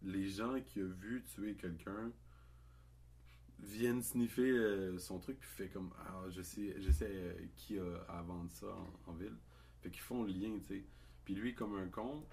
les 0.02 0.28
gens 0.28 0.60
qui 0.60 0.82
ont 0.82 0.88
vu 0.88 1.24
tuer 1.24 1.54
quelqu'un 1.54 2.12
viennent 3.60 4.02
sniffer 4.02 4.50
euh, 4.50 4.98
son 4.98 5.18
truc, 5.18 5.38
puis 5.40 5.50
fait 5.50 5.68
comme, 5.68 5.92
ah, 5.98 6.24
je 6.30 6.42
sais, 6.42 6.80
je 6.80 6.92
sais 6.92 7.10
euh, 7.10 7.34
qui 7.56 7.78
a 7.78 7.96
à 8.08 8.22
vendre 8.22 8.50
ça 8.52 8.66
en, 8.66 9.10
en 9.10 9.14
ville. 9.14 9.36
Fait 9.82 9.90
qu'ils 9.90 10.02
font 10.02 10.22
le 10.22 10.32
lien, 10.32 10.58
tu 10.60 10.66
sais. 10.66 10.84
Puis 11.24 11.34
lui, 11.34 11.54
comme 11.54 11.76
un 11.76 11.88
con, 11.88 12.24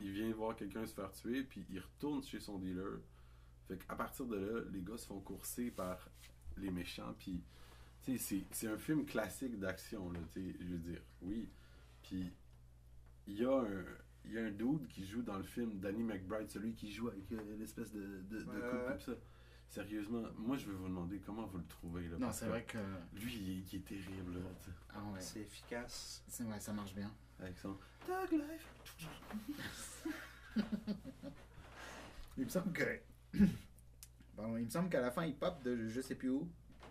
il 0.00 0.12
vient 0.12 0.30
voir 0.32 0.54
quelqu'un 0.54 0.86
se 0.86 0.94
faire 0.94 1.12
tuer, 1.12 1.42
puis 1.42 1.64
il 1.70 1.80
retourne 1.80 2.22
chez 2.22 2.40
son 2.40 2.58
dealer. 2.58 3.00
Fait 3.68 3.78
qu'à 3.78 3.94
partir 3.94 4.26
de 4.26 4.36
là, 4.36 4.60
les 4.70 4.82
gars 4.82 4.98
se 4.98 5.06
font 5.06 5.20
courser 5.20 5.70
par 5.70 6.08
les 6.58 6.70
méchants, 6.70 7.14
puis 7.18 7.42
tu 8.02 8.12
sais, 8.12 8.18
c'est- 8.18 8.44
c'est 8.54 8.68
un 8.68 8.78
film 8.78 9.04
classique 9.04 9.58
d'action, 9.58 10.10
là, 10.12 10.20
tu 10.32 10.40
sais, 10.52 10.56
je 10.60 10.66
veux 10.66 10.78
dire, 10.78 11.00
oui. 11.22 11.48
Puis 12.02 12.32
il 13.26 13.34
y 13.38 13.44
a 13.44 13.58
un... 13.60 13.84
Il 14.24 14.34
y 14.34 14.38
a 14.38 14.44
un 14.44 14.52
dude 14.52 14.86
qui 14.86 15.04
joue 15.04 15.20
dans 15.22 15.36
le 15.36 15.42
film, 15.42 15.80
Danny 15.80 16.04
McBride, 16.04 16.48
celui 16.48 16.74
qui 16.74 16.92
joue 16.92 17.08
avec 17.08 17.32
euh, 17.32 17.56
l'espèce 17.58 17.90
de, 17.92 18.20
de, 18.30 18.38
de 18.38 18.44
Ouais, 18.44 18.54
coupe 18.54 18.54
ouais. 18.54 18.86
comme 18.86 19.00
ça. 19.00 19.12
Sérieusement, 19.68 20.22
moi 20.38 20.56
je 20.56 20.66
vais 20.66 20.74
vous 20.76 20.86
demander 20.86 21.18
comment 21.18 21.44
vous 21.48 21.58
le 21.58 21.66
trouvez. 21.66 22.02
Là, 22.06 22.18
Non, 22.18 22.26
parce 22.26 22.38
c'est 22.38 22.44
que 22.44 22.50
vrai 22.50 22.62
que. 22.64 22.78
Lui, 23.16 23.34
il 23.34 23.50
est, 23.50 23.72
il 23.72 23.78
est 23.80 23.84
terrible, 23.84 24.34
là, 24.34 24.40
tu 24.62 24.70
sais, 24.70 24.76
Ah 24.94 25.02
ouais. 25.12 25.20
C'est 25.20 25.40
efficace. 25.40 26.22
C'est 26.28 26.44
ouais, 26.44 26.60
ça 26.60 26.72
marche 26.72 26.94
bien. 26.94 27.12
avec 27.40 27.58
son 27.58 27.76
Dog 28.06 28.30
Life. 28.30 28.68
Il 32.38 32.44
me 32.44 32.48
semble 32.48 32.72
que. 32.72 33.00
Pardon, 34.42 34.56
il 34.56 34.64
me 34.64 34.70
semble 34.70 34.88
qu'à 34.88 35.00
la 35.00 35.10
fin, 35.12 35.24
il 35.24 35.34
pop 35.36 35.62
de 35.62 35.86
je 35.88 36.00
sais 36.00 36.16
plus 36.16 36.30
où. 36.30 36.48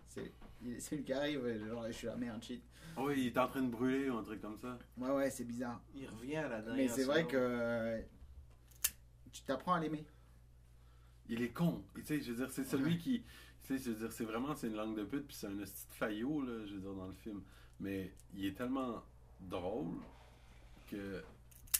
C'est 0.07 0.95
lui 0.95 1.03
qui 1.03 1.11
arrive, 1.13 1.67
genre, 1.67 1.85
je 1.87 1.91
suis 1.91 2.07
la 2.07 2.15
merde, 2.15 2.41
shit. 2.41 2.63
Oh, 2.95 3.07
oui, 3.07 3.15
il 3.17 3.27
est 3.27 3.37
en 3.37 3.47
train 3.47 3.61
de 3.61 3.69
brûler 3.69 4.09
ou 4.09 4.17
un 4.17 4.23
truc 4.23 4.41
comme 4.41 4.57
ça. 4.57 4.77
Ouais, 4.97 5.09
ouais, 5.11 5.29
c'est 5.29 5.43
bizarre. 5.43 5.81
Il 5.95 6.07
revient 6.07 6.37
à 6.37 6.47
la 6.47 6.61
dernière 6.61 6.75
Mais 6.75 6.87
c'est 6.87 7.03
vrai 7.03 7.25
que. 7.27 8.01
Tu 9.33 9.41
t'apprends 9.43 9.73
à 9.73 9.79
l'aimer. 9.79 10.05
il 11.29 11.41
est 11.41 11.49
con. 11.49 11.83
Tu 11.95 12.03
sais, 12.05 12.21
je 12.21 12.31
veux 12.31 12.37
dire, 12.37 12.51
c'est 12.51 12.63
celui 12.65 12.93
Ouais. 12.93 12.97
qui. 12.97 13.23
Tu 13.63 13.77
sais, 13.77 13.83
je 13.83 13.91
veux 13.91 13.97
dire, 13.97 14.11
c'est 14.11 14.25
vraiment, 14.25 14.55
c'est 14.55 14.67
une 14.67 14.75
langue 14.75 14.95
de 14.97 15.03
pute, 15.03 15.27
puis 15.27 15.35
c'est 15.35 15.47
un 15.47 15.55
petit 15.55 15.85
faillot, 15.91 16.41
là, 16.43 16.65
je 16.65 16.73
veux 16.75 16.79
dire, 16.81 16.93
dans 16.93 17.07
le 17.07 17.13
film. 17.13 17.41
Mais 17.79 18.13
il 18.33 18.45
est 18.45 18.55
tellement 18.55 19.01
drôle 19.41 19.97
que. 20.89 21.21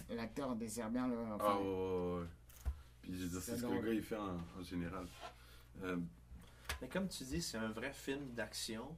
L'acteur 0.10 0.56
dessert 0.56 0.90
bien 0.90 1.08
le. 1.08 1.18
enfin, 1.18 1.38
Ah, 1.40 1.60
ouais, 1.62 1.68
ouais, 1.68 2.20
ouais. 2.22 2.26
Puis 3.02 3.14
je 3.18 3.24
veux 3.24 3.30
dire, 3.30 3.42
C'est 3.42 3.58
ce 3.58 3.62
que 3.66 3.72
le 3.74 3.82
gars, 3.82 3.94
il 3.94 4.04
fait 4.04 4.16
en, 4.18 4.36
en 4.60 4.64
général. 4.64 5.06
Euh, 5.84 5.98
Mais 6.82 6.88
comme 6.88 7.08
tu 7.08 7.24
dis, 7.24 7.42
c'est 7.42 7.58
un 7.58 7.70
vrai 7.72 7.94
film 7.94 8.34
d'action. 8.34 8.96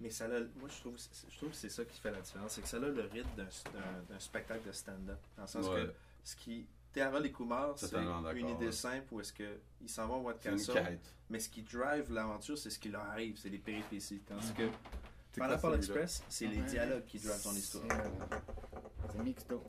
Mais 0.00 0.10
ça 0.10 0.26
a, 0.26 0.28
moi, 0.28 0.68
je 0.68 0.80
trouve, 0.80 0.96
je 0.96 1.36
trouve 1.36 1.50
que 1.50 1.56
c'est 1.56 1.68
ça 1.68 1.84
qui 1.84 1.98
fait 1.98 2.10
la 2.10 2.20
différence. 2.20 2.52
C'est 2.52 2.62
que 2.62 2.68
ça 2.68 2.76
a 2.76 2.80
le 2.80 3.08
rythme 3.12 3.28
d'un, 3.36 4.18
spectacle 4.18 4.66
de 4.66 4.72
stand-up. 4.72 5.18
Dans 5.36 5.42
le 5.42 5.48
sens 5.48 5.68
ouais. 5.68 5.86
que 5.86 5.92
ce 6.22 6.36
qui. 6.36 6.66
T'es 6.92 7.02
Harold 7.02 7.26
et 7.26 7.32
Kumar, 7.32 7.78
c'est 7.78 7.94
une 7.96 8.48
idée 8.48 8.66
ouais. 8.66 8.72
simple 8.72 9.12
où 9.12 9.20
est-ce 9.20 9.32
qu'ils 9.32 9.88
s'en 9.90 10.06
vont 10.06 10.28
à 10.28 10.34
quête. 10.34 11.14
Mais 11.28 11.40
ce 11.40 11.48
qui 11.48 11.62
drive 11.62 12.10
l'aventure, 12.10 12.56
c'est 12.56 12.70
ce 12.70 12.78
qui 12.78 12.88
leur 12.88 13.02
arrive, 13.02 13.36
c'est 13.36 13.50
les 13.50 13.58
péripéties. 13.58 14.22
Tandis 14.26 14.52
que 14.54 14.68
quoi, 15.36 15.58
celui-là? 15.58 15.76
Express, 15.76 16.24
c'est 16.28 16.46
les 16.46 16.62
dialogues 16.62 17.04
qui 17.04 17.18
drivent 17.18 17.42
ton 17.42 17.52
histoire. 17.52 17.84
C'est 17.86 17.94
euh, 17.94 18.38
c'est 19.12 19.22
mixto. 19.22 19.62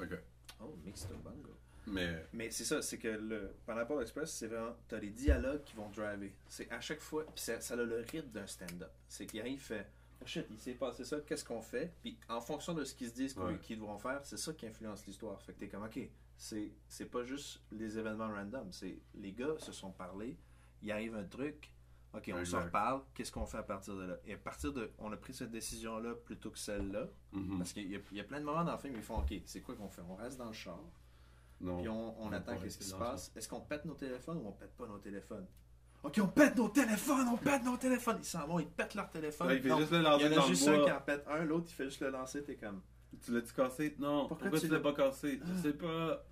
Ok. 0.00 0.18
Oh, 0.60 0.64
up 0.64 1.22
bango. 1.22 1.55
Mais. 1.86 2.24
Mais 2.32 2.50
c'est 2.50 2.64
ça, 2.64 2.82
c'est 2.82 2.98
que 2.98 3.08
le 3.08 3.54
Pineapple 3.66 4.00
Express, 4.02 4.32
c'est 4.32 4.46
vraiment, 4.48 4.74
t'as 4.88 4.98
les 4.98 5.10
dialogues 5.10 5.62
qui 5.64 5.76
vont 5.76 5.88
driver. 5.90 6.32
C'est 6.48 6.70
à 6.70 6.80
chaque 6.80 7.00
fois, 7.00 7.24
puis 7.24 7.40
ça, 7.42 7.60
ça 7.60 7.74
a 7.74 7.76
le 7.76 8.04
rythme 8.10 8.30
d'un 8.30 8.46
stand-up. 8.46 8.90
C'est 9.08 9.26
qu'il 9.26 9.40
arrive, 9.40 9.54
il 9.54 9.60
fait, 9.60 9.86
oh 10.20 10.26
shit, 10.26 10.46
il 10.50 10.58
s'est 10.58 10.74
passé 10.74 11.04
ça, 11.04 11.18
qu'est-ce 11.20 11.44
qu'on 11.44 11.62
fait? 11.62 11.92
Puis 12.02 12.18
en 12.28 12.40
fonction 12.40 12.74
de 12.74 12.84
ce 12.84 12.94
qu'ils 12.94 13.08
se 13.08 13.14
disent 13.14 13.34
qu'on- 13.34 13.46
Ouais. 13.46 13.58
qu'ils 13.58 13.76
devront 13.78 13.98
faire, 13.98 14.20
c'est 14.24 14.36
ça 14.36 14.52
qui 14.52 14.66
influence 14.66 15.06
l'histoire. 15.06 15.40
Fait 15.42 15.52
que 15.52 15.60
t'es 15.60 15.68
comme, 15.68 15.84
ok, 15.84 15.98
c'est, 16.36 16.70
c'est 16.88 17.06
pas 17.10 17.22
juste 17.24 17.60
les 17.72 17.98
événements 17.98 18.28
random, 18.28 18.72
c'est 18.72 18.98
les 19.14 19.32
gars 19.32 19.54
se 19.58 19.72
sont 19.72 19.92
parlé, 19.92 20.36
il 20.82 20.90
arrive 20.92 21.14
un 21.14 21.24
truc, 21.24 21.72
ok, 22.14 22.30
on 22.34 22.44
s'en 22.44 22.62
reparle, 22.64 23.02
qu'est-ce 23.14 23.30
qu'on 23.32 23.46
fait 23.46 23.58
à 23.58 23.62
partir 23.62 23.94
de 23.96 24.02
là? 24.04 24.16
Et 24.26 24.34
à 24.34 24.38
partir 24.38 24.72
de, 24.72 24.90
on 24.98 25.12
a 25.12 25.16
pris 25.16 25.32
cette 25.34 25.50
décision-là 25.50 26.14
plutôt 26.24 26.50
que 26.50 26.58
celle-là, 26.58 27.06
mhm. 27.32 27.58
parce 27.58 27.72
qu'il 27.72 27.86
y, 27.90 28.00
y 28.14 28.20
a 28.20 28.24
plein 28.24 28.40
de 28.40 28.44
moments 28.44 28.64
dans 28.64 28.72
le 28.72 28.78
film 28.78 28.94
où 28.94 28.96
ils 28.98 29.02
font, 29.02 29.18
ok, 29.18 29.34
c'est 29.44 29.60
quoi 29.60 29.74
qu'on 29.76 29.88
fait? 29.88 30.02
On 30.08 30.16
reste 30.16 30.36
dans 30.38 30.48
le 30.48 30.52
char. 30.52 30.78
Non. 31.60 31.78
Puis 31.78 31.88
on, 31.88 32.32
attend 32.32 32.56
qu'est-ce 32.58 32.78
qui 32.78 32.84
se 32.84 32.94
passe. 32.94 33.32
Est-ce 33.34 33.48
qu'on 33.48 33.60
pète 33.60 33.84
nos 33.84 33.94
téléphones 33.94 34.38
ou 34.38 34.48
on 34.48 34.52
pète 34.52 34.74
pas 34.76 34.86
nos 34.86 34.98
téléphones? 34.98 35.46
Ok, 36.02 36.20
on 36.22 36.28
pète 36.28 36.56
nos 36.56 36.68
téléphones, 36.68 37.26
on 37.28 37.36
pète 37.36 37.64
nos 37.64 37.76
téléphones. 37.76 38.18
Ils 38.20 38.24
s'en 38.24 38.46
vont, 38.46 38.60
ils 38.60 38.68
pètent 38.68 38.94
leur 38.94 39.10
téléphone. 39.10 39.48
Ouais, 39.48 39.56
il 39.56 39.62
fait 39.62 39.68
Non, 39.68 39.78
juste 39.78 39.92
le 39.92 39.98
il 39.98 40.02
lancer 40.02 40.24
y 40.24 40.38
en 40.38 40.42
a 40.42 40.46
juste 40.46 40.68
un 40.68 40.84
qui 40.84 40.92
en 40.92 41.00
pète 41.00 41.24
un, 41.28 41.44
l'autre 41.44 41.66
il 41.68 41.74
fait 41.74 41.84
juste 41.86 42.00
le 42.00 42.10
lancer, 42.10 42.44
t'es 42.44 42.56
comme. 42.56 42.82
Tu 43.24 43.32
l'as-tu 43.32 43.52
cassé? 43.54 43.96
Non. 43.98 44.28
Pourquoi 44.28 44.50
Pourquoi, 44.50 44.60
tu 44.60 44.68
l'as 44.68 44.80
pas 44.80 44.92
cassé? 44.92 45.40
Je 45.44 45.62
sais 45.62 45.72
pas. 45.72 46.22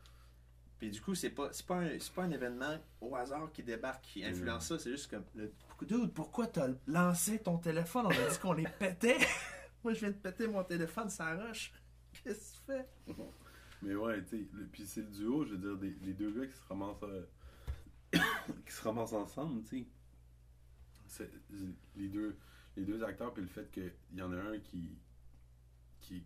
Puis 0.78 0.90
du 0.90 1.00
coup, 1.00 1.14
c'est 1.14 1.30
pas, 1.30 1.50
pas, 1.66 1.76
un, 1.76 1.88
pas 2.14 2.22
un 2.24 2.30
événement 2.30 2.76
au 3.00 3.16
hasard 3.16 3.50
qui 3.52 3.62
débarque, 3.62 4.04
qui 4.04 4.24
influence 4.24 4.66
ça. 4.66 4.78
C'est 4.78 4.90
juste 4.90 5.10
comme. 5.10 5.24
Le, 5.34 5.50
Dude, 5.82 6.12
pourquoi 6.12 6.46
t'as 6.46 6.68
lancé 6.87 7.38
ton 7.38 7.58
téléphone? 7.58 8.06
On 8.06 8.10
a 8.10 8.30
dit 8.30 8.38
qu'on 8.38 8.52
les 8.52 8.68
pétait. 8.78 9.18
Moi, 9.84 9.92
je 9.92 10.00
viens 10.00 10.10
de 10.10 10.14
péter 10.14 10.46
mon 10.46 10.64
téléphone, 10.64 11.10
ça 11.10 11.34
rush. 11.34 11.72
Qu'est-ce 12.22 12.52
que 12.52 12.56
tu 12.56 12.62
fais? 12.66 12.88
Mais 13.84 13.94
ouais, 13.94 14.22
tu 14.24 14.28
sais, 14.30 14.48
puis 14.72 14.86
c'est 14.86 15.02
le 15.02 15.08
duo, 15.10 15.44
je 15.44 15.54
veux 15.54 15.58
dire, 15.58 15.76
des- 15.78 16.06
les 16.06 16.14
deux 16.14 16.30
gars 16.32 16.46
qui 16.46 16.54
se 16.56 16.62
ramassent, 16.68 17.02
euh, 17.02 17.24
qui 18.66 18.72
se 18.72 18.82
ramassent 18.82 19.12
ensemble, 19.12 19.62
tu 19.64 19.86
sais. 21.06 21.30
Les 21.96 22.08
deux, 22.08 22.36
les 22.76 22.84
deux 22.84 23.02
acteurs, 23.04 23.32
puis 23.32 23.42
le 23.42 23.48
fait 23.48 23.70
qu'il 23.70 23.92
y 24.14 24.22
en 24.22 24.32
a 24.32 24.36
un 24.40 24.58
qui, 24.58 24.96
qui 26.00 26.24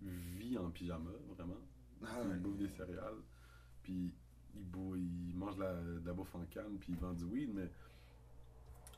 vit 0.00 0.56
en 0.58 0.70
pyjama, 0.70 1.10
vraiment. 1.36 1.56
Ah 2.04 2.20
il 2.24 2.28
ouais. 2.30 2.36
bouffe 2.38 2.56
des 2.56 2.68
céréales, 2.68 3.18
puis 3.82 4.12
il, 4.54 4.62
il 5.28 5.36
mange 5.36 5.56
de 5.56 5.62
la, 5.62 5.74
de 5.74 6.06
la 6.06 6.12
bouffe 6.12 6.34
en 6.34 6.44
canne, 6.46 6.78
puis 6.78 6.92
il 6.92 6.98
vend 6.98 7.12
du 7.12 7.24
weed, 7.24 7.52
mais 7.52 7.70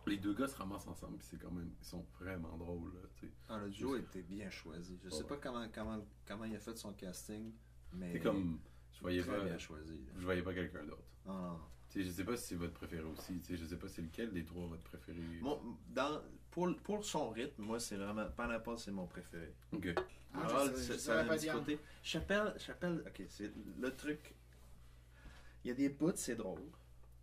les 0.06 0.18
deux 0.18 0.34
gars 0.34 0.46
se 0.46 0.56
ramassent 0.56 0.86
ensemble, 0.86 1.16
puis 1.18 1.26
c'est 1.30 1.38
quand 1.38 1.50
même, 1.50 1.70
ils 1.80 1.84
sont 1.86 2.04
vraiment 2.20 2.56
drôles, 2.56 2.92
là, 2.94 3.00
tu 3.16 3.26
sais. 3.26 3.32
Ah, 3.48 3.58
le 3.58 3.70
duo 3.70 3.96
était 3.96 4.22
bien 4.22 4.50
choisi. 4.50 4.98
Je 5.02 5.08
sais 5.08 5.22
Ouais. 5.22 5.28
pas 5.28 5.36
comment, 5.38 5.66
comment, 5.74 6.06
comment 6.26 6.44
il 6.44 6.54
a 6.56 6.60
fait 6.60 6.76
son 6.76 6.92
casting, 6.92 7.52
mais. 7.94 8.12
C'est 8.12 8.20
comme, 8.20 8.60
je 8.92 9.00
voyais 9.00 9.22
très 9.22 9.38
pas, 9.38 9.44
bien 9.44 9.58
choisi. 9.58 9.92
là. 9.92 10.12
je 10.18 10.24
voyais 10.24 10.42
pas 10.42 10.54
quelqu'un 10.54 10.84
d'autre. 10.84 11.02
Non, 11.26 11.34
non, 11.34 11.48
non. 11.52 11.60
Tu 11.90 12.00
sais, 12.00 12.08
je 12.08 12.12
sais 12.12 12.24
pas 12.24 12.36
si 12.36 12.48
c'est 12.48 12.54
votre 12.56 12.72
préféré 12.72 13.04
aussi. 13.04 13.40
Tu 13.40 13.52
sais, 13.52 13.56
je 13.56 13.66
sais 13.66 13.76
pas 13.78 13.88
c'est 13.88 14.02
lequel 14.02 14.32
des 14.32 14.44
trois 14.44 14.66
votre 14.66 14.82
préféré. 14.82 15.18
Dans, 15.88 16.22
pour, 16.50 16.74
pour 16.82 17.04
son 17.04 17.30
rythme, 17.30 17.62
moi, 17.62 17.78
c'est 17.78 17.96
vraiment. 17.96 18.26
Pineapple, 18.36 18.78
c'est 18.78 18.90
mon 18.90 19.06
préféré. 19.06 19.54
Ok. 19.72 19.94
Moi, 20.32 20.44
Harold, 20.44 20.72
je 20.76 20.80
sais- 20.82 20.98
ça- 20.98 21.24
je 21.38 21.48
a 21.48 21.52
côté. 21.52 21.78
Chappelle, 22.02 22.54
Chappelle, 22.58 23.04
ok, 23.06 23.22
c'est 23.28 23.52
le 23.78 23.94
truc. 23.94 24.34
Il 25.64 25.68
y 25.68 25.70
a 25.70 25.74
des 25.74 25.88
bouts, 25.88 26.12
c'est 26.16 26.34
drôle. 26.34 26.62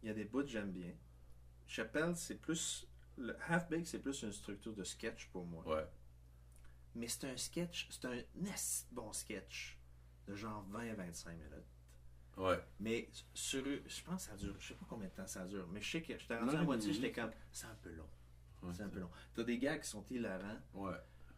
Il 0.02 0.08
y 0.08 0.10
a 0.10 0.14
des 0.14 0.26
bouts, 0.26 0.48
j'aime 0.48 0.72
bien. 0.72 0.94
Chappelle, 1.68 2.16
c'est 2.16 2.40
plus. 2.42 2.88
Le 3.18 3.36
Half-Baked, 3.50 3.86
c'est 3.86 4.00
plus 4.00 4.24
une 4.24 4.32
structure 4.32 4.74
de 4.74 4.84
sketch 4.84 5.28
pour 5.28 5.46
moi. 5.46 5.68
Ouais. 5.68 5.86
Mais 6.96 7.08
c'est 7.08 7.30
un 7.30 7.38
sketch, 7.38 7.88
c'est 7.92 8.06
un 8.06 8.22
bon 8.92 9.12
sketch 9.14 9.78
de 10.28 10.36
genre 10.36 10.66
20-25 10.72 11.32
minutes. 11.34 11.48
Ouais. 12.38 12.60
Mais 12.80 13.10
sur, 13.34 13.64
je 13.64 14.04
pense 14.04 14.26
que 14.26 14.32
ça 14.32 14.38
dure, 14.38 14.56
je 14.60 14.68
sais 14.70 14.74
pas 14.76 14.86
combien 14.90 15.08
de 15.08 15.14
temps 15.14 15.28
ça 15.28 15.46
dure, 15.46 15.68
mais 15.72 15.82
je 15.82 15.92
sais 15.92 16.02
que 16.02 16.18
j'étais 16.18 16.38
rendu 16.38 16.56
à 16.56 16.64
moitié, 16.64 16.94
j'étais 16.94 17.12
comme, 17.12 17.32
c'est 17.52 17.68
un 17.68 17.76
peu 17.82 17.92
long. 17.92 18.08
Ouais, 18.64 18.74
c'est 18.74 18.84
un 18.84 18.90
peu 18.90 19.00
long. 19.00 19.10
T'as 19.34 19.44
des 19.44 19.58
gars 19.58 19.78
qui 19.78 19.90
sont 19.90 20.06
hilarants, 20.10 20.60
Ouais. 20.74 20.96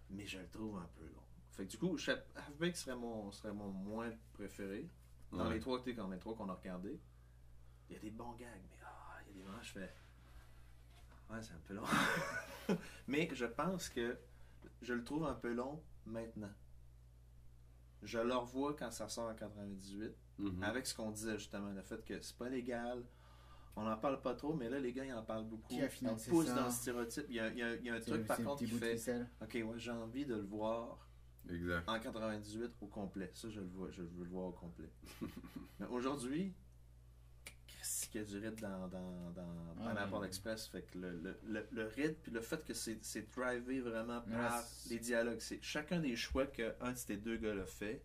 mais 0.09 0.25
je 0.27 0.37
le 0.39 0.47
trouve 0.49 0.77
un 0.77 0.89
peu 0.95 1.05
long. 1.05 1.23
Fait 1.51 1.65
que 1.65 1.71
du 1.71 1.77
coup, 1.77 1.97
Halfbake 2.35 2.75
serait 2.77 2.95
mon, 2.95 3.31
serait 3.31 3.53
mon 3.53 3.69
moins 3.71 4.11
préféré. 4.33 4.87
Dans 5.31 5.47
Ouais. 5.47 5.55
les 5.55 5.59
trois, 5.59 5.83
sais, 5.83 5.93
dans 5.93 6.09
les 6.09 6.19
trois 6.19 6.35
qu'on 6.35 6.49
a 6.49 6.53
regardés, 6.53 6.99
il 7.89 7.93
y 7.95 7.97
a 7.97 7.99
des 8.01 8.11
bons 8.11 8.33
gags, 8.33 8.47
mais 8.69 8.77
ah, 8.85 9.17
il 9.25 9.27
y 9.29 9.31
a 9.31 9.33
des 9.43 9.43
moments 9.49 9.61
je 9.63 9.71
fais. 9.71 9.93
Ouais, 11.29 11.41
c'est 11.41 11.53
un 11.53 11.61
peu 11.67 11.73
long. 11.73 11.83
mais 13.07 13.27
je 13.33 13.45
pense 13.45 13.89
que 13.89 14.17
je 14.81 14.93
le 14.93 15.03
trouve 15.03 15.25
un 15.25 15.33
peu 15.33 15.51
long 15.53 15.81
maintenant. 16.05 16.51
Je 18.03 18.19
le 18.19 18.35
revois 18.35 18.75
quand 18.75 18.91
ça 18.91 19.07
sort 19.09 19.29
en 19.29 19.33
98, 19.35 20.11
Mhm. 20.39 20.63
avec 20.63 20.85
ce 20.87 20.93
qu'on 20.95 21.11
disait 21.11 21.37
justement, 21.37 21.69
le 21.71 21.81
fait 21.81 22.03
que 22.05 22.19
c'est 22.21 22.35
pas 22.37 22.49
légal. 22.49 23.03
On 23.75 23.83
n'en 23.83 23.97
parle 23.97 24.21
pas 24.21 24.35
trop, 24.35 24.53
mais 24.53 24.69
là, 24.69 24.79
les 24.79 24.93
gars, 24.93 25.03
ils 25.05 25.13
en 25.13 25.23
parlent 25.23 25.45
beaucoup. 25.47 25.69
Qui 25.73 25.81
a 25.81 25.85
Ils 25.85 25.89
financé 25.89 26.29
poussent 26.29 26.45
ça? 26.47 26.55
dans 26.55 26.65
le 26.65 26.71
stéréotype. 26.71 27.25
Il 27.29 27.35
y 27.35 27.39
a, 27.39 27.47
il 27.51 27.57
y 27.57 27.63
a- 27.63 27.75
il 27.75 27.85
y 27.85 27.89
a 27.89 27.95
un 27.95 27.99
C'est 27.99 28.11
truc, 28.11 28.27
par 28.27 28.37
contre, 28.37 28.57
qui 28.57 28.67
fait. 28.67 28.97
Ok, 29.41 29.53
ouais, 29.53 29.65
j'ai 29.77 29.91
envie 29.91 30.25
de 30.25 30.35
le 30.35 30.41
voir 30.43 31.07
Exact. 31.49 31.87
en 31.89 31.99
98 31.99 32.71
au 32.81 32.85
complet. 32.87 33.31
Ça, 33.33 33.49
je 33.49 33.59
le 33.61 33.67
vois, 33.67 33.89
je 33.89 34.03
veux 34.03 34.23
le 34.25 34.29
voir 34.29 34.45
au 34.47 34.51
complet. 34.51 34.91
Mais 35.79 35.87
aujourd'hui, 35.87 36.53
qu'est-ce 38.13 38.31
qu'il 38.31 38.41
y 38.43 38.45
a 38.45 38.49
du 38.51 38.55
rythme 38.55 38.61
dans, 38.61 38.87
dans, 38.87 39.31
dans 39.31 39.75
Ah, 39.81 39.89
Pineapple 39.89 40.15
ouais. 40.15 40.27
Express? 40.27 40.67
Fait 40.67 40.83
que 40.83 40.97
le, 40.97 41.11
le, 41.19 41.39
le, 41.45 41.67
le 41.71 41.85
rythme, 41.87 42.15
puis 42.21 42.31
le 42.31 42.41
fait 42.41 42.63
que 42.63 42.73
c'est 42.73 43.03
c'est 43.03 43.29
drivé 43.35 43.81
vraiment 43.81 44.21
par 44.21 44.63
les 44.89 44.99
dialogues. 44.99 45.39
C'est 45.39 45.61
chacun 45.61 45.99
des 45.99 46.15
choix 46.15 46.45
qu'un 46.47 46.91
de 46.91 46.97
ces 46.97 47.17
deux 47.17 47.37
gars-là 47.37 47.65
fait 47.65 48.03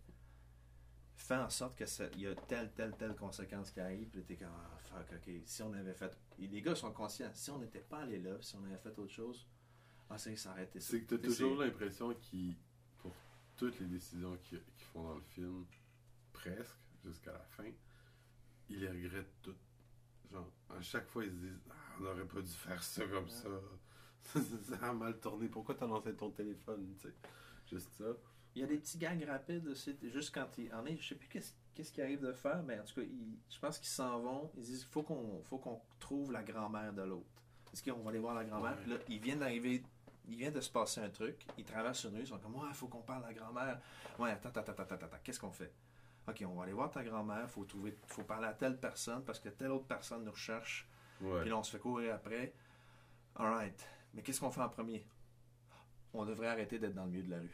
fait 1.16 1.35
en 1.37 1.51
sorte 1.51 1.77
que 1.77 1.85
ça- 1.85 2.09
il 2.14 2.21
y 2.21 2.27
a 2.29 2.35
telle, 2.35 2.73
telle, 2.73 2.97
telle 2.97 3.14
conséquence 3.16 3.71
qui 3.73 3.81
arrive. 3.81 4.09
Puis 4.09 4.23
t'es 4.25 4.37
comme, 4.37 4.49
ah, 4.55 4.79
fuck, 4.79 5.12
ok. 5.14 5.31
Si 5.44 5.62
on 5.62 5.73
avait 5.75 5.92
fait. 5.94 6.16
Et 6.38 6.47
les 6.47 6.62
gars 6.62 6.75
sont 6.77 6.92
conscients. 6.92 7.31
Si 7.35 7.51
on 7.51 7.59
n'était 7.59 7.81
pas 7.81 7.99
allé 8.03 8.18
là, 8.21 8.37
si 8.40 8.55
on 8.57 8.64
avait 8.64 8.79
fait 8.79 8.97
autre 8.99 9.12
chose, 9.12 9.47
ah, 10.11 10.16
ça 10.16 10.31
aurait 10.51 10.64
été 10.64 10.81
ça. 10.81 10.90
C'est 10.92 11.03
que 11.03 11.16
t'as 11.16 11.23
toujours 11.23 11.59
c'est- 11.59 11.66
l'impression 11.66 12.14
qu'ils, 12.14 12.57
pour 12.99 13.12
toutes 13.57 13.79
les 13.81 13.87
décisions 13.87 14.37
qu'ils 14.44 14.62
qu'ils 14.77 14.87
font 14.87 15.03
dans 15.03 15.14
le 15.16 15.23
film, 15.23 15.66
presque, 16.33 16.79
jusqu'à 17.05 17.33
la 17.33 17.44
fin, 17.44 17.68
ils 18.68 18.79
les 18.81 18.88
regrettent 18.88 19.35
toutes. 19.42 19.57
Genre, 20.33 20.51
à 20.77 20.81
chaque 20.83 21.07
fois, 21.09 21.25
ils 21.25 21.31
se 21.31 21.37
disent 21.37 21.61
Ah, 21.71 21.75
on 22.01 22.05
aurait 22.07 22.25
pas 22.27 22.41
dû 22.41 22.51
faire 22.53 22.83
ça 22.83 23.07
comme 23.07 23.29
ça. 23.29 23.49
ça 24.23 24.77
a 24.83 24.93
mal 24.93 25.19
tourné. 25.19 25.49
Pourquoi 25.49 25.75
t'as 25.75 25.87
lancé 25.87 26.14
ton 26.14 26.31
téléphone, 26.31 26.95
tu 27.01 27.09
sais? 27.09 27.14
Juste 27.71 27.91
ça. 27.99 28.05
Il 28.55 28.62
y 28.62 28.64
a 28.64 28.67
des 28.67 28.79
petits 28.79 28.99
gags 28.99 29.23
rapides 29.25 29.67
aussi, 29.69 29.97
juste 30.03 30.35
quand 30.35 30.49
il 30.59 30.73
en 30.75 30.85
est, 30.87 30.97
je 30.97 31.09
sais 31.11 31.14
plus 31.14 31.29
qu'est-ce 31.29 31.53
qu'est-ce 31.75 31.93
qu'il 31.93 32.03
arrive 32.03 32.21
de 32.23 32.33
faire, 32.33 32.61
mais 32.64 32.81
en 32.81 32.83
tout 32.83 32.95
cas, 32.97 33.03
il- 33.03 33.38
je 33.49 33.59
pense 33.61 33.79
qu'ils 33.79 33.88
s'en 33.88 34.19
vont. 34.21 34.51
Ils 34.57 34.64
disent 34.64 34.85
faut 34.85 35.03
qu'on 35.05 35.43
faut 35.45 35.59
qu'on 35.59 35.81
trouve 36.01 36.33
la 36.33 36.43
grand-mère 36.43 36.93
de 36.93 37.03
l'autre. 37.03 37.29
Est-ce 37.73 37.83
qu'on 37.88 38.03
va 38.03 38.11
aller 38.11 38.19
voir 38.19 38.35
la 38.35 38.45
grand-mère? 38.45 38.77
Ouais. 38.87 38.95
Là, 38.95 38.97
ils 39.09 39.21
viennent 39.21 39.38
d'arriver, 39.38 39.85
il 40.27 40.37
vient 40.37 40.51
de 40.51 40.61
se 40.61 40.71
passer 40.71 41.01
un 41.03 41.11
truc, 41.11 41.47
ils 41.57 41.64
traversent 41.64 42.03
une 42.05 42.14
rue, 42.17 42.23
ils 42.23 42.27
sont 42.27 42.38
comme 42.38 42.57
ouais, 42.57 42.73
faut 42.73 42.88
qu'on 42.88 43.03
parle 43.03 43.25
à 43.25 43.29
la 43.29 43.35
grand-mère. 43.35 43.81
Ouais, 44.19 44.31
attends, 44.31 44.49
attends, 44.49 44.73
attends, 44.73 44.83
attends, 44.83 45.07
attends, 45.07 45.17
qu'est-ce 45.23 45.38
qu'on 45.38 45.53
fait? 45.53 45.73
Ok, 46.29 46.45
on 46.47 46.55
va 46.55 46.64
aller 46.64 46.73
voir 46.73 46.91
ta 46.91 47.03
grand-mère, 47.03 47.49
faut 47.51 47.64
trouver, 47.64 47.97
faut 48.07 48.23
parler 48.23 48.47
à 48.49 48.53
telle 48.53 48.77
personne 48.79 49.25
parce 49.25 49.41
que 49.41 49.49
telle 49.49 49.71
autre 49.71 49.87
personne 49.87 50.25
nous 50.25 50.31
recherche. 50.33 50.87
Ouais. 51.21 51.41
Puis 51.41 51.51
là, 51.51 51.57
on 51.57 51.62
se 51.62 51.71
fait 51.71 51.79
courir 51.79 52.14
après. 52.14 52.53
Alright. 53.37 53.88
Mais 54.14 54.23
qu'est-ce 54.23 54.41
qu'on 54.41 54.51
fait 54.51 54.61
en 54.61 54.69
premier? 54.69 55.07
On 56.12 56.25
devrait 56.25 56.49
arrêter 56.49 56.79
d'être 56.79 56.95
dans 56.95 57.05
le 57.05 57.11
milieu 57.11 57.23
de 57.25 57.31
la 57.31 57.38
rue. 57.38 57.51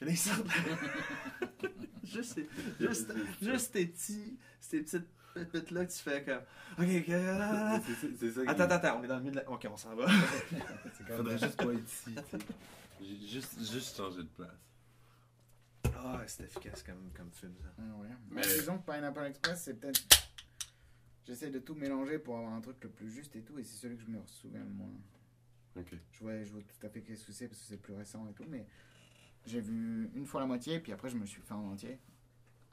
Là, 0.00 0.12
juste, 2.02 2.40
juste, 2.80 3.12
juste 3.42 3.72
ces 3.72 3.86
petits, 3.86 4.38
ces 4.60 4.80
petites 4.82 5.06
pépites-là 5.34 5.86
que 5.86 5.92
tu 5.92 5.98
fais 5.98 6.24
comme. 6.24 6.42
Ok, 6.78 6.90
ok. 6.98 7.06
C'est 7.06 7.94
ça- 7.94 8.06
c'est 8.18 8.30
ça 8.32 8.42
qui- 8.42 8.48
Attends, 8.48 8.62
attends, 8.64 8.74
attends, 8.74 9.00
on 9.00 9.04
est 9.04 9.08
dans 9.08 9.16
le 9.16 9.20
milieu 9.22 9.32
de 9.32 9.36
la. 9.40 9.50
Ok, 9.50 9.66
on 9.70 9.76
s'en 9.76 9.94
va. 9.94 10.06
Faudrait 11.16 11.38
juste 11.38 11.56
pas 11.56 11.72
être 11.72 11.84
ici, 11.88 12.14
tu 12.14 12.38
sais. 12.38 12.44
J'ai 13.00 13.26
juste, 13.26 13.72
juste 13.72 13.96
changé 13.96 14.18
de 14.18 14.28
place. 14.28 14.50
Ah, 16.06 16.22
c'est 16.26 16.44
efficace 16.44 16.82
comme, 16.82 17.10
comme 17.16 17.30
film, 17.32 17.54
ça. 17.62 17.68
Ah 17.78 17.96
ouais. 17.96 18.08
Mais- 18.30 18.42
disons 18.42 18.78
que 18.78 18.84
Pineapple 18.92 19.24
Express, 19.24 19.62
c'est 19.62 19.74
peut-être. 19.80 20.02
J'essaie 21.26 21.50
de 21.50 21.58
tout 21.58 21.74
mélanger 21.74 22.18
pour 22.18 22.36
avoir 22.36 22.52
un 22.52 22.60
truc 22.60 22.76
le 22.84 22.90
plus 22.90 23.10
juste 23.10 23.34
et 23.36 23.42
tout, 23.42 23.58
et 23.58 23.64
c'est 23.64 23.76
celui 23.78 23.96
que 23.96 24.02
je 24.02 24.08
me 24.10 24.20
souviens 24.26 24.62
le 24.62 24.70
moins. 24.70 24.90
Ok. 25.76 25.94
Je 26.12 26.18
vois, 26.20 26.42
je 26.44 26.52
vois 26.52 26.60
tout 26.62 26.86
à 26.86 26.90
fait 26.90 27.00
qu'est-ce 27.02 27.24
que 27.26 27.32
c'est 27.32 27.48
parce 27.48 27.58
que 27.60 27.66
c'est 27.66 27.78
plus 27.78 27.94
récent 27.94 28.28
et 28.28 28.34
tout, 28.34 28.44
mais 28.46 28.66
j'ai 29.46 29.60
vu 29.62 30.10
une 30.14 30.26
fois 30.26 30.40
la 30.42 30.46
moitié, 30.46 30.78
puis 30.80 30.92
après 30.92 31.08
je 31.08 31.16
me 31.16 31.24
suis 31.24 31.40
fait 31.40 31.54
en 31.54 31.70
entier. 31.72 31.98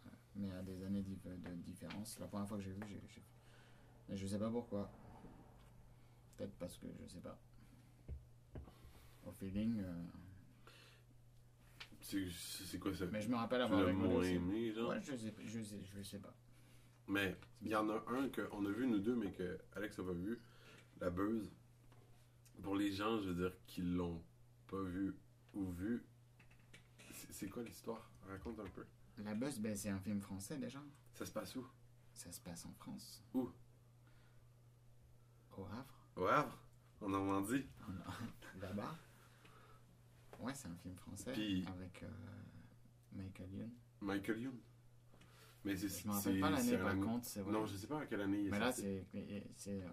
Euh, 0.06 0.10
Mais 0.36 0.52
à 0.52 0.62
des 0.62 0.84
années 0.84 1.02
de 1.04 1.52
différence. 1.64 2.20
La 2.20 2.28
première 2.28 2.48
fois 2.48 2.58
que 2.58 2.64
j'ai 2.64 2.74
vu, 2.74 2.82
j'ai. 2.88 3.02
j'ai- 3.08 3.24
Mais 4.10 4.18
je 4.18 4.28
sais 4.28 4.38
pas 4.40 4.50
pourquoi. 4.50 4.92
Peut-être 6.36 6.54
parce 6.60 6.78
que 6.78 6.88
je 7.02 7.08
sais 7.08 7.22
pas. 7.22 7.40
Au 9.26 9.32
feeling. 9.32 9.80
euh, 9.80 10.04
C'est 12.66 12.80
quoi 12.80 12.94
ça? 12.94 13.06
Mais 13.12 13.22
je 13.22 13.30
me 13.30 13.36
rappelle 13.36 13.62
avoir 13.62 13.92
moins 13.94 14.24
aimé, 14.24 14.74
genre? 14.74 14.90
Ouais, 14.90 15.02
je 15.02 15.16
sais, 15.16 15.34
je 15.46 15.62
sais, 15.62 15.80
je 15.96 16.02
sais 16.02 16.20
pas. 16.20 16.34
Mais 17.08 17.38
il 17.62 17.70
y 17.70 17.76
en 17.76 17.90
a 17.90 18.04
un 18.08 18.30
qu'on 18.30 18.66
a 18.66 18.72
vu, 18.72 18.88
nous 18.88 19.00
deux, 19.00 19.16
mais 19.16 19.32
que 19.32 19.60
Alex 19.76 19.98
n'a 19.98 20.06
pas 20.06 20.14
vu. 20.14 20.40
La 21.00 21.10
Buzz. 21.10 21.52
Pour 22.62 22.76
les 22.76 22.92
gens, 22.92 23.20
je 23.20 23.30
veux 23.30 23.36
dire, 23.36 23.54
qui 23.66 23.82
l'ont 23.82 24.22
pas 24.68 24.82
vu 24.84 25.14
ou 25.54 25.72
vu, 25.72 26.04
c'est 27.12 27.34
c'est 27.34 27.50
quoi 27.50 27.64
l'histoire? 27.64 28.10
Raconte 28.28 28.60
un 28.60 28.70
peu. 28.70 28.86
La 29.18 29.34
Buzz, 29.34 29.60
ben, 29.60 29.76
c'est 29.76 29.90
un 29.90 30.00
film 30.00 30.22
français 30.22 30.58
déjà. 30.58 30.82
Ça 31.14 31.26
se 31.26 31.32
passe 31.32 31.56
où? 31.56 31.66
Ça 32.14 32.32
se 32.32 32.40
passe 32.40 32.66
en 32.66 32.74
France. 32.74 33.24
Où? 33.34 33.50
Au 35.58 35.66
Havre. 35.66 36.06
Au 36.16 36.26
Havre? 36.28 36.58
En 37.02 37.10
Normandie? 37.10 37.66
Là-bas. 38.62 38.96
Ouais, 40.42 40.54
c'est 40.54 40.68
un 40.68 40.76
film 40.76 40.96
français 40.96 41.32
Puis- 41.32 41.66
avec 41.68 42.04
euh, 42.04 42.08
Michael 43.14 43.50
Youn. 43.54 43.70
Michael 44.02 44.40
Youn. 44.42 44.58
Mais 45.64 45.76
c'est 45.78 45.88
Je 45.90 46.08
me 46.08 46.14
rappelle 46.14 46.40
pas 46.40 46.50
l'année 46.50 46.78
par 46.78 46.88
année- 46.88 47.02
contre, 47.04 47.26
c'est 47.26 47.42
vrai. 47.42 47.52
Non, 47.52 47.66
je 47.68 47.76
sais 47.76 47.86
pas 47.88 48.00
à 48.02 48.06
quelle 48.08 48.22
année 48.22 48.40
il 48.42 48.48
est 48.48 48.50
Mais 48.50 48.60
là, 48.60 48.72
c'est 48.72 49.06
c'est 49.56 49.82
euh, 49.84 49.88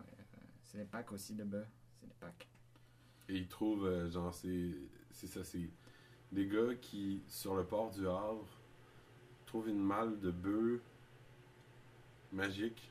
c'est 0.63 0.79
les 0.79 0.85
Pâques 0.87 1.13
aussi 1.13 1.35
de 1.35 1.45
bœuf. 1.45 1.69
C'est 2.01 2.07
les 2.07 2.15
Pâques. 2.15 2.49
Et 3.29 3.37
ils 3.37 3.49
trouvent, 3.49 3.85
euh, 3.85 4.09
genre, 4.11 4.33
c'est 4.33 4.71
c'est 5.11 5.27
ça, 5.27 5.45
c'est 5.45 5.69
des 6.33 6.47
gars 6.47 6.75
qui, 6.81 7.23
sur 7.29 7.55
le 7.55 7.65
port 7.65 7.91
du 7.91 8.07
Havre, 8.07 8.47
trouvent 9.45 9.69
une 9.69 9.83
malle 9.83 10.19
de 10.21 10.31
bœufs 10.31 10.81
magique 12.33 12.91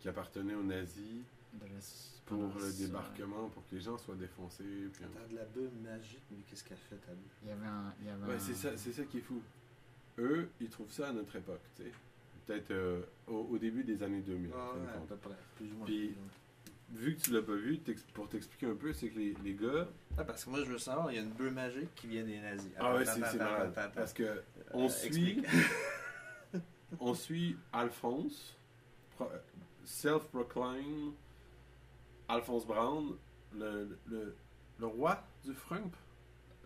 qui 0.00 0.08
appartenait 0.08 0.54
aux 0.54 0.62
nazis 0.62 1.22
De 1.54 1.66
la- 1.66 1.80
pour 2.28 2.60
le 2.60 2.72
débarquement, 2.72 3.48
pour 3.48 3.66
que 3.68 3.74
les 3.74 3.80
gens 3.80 3.96
soient 3.98 4.14
défoncés. 4.16 4.64
Puis, 4.92 5.04
Attends, 5.04 5.30
de 5.30 5.36
la 5.36 5.44
bulle 5.46 5.70
magique, 5.82 6.22
mais 6.30 6.38
qu'est-ce 6.48 6.64
qu'elle 6.64 6.78
fait, 6.78 6.96
ta 6.96 7.12
bulle? 7.12 7.30
Il 7.42 7.48
y 7.48 7.52
avait 7.52 7.66
un. 7.66 7.94
Il 8.00 8.06
y 8.06 8.10
avait 8.10 8.26
Ouais, 8.26 8.34
un- 8.34 8.38
c'est 8.38 8.54
ça, 8.54 8.76
c'est 8.76 8.92
ça 8.92 9.04
qui 9.04 9.18
est 9.18 9.22
fou. 9.22 9.40
Eux, 10.18 10.48
ils 10.60 10.68
trouvent 10.68 10.90
ça 10.92 11.08
à 11.08 11.12
notre 11.12 11.34
époque, 11.36 11.60
tu 11.76 11.84
sais. 11.84 11.92
Peut-être 12.46 12.70
euh, 12.70 13.02
au, 13.26 13.46
au 13.52 13.58
début 13.58 13.84
des 13.84 14.02
années 14.02 14.20
2000. 14.22 14.50
en 14.52 14.56
Ah, 14.56 14.72
ouais, 14.74 14.88
à 14.96 15.06
peu 15.06 15.16
près. 15.16 15.34
Plus 15.56 15.66
ou 15.72 15.76
moins. 15.76 15.86
Puis-. 15.86 16.14
Vu 16.90 17.14
que 17.16 17.20
tu 17.20 17.32
l'as 17.32 17.42
pas 17.42 17.54
vu, 17.54 17.78
pour 18.14 18.30
t'expliquer 18.30 18.64
un 18.64 18.74
peu, 18.74 18.94
c'est 18.94 19.10
que 19.10 19.18
les, 19.18 19.34
les 19.44 19.54
gars. 19.54 19.86
Ah, 20.16 20.24
parce 20.24 20.44
que 20.46 20.50
moi, 20.50 20.60
je 20.64 20.70
veux 20.70 20.78
savoir, 20.78 21.12
il 21.12 21.16
y 21.16 21.18
a 21.18 21.22
une 21.22 21.32
bulle 21.32 21.50
magique 21.52 21.94
qui 21.94 22.06
vient 22.06 22.24
des 22.24 22.40
nazis. 22.40 22.70
Ah 22.78 22.94
ouais, 22.94 23.04
c'est 23.04 23.18
malade. 23.18 23.42
attends, 23.42 23.80
attends. 23.82 23.90
Parce 23.94 24.14
que 24.14 24.22
Euh, 24.22 24.40
on 24.72 24.88
suit. 24.88 25.42
on 27.00 27.12
suit 27.14 27.56
Alphonse, 27.74 28.56
pro- 29.16 29.30
self-proclaimed 29.84 31.12
Alphonse 32.28 32.66
Brown, 32.66 33.16
le, 33.54 33.98
le, 34.06 34.36
le 34.78 34.86
roi 34.86 35.22
du 35.44 35.54
Frump, 35.54 35.94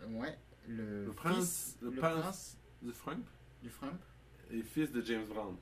Ouais, 0.09 0.37
le, 0.67 1.05
Le 1.07 1.13
prince- 1.13 1.35
fils, 1.37 1.79
le 1.81 1.91
le, 1.91 1.97
prince- 1.97 2.21
prince 2.21 2.59
du 2.83 2.93
Frump, 2.93 3.25
du 3.63 3.71
Frump, 3.71 4.01
et 4.51 4.63
fils 4.63 4.91
de 4.91 5.01
James 5.03 5.27
Brown. 5.27 5.57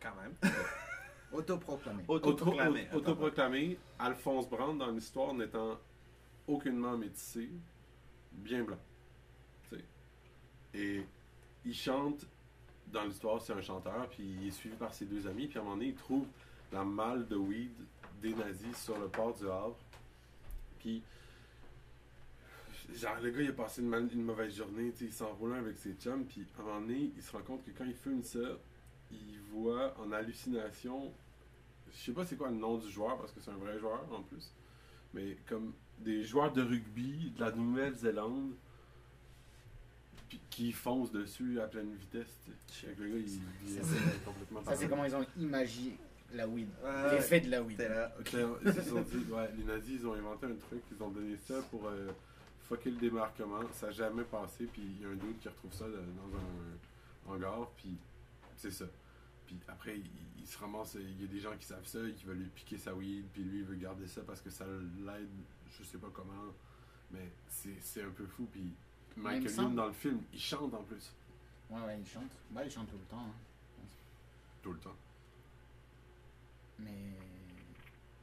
Quand 0.00 0.14
même. 0.16 0.34
autoproclamé. 1.32 2.04
Autoproclamé. 2.08 2.88
Auto- 2.92 2.96
Autoproclamé, 2.98 3.78
Alphonse 3.98 4.48
Brown 4.50 4.76
dans 4.76 4.90
l'histoire 4.90 5.32
n'étant 5.32 5.78
aucunement 6.48 6.96
métissé, 6.98 7.48
bien 8.32 8.64
blanc. 8.64 8.78
Tu 9.70 9.76
sais. 9.76 9.84
Et 10.74 11.06
il 11.64 11.74
chante, 11.74 12.26
dans 12.88 13.04
l'histoire, 13.04 13.40
c'est 13.40 13.52
un 13.52 13.60
chanteur, 13.62 14.08
puis 14.08 14.24
il 14.24 14.48
est 14.48 14.50
suivi 14.50 14.74
par 14.74 14.92
ses 14.92 15.06
deux 15.06 15.26
amis, 15.28 15.46
puis 15.46 15.58
à 15.58 15.60
un 15.60 15.64
moment 15.64 15.76
donné, 15.76 15.90
il 15.90 15.94
trouve 15.94 16.26
la 16.72 16.84
malle 16.84 17.28
de 17.28 17.36
weed 17.36 17.76
des 18.22 18.34
nazis 18.34 18.76
sur 18.76 18.98
le 18.98 19.08
port 19.08 19.34
du 19.34 19.44
Havre. 19.48 19.76
Puis, 20.78 21.02
genre, 22.94 23.18
le 23.20 23.30
gars, 23.30 23.42
il 23.42 23.48
a 23.50 23.52
passé 23.52 23.82
une, 23.82 23.88
mal- 23.88 24.08
une 24.12 24.22
mauvaise 24.24 24.54
journée, 24.54 24.92
il 25.00 25.12
s'enroule 25.12 25.54
avec 25.54 25.76
ses 25.76 25.94
chums, 25.94 26.24
puis 26.24 26.46
à 26.56 26.62
un 26.62 26.64
moment 26.64 26.80
donné, 26.80 27.10
il 27.16 27.22
se 27.22 27.32
rend 27.32 27.42
compte 27.42 27.64
que 27.64 27.70
quand 27.70 27.84
il 27.84 27.94
fume 27.94 28.22
ça, 28.22 28.38
il 29.10 29.38
voit 29.52 29.94
en 30.00 30.10
hallucination, 30.12 31.12
je 31.92 31.96
sais 31.96 32.12
pas 32.12 32.24
c'est 32.24 32.36
quoi 32.36 32.48
le 32.48 32.56
nom 32.56 32.78
du 32.78 32.90
joueur, 32.90 33.18
parce 33.18 33.32
que 33.32 33.40
c'est 33.40 33.50
un 33.50 33.56
vrai 33.56 33.78
joueur 33.78 34.00
en 34.12 34.22
plus, 34.22 34.52
mais 35.12 35.36
comme 35.48 35.72
des 35.98 36.22
joueurs 36.22 36.52
de 36.52 36.62
rugby 36.62 37.30
de 37.36 37.40
la 37.40 37.52
Nouvelle-Zélande, 37.52 38.52
qui 40.48 40.72
foncent 40.72 41.12
dessus 41.12 41.60
à 41.60 41.66
pleine 41.66 41.94
vitesse, 41.94 42.26
le 42.86 42.94
gars, 42.94 43.16
il, 43.16 43.76
est 43.76 44.24
complètement 44.24 44.64
Ça, 44.64 44.74
c'est 44.74 44.88
comment 44.88 45.04
ils 45.04 45.14
ont 45.14 45.26
imaginé, 45.38 45.96
la 46.36 46.48
weed. 46.48 46.68
Ouais, 46.82 47.12
L'effet 47.12 47.40
de 47.40 47.50
la 47.50 47.60
là. 47.88 48.12
Ils 48.24 49.04
dit, 49.04 49.30
ouais, 49.32 49.50
les 49.56 49.64
nazis, 49.64 50.00
ils 50.00 50.06
ont 50.06 50.14
inventé 50.14 50.46
un 50.46 50.54
truc, 50.54 50.82
ils 50.90 51.02
ont 51.02 51.10
donné 51.10 51.36
ça 51.36 51.60
pour 51.70 51.86
euh, 51.86 52.10
fucker 52.68 52.90
le 52.90 52.96
débarquement. 52.98 53.60
Ça 53.72 53.86
n'a 53.86 53.92
jamais 53.92 54.24
passé, 54.24 54.66
puis 54.66 54.82
il 54.82 55.02
y 55.02 55.04
a 55.04 55.08
un 55.08 55.14
doute 55.16 55.38
qui 55.40 55.48
retrouve 55.48 55.72
ça 55.72 55.86
de- 55.86 55.92
dans 55.92 57.32
un 57.32 57.34
hangar, 57.34 57.70
puis 57.76 57.96
c'est 58.56 58.70
ça. 58.70 58.84
Puis 59.46 59.58
après, 59.68 59.96
il, 59.98 60.10
il 60.40 60.46
se 60.46 60.58
ramasse, 60.58 60.94
il 60.98 61.20
y 61.20 61.24
a 61.24 61.28
des 61.28 61.40
gens 61.40 61.56
qui 61.58 61.66
savent 61.66 61.86
ça, 61.86 61.98
et 62.06 62.12
qui 62.12 62.24
veulent 62.24 62.38
lui 62.38 62.48
piquer 62.48 62.78
sa 62.78 62.94
weed, 62.94 63.24
puis 63.32 63.42
lui, 63.42 63.58
il 63.60 63.64
veut 63.64 63.76
garder 63.76 64.06
ça 64.06 64.22
parce 64.26 64.40
que 64.40 64.50
ça 64.50 64.64
l'aide, 65.04 65.28
je 65.78 65.84
sais 65.84 65.98
pas 65.98 66.08
comment, 66.12 66.32
mais 67.10 67.30
c'est 67.48 67.74
c'est 67.80 68.02
un 68.02 68.10
peu 68.10 68.26
fou. 68.26 68.46
Puis 68.52 68.72
Michael 69.16 69.42
Youn, 69.64 69.74
dans 69.74 69.86
le 69.86 69.92
film, 69.92 70.20
il 70.32 70.40
chante 70.40 70.72
en 70.74 70.82
plus, 70.82 71.12
Ouais, 71.70 71.80
ouais, 71.86 71.98
il 72.00 72.06
chante. 72.06 72.30
Ouais, 72.54 72.66
il 72.66 72.70
chante 72.70 72.88
tout 72.90 72.96
le 72.98 73.04
temps. 73.10 73.16
hein. 73.26 73.84
tout 74.62 74.72
le 74.72 74.78
temps. 74.78 74.94
Mais 76.84 77.16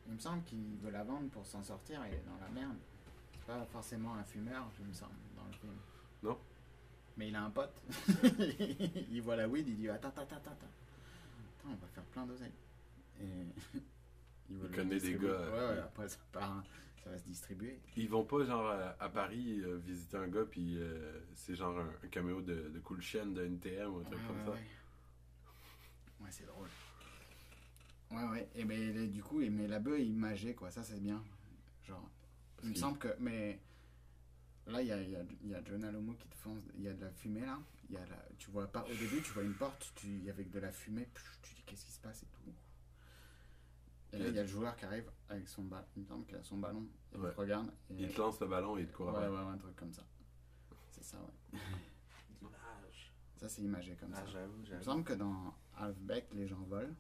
il 0.08 0.14
me 0.14 0.20
semble 0.20 0.44
qu'il 0.44 0.78
veut 0.82 0.92
la 0.92 1.04
vendre 1.04 1.30
pour 1.30 1.46
s'en 1.46 1.64
sortir 1.64 2.04
et 2.06 2.10
il 2.10 2.14
est 2.16 2.26
dans 2.26 2.38
la 2.40 2.50
merde. 2.50 2.78
C'est 3.34 3.46
pas 3.46 3.66
forcément 3.66 4.16
un 4.16 4.24
fumeur, 4.24 4.70
il 4.80 4.86
me 4.88 4.94
semble, 4.94 5.14
dans 5.36 5.46
le 5.46 5.54
film. 5.54 5.74
Non. 6.24 6.38
Mais 7.18 7.30
il 7.30 7.36
a 7.36 7.44
un 7.44 7.50
pote. 7.50 7.82
il 9.12 9.22
voit 9.22 9.36
la 9.36 9.48
weed, 9.48 9.68
il 9.68 9.76
dit 9.76 9.90
Attends, 9.90 10.10
attends, 10.10 10.22
attends, 10.22 10.36
attends. 10.36 10.52
Attends, 10.52 11.70
on 11.70 11.76
va 11.76 11.88
faire 11.88 12.04
plein 12.06 12.26
d'oseille. 12.26 12.54
Et 13.22 13.46
il, 14.50 14.70
connaît 14.70 15.00
des 15.00 15.14
gars, 15.16 15.20
Ouais, 15.20 15.76
ouais, 15.76 15.80
après 15.80 16.08
ça, 16.08 16.18
part- 16.32 16.64
ça 17.04 17.10
va 17.10 17.18
se 17.18 17.24
distribuer. 17.26 17.80
Ils 17.98 18.10
vont 18.10 18.24
pas 18.24 18.44
genre 18.46 18.68
à, 18.68 18.96
à 19.00 19.10
Paris 19.10 19.62
euh, 19.62 19.78
visiter 19.78 20.18
un 20.18 20.28
gars 20.28 20.46
puis 20.50 20.78
euh, 20.80 21.20
c'est 21.34 21.56
genre 21.56 21.78
un, 21.78 21.90
un 22.04 22.08
caméo 22.08 22.42
de, 22.42 22.70
de 22.70 22.80
Cool 22.80 23.02
Chain 23.02 23.28
de 23.28 23.46
NTM 23.46 23.94
ou 23.94 24.00
un 24.00 24.04
truc 24.04 24.20
ouais, 24.20 24.28
comme 24.28 24.46
ça. 24.46 24.52
Ouais, 26.22 26.30
c'est 26.30 26.46
drôle. 26.46 26.68
Ouais, 28.12 28.24
ouais. 28.30 28.50
Et 28.56 28.66
ben, 28.66 29.10
du 29.12 29.22
coup, 29.24 29.42
et- 29.42 29.50
mais 29.50 29.68
la 29.68 29.80
bœuf 29.80 30.00
est 30.00 30.06
imagée, 30.06 30.56
quoi. 30.56 30.72
Ça, 30.72 30.84
c'est 30.84 31.00
bien. 31.00 31.24
Genre, 31.84 32.10
Parce 32.56 32.68
il 32.68 32.72
me 32.72 32.76
semble 32.76 32.98
que. 32.98 33.08
Mais 33.20 33.60
là, 34.68 34.82
il 34.82 34.88
y 34.88 34.92
a, 34.92 35.02
il 35.02 35.10
y, 35.12 35.16
a, 35.16 35.24
il 35.44 35.50
y 35.50 35.56
a 35.56 35.64
John 35.64 35.84
Alomo 35.84 36.14
qui 36.14 36.28
te 36.28 36.36
fonce. 36.36 36.64
Il 36.76 36.84
y 36.84 36.88
a 36.88 36.94
de 36.94 37.02
la 37.02 37.12
fumée, 37.12 37.42
là. 37.42 37.60
Il 37.90 37.96
y 37.96 37.98
a 37.98 38.06
la, 38.06 38.18
tu 38.38 38.50
vois 38.52 38.68
pas. 38.68 38.84
Au 38.84 38.94
début, 38.96 39.22
tu 39.22 39.32
vois 39.32 39.44
une 39.44 39.54
porte, 39.56 39.92
tu, 39.96 40.30
avec 40.30 40.50
de 40.52 40.60
la 40.60 40.72
fumée. 40.72 41.06
pff, 41.14 41.40
Tu 41.44 41.54
dis, 41.56 41.64
qu'est-ce 41.64 41.86
qui 41.86 41.92
se 41.92 42.00
passe 42.00 42.24
et 42.24 42.28
tout. 42.28 42.40
Et 44.12 44.18
là, 44.18 44.28
il 44.28 44.34
y 44.36 44.40
a 44.40 44.42
le 44.42 44.48
joueur 44.48 44.76
qui 44.76 44.86
arrive 44.86 45.10
avec 45.30 45.48
son 45.48 45.64
ballon. 45.64 45.86
Il 45.96 46.02
me 46.02 46.08
semble 46.08 46.26
qu'il 46.26 46.36
a 46.36 46.44
son 46.44 46.58
ballon. 46.58 46.88
Et 47.14 47.18
il 47.18 47.22
te 47.22 47.36
regarde. 47.40 47.72
Et... 47.92 48.04
Il 48.04 48.12
te 48.12 48.18
lance 48.20 48.40
le 48.40 48.48
ballon 48.48 48.76
et 48.78 48.82
il 48.82 48.88
te 48.88 48.94
court 48.96 49.08
Ouais, 49.10 49.18
après. 49.18 49.30
ouais, 49.30 49.36
ouais, 49.36 49.52
un 49.52 49.58
truc 49.58 49.76
comme 49.76 49.94
ça. 49.94 50.04
C'est 50.90 51.04
ça, 51.04 51.18
ouais. 51.18 51.60
L'image. 52.42 53.14
Ça, 53.38 53.48
c'est 53.50 53.62
imagé 53.62 53.96
comme 53.96 54.12
Ah, 54.16 54.22
ça. 54.22 54.26
j'avoue, 54.26 54.54
Il 54.56 54.60
me 54.62 54.66
j'avoue. 54.66 54.84
semble 54.84 55.04
que 55.04 55.14
dans 55.14 55.54
Halfback, 55.78 56.26
les 56.34 56.48
gens 56.48 56.62
volent. 56.64 56.94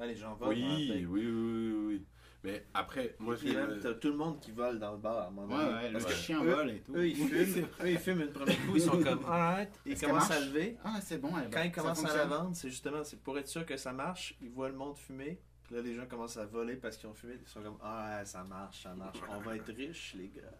Ah, 0.00 0.06
les 0.06 0.14
gens 0.16 0.34
volent. 0.34 0.50
Oui, 0.50 0.88
oui, 0.90 1.06
oui, 1.06 1.26
oui, 1.26 1.72
oui, 1.72 1.84
oui. 1.86 2.06
Mais 2.42 2.64
après, 2.72 3.16
moi 3.18 3.34
je 3.34 3.40
Puis 3.44 3.54
même, 3.54 3.68
me- 3.74 3.80
t'as 3.80 3.92
tout 3.92 4.08
le 4.08 4.16
monde 4.16 4.40
qui 4.40 4.50
vole 4.50 4.78
dans 4.78 4.92
le 4.92 4.98
bar 4.98 5.18
à 5.18 5.26
un 5.26 5.30
moment 5.30 5.54
Ouais, 5.58 5.64
donné. 5.66 5.74
ouais, 5.84 5.92
Parce 5.92 6.06
que 6.06 6.12
chien 6.12 6.42
eux- 6.42 6.50
vole 6.54 6.70
et 6.70 6.80
tout. 6.80 6.94
Eux, 6.96 7.06
ils 7.06 7.14
fument. 7.28 7.66
eux, 7.82 7.90
ils 7.90 7.98
fument 7.98 8.20
une 8.22 8.32
première 8.32 8.56
coup. 8.66 8.72
Ils 8.76 8.80
sont 8.80 8.98
comme, 9.02 9.24
alright. 9.26 9.68
Ils 9.84 10.00
commencent 10.00 10.30
à 10.30 10.40
lever. 10.40 10.78
Ah, 10.82 11.00
c'est 11.02 11.18
bon. 11.18 11.36
elle- 11.36 11.50
Quand 11.50 11.62
ils 11.62 11.70
commencent 11.72 12.02
à 12.06 12.16
la 12.16 12.24
vendre, 12.24 12.56
c'est 12.56 12.70
justement 12.70 13.04
c'est 13.04 13.20
pour 13.20 13.38
être 13.38 13.46
sûr 13.48 13.66
que 13.66 13.76
ça 13.76 13.92
marche. 13.92 14.36
Ils 14.40 14.48
voient 14.50 14.70
le 14.70 14.74
monde 14.74 14.96
fumer. 14.96 15.38
Puis 15.64 15.74
là, 15.76 15.82
les 15.82 15.94
gens 15.94 16.06
commencent 16.06 16.38
à 16.38 16.46
voler 16.46 16.76
parce 16.76 16.96
qu'ils 16.96 17.10
ont 17.10 17.14
fumé. 17.14 17.34
Ils 17.38 17.46
sont 17.46 17.62
comme, 17.62 17.76
ah, 17.82 18.24
ça 18.24 18.42
marche, 18.42 18.82
ça 18.84 18.94
marche. 18.94 19.18
On 19.28 19.40
va 19.40 19.56
être 19.56 19.70
riches, 19.74 20.14
les 20.16 20.28
gars. 20.28 20.50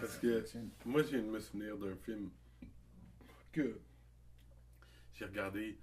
Parce 0.00 0.16
que 0.18 0.44
moi 0.84 1.02
je 1.02 1.08
viens 1.08 1.22
de 1.22 1.28
me 1.30 1.40
souvenir 1.40 1.76
d'un 1.76 1.96
film 1.96 2.30
que 3.52 3.80
j'ai 5.12 5.24
regardé 5.24 5.76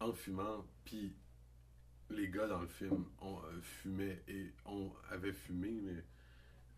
en 0.00 0.12
fumant, 0.14 0.64
puis 0.86 1.12
les 2.10 2.28
gars 2.28 2.46
dans 2.46 2.60
le 2.60 2.66
film 2.68 3.04
ont 3.20 3.38
euh, 3.38 3.60
fumé 3.60 4.20
et 4.28 4.52
on 4.64 4.90
avait 5.10 5.32
fumé, 5.32 5.80
mais 5.82 6.04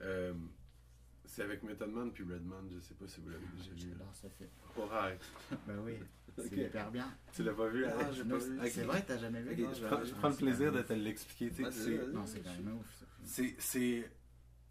euh, 0.02 0.32
c'est 1.24 1.42
avec 1.42 1.62
Method 1.62 1.90
Man 1.90 2.12
puis 2.12 2.24
Redman, 2.24 2.68
je 2.72 2.80
sais 2.80 2.94
pas 2.94 3.06
si 3.06 3.20
vous 3.20 3.28
l'avez 3.28 3.44
déjà 3.56 3.70
vu. 3.72 3.90
J'adore 3.90 4.14
ce 4.14 4.26
film. 4.28 4.50
Alright. 4.78 5.20
Bah 5.66 5.74
oui, 5.84 5.94
c'est 6.38 6.46
Ok. 6.46 6.52
hyper 6.52 6.90
bien. 6.90 7.12
Tu 7.32 7.42
l'as 7.42 7.52
pas 7.52 7.68
vu 7.68 7.84
Ah, 7.84 7.98
Alex? 7.98 8.24
Non, 8.24 8.38
pas 8.38 8.44
vu. 8.44 8.70
C'est 8.70 8.84
vrai, 8.84 9.04
t'as 9.06 9.18
jamais 9.18 9.42
vu? 9.42 9.52
Ok, 9.52 9.58
Non, 9.58 9.74
je, 9.74 9.86
prends, 9.86 10.04
je 10.30 10.30
le 10.30 10.36
plaisir 10.36 10.72
de 10.72 10.82
te 10.82 10.92
l'expliquer. 10.94 11.50
Non, 12.12 12.26
c'est 12.26 12.40
quand 12.40 12.50
même 12.62 12.78
ouf. 12.78 13.04
C'est, 13.24 13.54
c'est, 13.58 14.10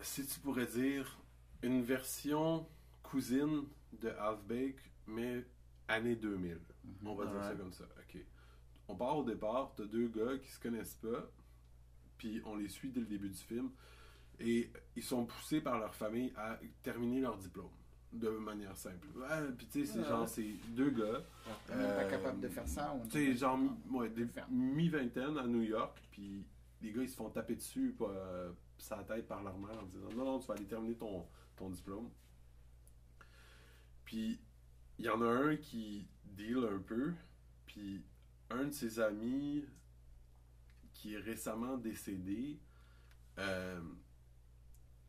si 0.01 0.25
tu 0.25 0.39
pourrais 0.39 0.65
dire, 0.67 1.19
une 1.61 1.83
version 1.83 2.67
cousine 3.03 3.65
de 4.01 4.09
Half-Baked, 4.09 4.79
mais 5.07 5.45
année 5.87 6.15
2000. 6.15 6.59
On 7.05 7.15
va 7.15 7.25
dire 7.25 7.43
ça 7.43 7.53
comme 7.55 7.71
ça. 7.73 7.83
OK. 7.99 8.21
On 8.87 8.95
part 8.95 9.17
au 9.17 9.23
départ, 9.23 9.73
t'as 9.75 9.85
deux 9.85 10.07
gars 10.07 10.37
qui 10.37 10.49
se 10.49 10.59
connaissent 10.59 10.95
pas, 10.95 11.29
puis 12.17 12.41
on 12.45 12.55
les 12.55 12.69
suit 12.69 12.89
dès 12.89 13.01
le 13.01 13.05
début 13.05 13.29
du 13.29 13.37
film, 13.37 13.69
et 14.39 14.71
ils 14.95 15.03
sont 15.03 15.25
poussés 15.25 15.61
par 15.61 15.79
leur 15.79 15.93
famille 15.95 16.31
à 16.37 16.59
terminer 16.83 17.21
leur 17.21 17.37
diplôme. 17.37 17.71
De 18.13 18.29
manière 18.29 18.75
simple. 18.77 19.05
Ouais, 19.17 19.51
puis 19.57 19.67
tu 19.67 19.85
sais, 19.85 19.91
c'est 19.93 19.99
Ouais. 19.99 20.07
genre, 20.07 20.29
c'est 20.29 20.53
deux 20.69 20.91
gars, 20.91 21.25
même 21.69 21.77
pas 21.77 22.03
Euh, 22.03 22.09
capable 22.09 22.39
de 22.39 22.47
faire 22.47 22.67
ça 22.67 22.91
un 22.93 22.99
tu 23.01 23.09
sais, 23.11 23.35
genre, 23.35 23.59
ouais, 23.91 24.09
mi-vingtaine 24.49 25.37
à 25.37 25.45
New 25.45 25.61
York, 25.63 26.01
puis 26.11 26.45
les 26.81 26.93
gars, 26.93 27.01
ils 27.01 27.09
se 27.09 27.15
font 27.17 27.29
taper 27.29 27.55
dessus, 27.55 27.93
pas, 27.99 28.09
euh, 28.09 28.51
sa 28.77 29.03
tête 29.03 29.27
par 29.27 29.43
leur 29.43 29.57
mère 29.57 29.77
en 29.77 29.85
disant 29.87 30.07
Non, 30.15 30.23
non, 30.23 30.39
tu 30.39 30.47
vas 30.47 30.53
aller 30.53 30.65
terminer 30.65 30.95
ton, 30.95 31.27
ton 31.57 31.69
diplôme. 31.69 32.09
Puis, 34.05 34.39
il 34.99 35.05
y 35.05 35.09
en 35.09 35.21
a 35.21 35.27
un 35.27 35.57
qui 35.57 36.07
deal 36.23 36.59
un 36.71 36.79
peu, 36.79 37.13
puis 37.65 38.03
un 38.49 38.65
de 38.65 38.71
ses 38.71 38.99
amis 38.99 39.65
qui 40.93 41.13
est 41.15 41.19
récemment 41.19 41.77
décédé, 41.77 42.59
euh, 43.39 43.79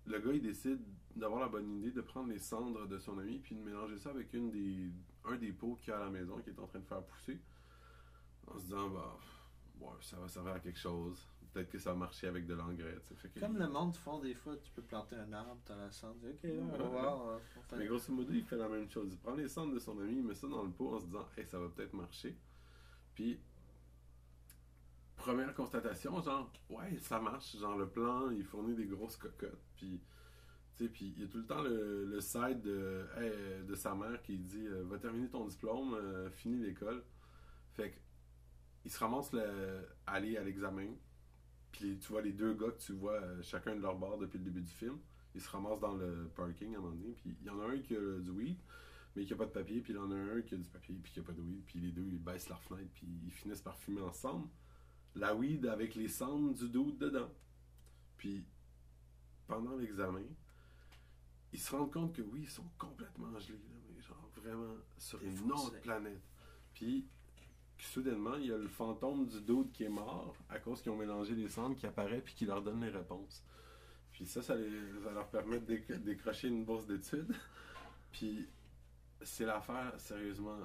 le 0.07 0.19
gars, 0.19 0.33
il 0.33 0.43
décide 0.43 0.81
d'avoir 1.17 1.41
la 1.41 1.49
bonne 1.49 1.71
idée 1.79 1.91
de 1.93 2.01
prendre 2.01 2.29
les 2.31 2.39
cendres 2.39 2.87
de 2.87 2.99
son 2.99 3.19
ami 3.19 3.39
puis 3.39 3.55
de 3.55 3.61
mélanger 3.61 3.99
ça 3.99 4.11
avec 4.11 4.33
une 4.35 4.51
des, 4.51 4.91
un 5.25 5.37
des 5.37 5.53
pots 5.53 5.77
qu'il 5.77 5.89
y 5.89 5.93
a 5.93 5.99
à 5.99 6.05
la 6.05 6.11
maison 6.11 6.39
qui 6.41 6.51
est 6.51 6.59
en 6.59 6.67
train 6.67 6.79
de 6.81 6.85
faire 6.87 7.03
pousser. 7.03 7.41
En 8.47 8.57
se 8.59 8.65
disant, 8.65 8.89
bah, 8.91 9.19
ouais, 9.81 9.89
ça 10.01 10.17
va 10.19 10.29
servir 10.29 10.53
à 10.55 10.61
quelque 10.61 10.79
chose. 10.79 11.27
Peut-être 11.53 11.71
que 11.71 11.79
ça 11.79 11.93
va 11.93 11.97
marcher 11.97 12.27
avec 12.29 12.47
de 12.47 12.55
l'engrais. 12.55 12.99
que- 13.33 13.41
Comme 13.41 13.57
le 13.59 13.69
monde 13.69 13.95
font 13.95 14.19
des 14.21 14.35
fois, 14.35 14.57
tu 14.59 14.71
peux 14.73 14.83
planter 14.83 15.17
un 15.17 15.33
arbre, 15.33 15.59
t'as 15.65 15.77
la 15.77 15.91
cendre. 15.91 16.17
Ok, 16.29 16.39
on 16.45 16.67
va 16.67 16.79
voir. 16.91 17.29
euh, 17.29 17.39
Mais 17.79 17.87
grosso 17.87 18.13
modo, 18.13 18.33
il 18.33 18.45
fait 18.45 18.57
la 18.57 18.69
même 18.69 18.89
chose. 18.91 19.09
Il 19.13 19.19
prend 19.19 19.35
les 19.35 19.49
cendres 19.49 19.73
de 19.75 19.79
son 19.79 19.99
ami, 20.01 20.17
il 20.19 20.25
met 20.25 20.35
ça 20.35 20.47
dans 20.49 20.63
le 20.63 20.71
pot 20.71 20.95
en 20.95 21.01
se 21.01 21.07
disant, 21.07 21.27
hey, 21.37 21.47
ça 21.47 21.59
va 21.59 21.69
peut-être 21.69 21.95
marcher. 21.95 22.37
Puis, 23.19 23.37
première 25.17 25.53
constatation, 25.53 26.23
genre, 26.23 26.53
ouais, 26.71 26.97
ça 27.01 27.19
marche. 27.19 27.57
Genre, 27.59 27.77
le 27.77 27.89
plan, 27.89 28.31
il 28.31 28.45
fournit 28.45 28.77
des 28.77 28.87
grosses 28.87 29.17
cocottes. 29.17 29.59
Puis, 29.75 30.01
tu 30.77 30.85
sais, 30.85 30.89
puis 30.89 31.15
il 31.17 31.23
y 31.23 31.25
a 31.25 31.27
tout 31.29 31.39
le 31.39 31.45
temps 31.45 31.61
le, 31.61 32.21
side 32.21 32.61
de, 32.61 33.09
de 33.67 33.75
sa 33.75 33.97
mère 33.97 34.23
qui 34.23 34.39
dit, 34.39 34.69
euh, 34.69 34.85
va 34.85 34.99
terminer 34.99 35.29
ton 35.29 35.49
diplôme, 35.49 35.95
euh, 35.95 36.31
finis 36.31 36.65
l'école. 36.65 37.03
Fait 37.73 37.91
que, 37.91 37.97
il 38.85 38.91
se 38.93 39.01
ramasse 39.01 39.33
le, 39.33 39.81
aller 40.07 40.37
à 40.37 40.45
l'examen. 40.45 40.95
Puis, 41.73 41.99
tu 41.99 42.13
vois 42.13 42.23
les 42.23 42.33
deux 42.33 42.55
gars 42.55 42.71
que 42.71 42.81
tu 42.81 42.93
vois 42.93 43.15
euh, 43.15 43.43
chacun 43.43 43.75
de 43.75 43.81
leur 43.81 43.97
bord 43.97 44.19
depuis 44.19 44.39
le 44.39 44.45
début 44.45 44.63
du 44.63 44.71
film. 44.71 44.97
Ils 45.35 45.41
se 45.41 45.51
ramassent 45.51 45.81
dans 45.81 45.95
le 45.95 46.31
parking 46.37 46.73
à 46.77 46.79
un 46.79 46.83
moment 46.83 46.95
donné. 46.95 47.15
Puis, 47.15 47.37
il 47.41 47.47
y 47.49 47.51
en 47.51 47.59
a 47.63 47.65
un 47.65 47.79
qui 47.79 47.97
a 47.97 48.21
du 48.21 48.31
weed, 48.31 48.59
mais 49.19 49.25
qui 49.25 49.33
a 49.33 49.37
pas 49.37 49.47
de 49.47 49.51
papier. 49.51 49.81
Puis, 49.81 49.93
il 49.93 49.99
en 49.99 50.11
a 50.13 50.15
un 50.17 50.43
qui 50.43 50.55
a 50.55 50.59
du 50.59 50.69
papier, 50.69 50.95
puis 51.03 51.13
qui 51.13 51.19
a 51.19 51.23
pas 51.23 51.33
de 51.33 51.41
weed. 51.41 51.63
Puis, 51.67 51.81
les 51.81 51.91
deux, 51.91 52.07
ils 52.07 52.23
baissent 52.23 52.49
leur 52.49 52.63
fenêtre, 52.63 52.91
puis 52.95 53.07
ils 53.25 53.33
finissent 53.33 53.61
par 53.63 53.77
fumer 53.77 54.01
ensemble. 54.03 54.49
La 55.17 55.35
weed 55.35 55.67
avec 55.67 55.95
les 55.97 56.09
cendres 56.09 56.55
du 56.55 56.69
doute 56.69 56.99
dedans. 56.99 57.31
Puis, 58.17 58.45
pendant 59.47 59.75
l'examen, 59.77 60.23
ils 61.53 61.59
se 61.59 61.75
rendent 61.75 61.93
compte 61.93 62.15
que 62.15 62.23
oui, 62.23 62.41
ils 62.43 62.49
sont 62.51 62.69
complètement 62.79 63.37
gelés, 63.39 63.59
là, 63.59 63.77
mais 63.97 64.03
genre 64.03 64.31
vraiment 64.37 64.75
sur 64.99 65.21
une 65.23 65.51
autre 65.51 65.81
planète. 65.81 66.23
Puis, 66.75 67.07
soudainement, 67.79 68.35
il 68.37 68.47
y 68.47 68.53
a 68.53 68.59
le 68.59 68.69
fantôme 68.69 69.27
du 69.27 69.41
doute 69.41 69.73
qui 69.73 69.85
est 69.85 69.89
mort 69.89 70.37
à 70.49 70.59
cause 70.61 70.83
qu'ils 70.83 70.93
ont 70.93 70.97
mélangé 70.97 71.35
les 71.35 71.49
cendres 71.49 71.75
qui 71.77 71.87
apparaît 71.87 72.21
puis 72.21 72.35
qui 72.35 72.45
leur 72.45 72.63
donne 72.63 72.81
les 72.83 72.91
réponses. 72.91 73.43
Puis 74.13 74.27
ça, 74.27 74.43
ça, 74.43 74.57
les- 74.57 75.01
ça 75.03 75.13
leur 75.13 75.29
permet 75.31 75.61
de 75.61 75.67
déc- 75.67 76.03
décrocher 76.05 76.49
une 76.49 76.65
bourse 76.65 76.87
d'études. 76.87 77.33
Puis 78.13 78.49
c'est 79.23 79.45
l'affaire, 79.47 79.93
sérieusement, 79.99 80.59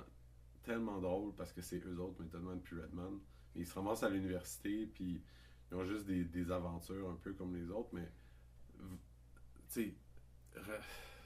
tellement 0.63 0.99
drôle 0.99 1.33
parce 1.35 1.51
que 1.51 1.61
c'est 1.61 1.83
eux 1.85 1.99
autres, 1.99 2.21
Method 2.21 2.61
puis 2.63 2.79
Redman. 2.79 3.19
Ils 3.55 3.65
se 3.67 3.73
ramassent 3.75 4.03
à 4.03 4.09
l'université 4.09 4.87
puis 4.87 5.21
ils 5.71 5.75
ont 5.75 5.83
juste 5.85 6.05
des, 6.05 6.23
des 6.23 6.51
aventures 6.51 7.09
un 7.09 7.15
peu 7.15 7.33
comme 7.33 7.55
les 7.55 7.69
autres, 7.69 7.89
mais 7.93 8.09
v- 8.79 8.97
tu 9.69 9.73
sais, 9.73 9.95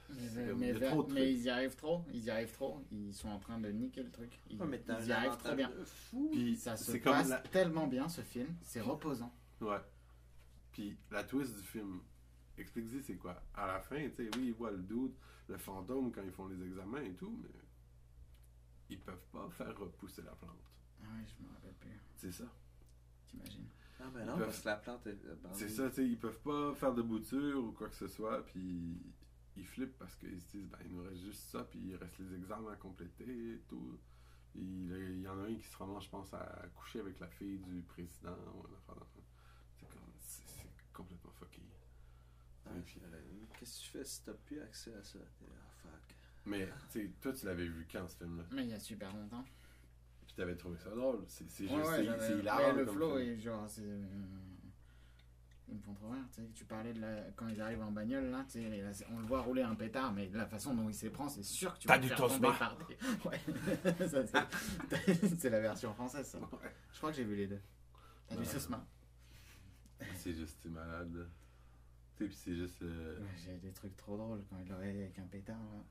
Mais, 0.09 0.63
il 1.19 1.31
y 1.31 1.33
ils 1.33 1.43
y 1.43 1.49
arrivent 1.49 1.75
trop, 1.75 2.05
ils 2.13 2.23
y 2.23 2.29
arrivent 2.29 2.51
trop, 2.53 2.81
ils 2.91 3.13
sont 3.13 3.27
en 3.29 3.39
train 3.39 3.59
de 3.59 3.69
niquer 3.69 4.03
le 4.03 4.09
truc. 4.11 4.39
Ils, 4.49 4.59
Ouais, 4.59 4.67
mais 4.67 4.79
t'as 4.79 5.01
ils 5.01 5.07
y 5.07 5.11
arrivent 5.11 5.37
très 5.37 5.55
bien. 5.55 5.71
Fou. 5.85 6.29
Puis 6.31 6.55
Ça 6.55 6.77
se 6.77 6.95
passe 6.97 7.29
la- 7.29 7.39
tellement 7.39 7.87
bien 7.87 8.07
ce 8.07 8.21
film, 8.21 8.55
c'est 8.63 8.79
reposant. 8.81 9.33
Ouais. 9.59 9.79
Puis 10.71 10.97
la 11.11 11.23
twist 11.25 11.57
du 11.57 11.63
film, 11.63 12.01
explique-y 12.57 13.01
c'est 13.03 13.17
quoi? 13.17 13.41
À 13.53 13.67
la 13.67 13.79
fin, 13.81 14.07
tu 14.09 14.15
sais, 14.15 14.29
oui, 14.37 14.47
ils 14.47 14.53
voient 14.53 14.71
le 14.71 14.77
doute, 14.81 15.15
le 15.47 15.57
fantôme 15.57 16.11
quand 16.11 16.23
ils 16.23 16.31
font 16.31 16.47
les 16.47 16.61
examens 16.63 17.01
et 17.01 17.13
tout, 17.13 17.39
mais 17.41 17.49
ils 18.89 18.99
peuvent 18.99 19.25
pas 19.31 19.49
faire 19.49 19.77
repousser 19.77 20.21
la 20.23 20.35
plante. 20.35 20.51
Ah 21.01 21.05
ouais, 21.15 21.25
je 21.25 21.43
me 21.43 21.49
rappelle 21.53 21.73
plus, 21.75 21.99
C'est 22.15 22.31
ça. 22.31 22.45
t'imagines. 23.27 23.67
Ah, 23.99 24.03
mais 24.13 24.21
Ils 24.21 24.25
non, 24.27 24.37
peuvent- 24.37 24.45
parce 24.45 24.61
que 24.61 24.65
la 24.67 24.75
plante 24.77 25.07
est. 25.07 25.17
C'est 25.53 25.69
ça, 25.69 25.89
tu 25.89 25.95
sais, 25.95 26.07
ils 26.07 26.17
peuvent 26.19 26.39
pas 26.41 26.73
faire 26.75 26.93
de 26.93 27.01
bouture 27.01 27.63
ou 27.63 27.71
quoi 27.71 27.89
que 27.89 27.95
ce 27.95 28.07
soit, 28.07 28.45
puis 28.45 29.01
ils 29.55 29.65
flippent 29.65 29.97
parce 29.97 30.15
qu'ils 30.15 30.39
se 30.41 30.51
disent, 30.51 30.67
ben, 30.69 30.77
il 30.85 30.91
nous 30.95 31.03
reste 31.03 31.21
juste 31.21 31.49
ça, 31.49 31.63
puis 31.63 31.79
il 31.79 31.95
reste 31.95 32.17
les 32.19 32.35
examens 32.35 32.71
à 32.71 32.75
compléter 32.75 33.53
et 33.53 33.59
tout. 33.67 33.97
Il, 34.55 34.91
il 34.91 35.21
y 35.21 35.27
en 35.27 35.39
a 35.39 35.43
un 35.47 35.55
qui 35.55 35.63
se 35.67 35.77
ramasse, 35.77 36.05
je 36.05 36.09
pense, 36.09 36.33
à 36.33 36.65
coucher 36.75 36.99
avec 36.99 37.19
la 37.19 37.27
fille 37.27 37.59
du 37.59 37.81
président. 37.81 38.35
ou 38.55 38.65
un 38.67 38.77
affaire 38.77 38.95
dans- 38.95 39.05
C'est 39.75 39.87
comme, 39.89 40.01
c'est 40.19 40.47
c'est 40.47 40.93
complètement 40.93 41.31
fucké. 41.31 41.61
Puis- 42.85 43.01
Qu'est-ce 43.59 43.79
que 43.79 43.85
tu 43.85 43.89
fais 43.97 44.03
si 44.05 44.23
t'as 44.23 44.33
plus 44.33 44.61
accès 44.61 44.93
à 44.93 45.03
ça? 45.03 45.17
Ah, 45.19 45.45
fuck. 45.81 46.15
Mais, 46.45 46.67
tu 46.91 47.01
sais, 47.01 47.11
toi, 47.21 47.33
tu 47.33 47.45
l'avais 47.47 47.65
vu 47.67 47.87
quand, 47.91 48.07
ce 48.07 48.15
film-là? 48.17 48.43
Mais 48.51 48.63
il 48.65 48.69
y 48.69 48.73
a 48.73 48.79
super 48.79 49.11
longtemps. 49.15 49.43
Puis 50.25 50.35
t'avais 50.35 50.55
trouvé 50.55 50.77
ça 50.77 50.89
drôle. 50.91 51.23
C'est 51.27 51.49
c'est 51.49 51.67
juste, 51.67 51.75
Ouais, 51.75 52.05
c'est- 52.19 52.37
hilarant. 52.39 52.73
le 52.73 52.85
flow 52.85 53.17
film. 53.17 53.29
est 53.29 53.39
genre, 53.39 53.67
c'est. 53.69 53.81
euh, 53.81 54.05
Ils 55.69 55.75
me 55.75 55.81
font 55.81 55.93
trop 55.95 56.09
rire, 56.11 56.23
tu 56.33 56.41
sais. 56.41 56.47
Tu 56.53 56.63
parlais 56.63 56.93
de 56.93 57.01
la... 57.01 57.23
quand 57.35 57.47
ils 57.49 57.59
arrivent 57.59 57.81
en 57.81 57.91
bagnole, 57.91 58.29
là, 58.29 58.45
tu 58.49 58.61
sais, 58.61 59.05
on 59.11 59.19
le 59.19 59.25
voit 59.25 59.41
rouler 59.41 59.63
un 59.63 59.75
pétard, 59.75 60.13
mais 60.13 60.29
la 60.33 60.45
façon 60.45 60.73
dont 60.73 60.87
il 60.87 60.93
s'y 60.93 61.09
prend, 61.09 61.27
c'est 61.27 61.43
sûr 61.43 61.73
que 61.73 61.79
tu 61.79 61.87
T'as 61.87 61.95
vas 61.95 61.99
du 62.01 62.07
faire 62.07 62.17
tosma. 62.19 62.35
tomber 62.47 62.57
par 62.57 62.77
des... 62.77 62.97
Ouais, 63.27 64.07
Ça, 64.07 64.25
c'est- 64.25 65.35
c'est 65.39 65.49
la 65.49 65.59
version 65.59 65.93
française, 65.93 66.25
ça. 66.27 66.39
Ouais. 66.39 66.73
Je 66.93 66.97
crois 66.97 67.09
que 67.11 67.17
j'ai 67.17 67.25
vu 67.25 67.35
les 67.35 67.47
deux. 67.47 67.59
T'as 68.29 68.35
du. 68.37 68.45
Sosma. 68.45 68.85
C'est 70.15 70.33
juste, 70.33 70.63
malade. 70.67 71.27
Puis 72.25 72.33
c'est 72.35 72.55
juste. 72.55 72.81
euh, 72.81 73.19
Ouais, 73.19 73.27
J'ai 73.43 73.57
des 73.57 73.71
trucs 73.71 73.95
trop 73.97 74.17
drôles 74.17 74.43
quand 74.49 74.57
il 74.65 74.71
aurait 74.73 74.89
avec 74.89 75.19
un 75.19 75.27
pétard, 75.27 75.57
là. 75.57 75.83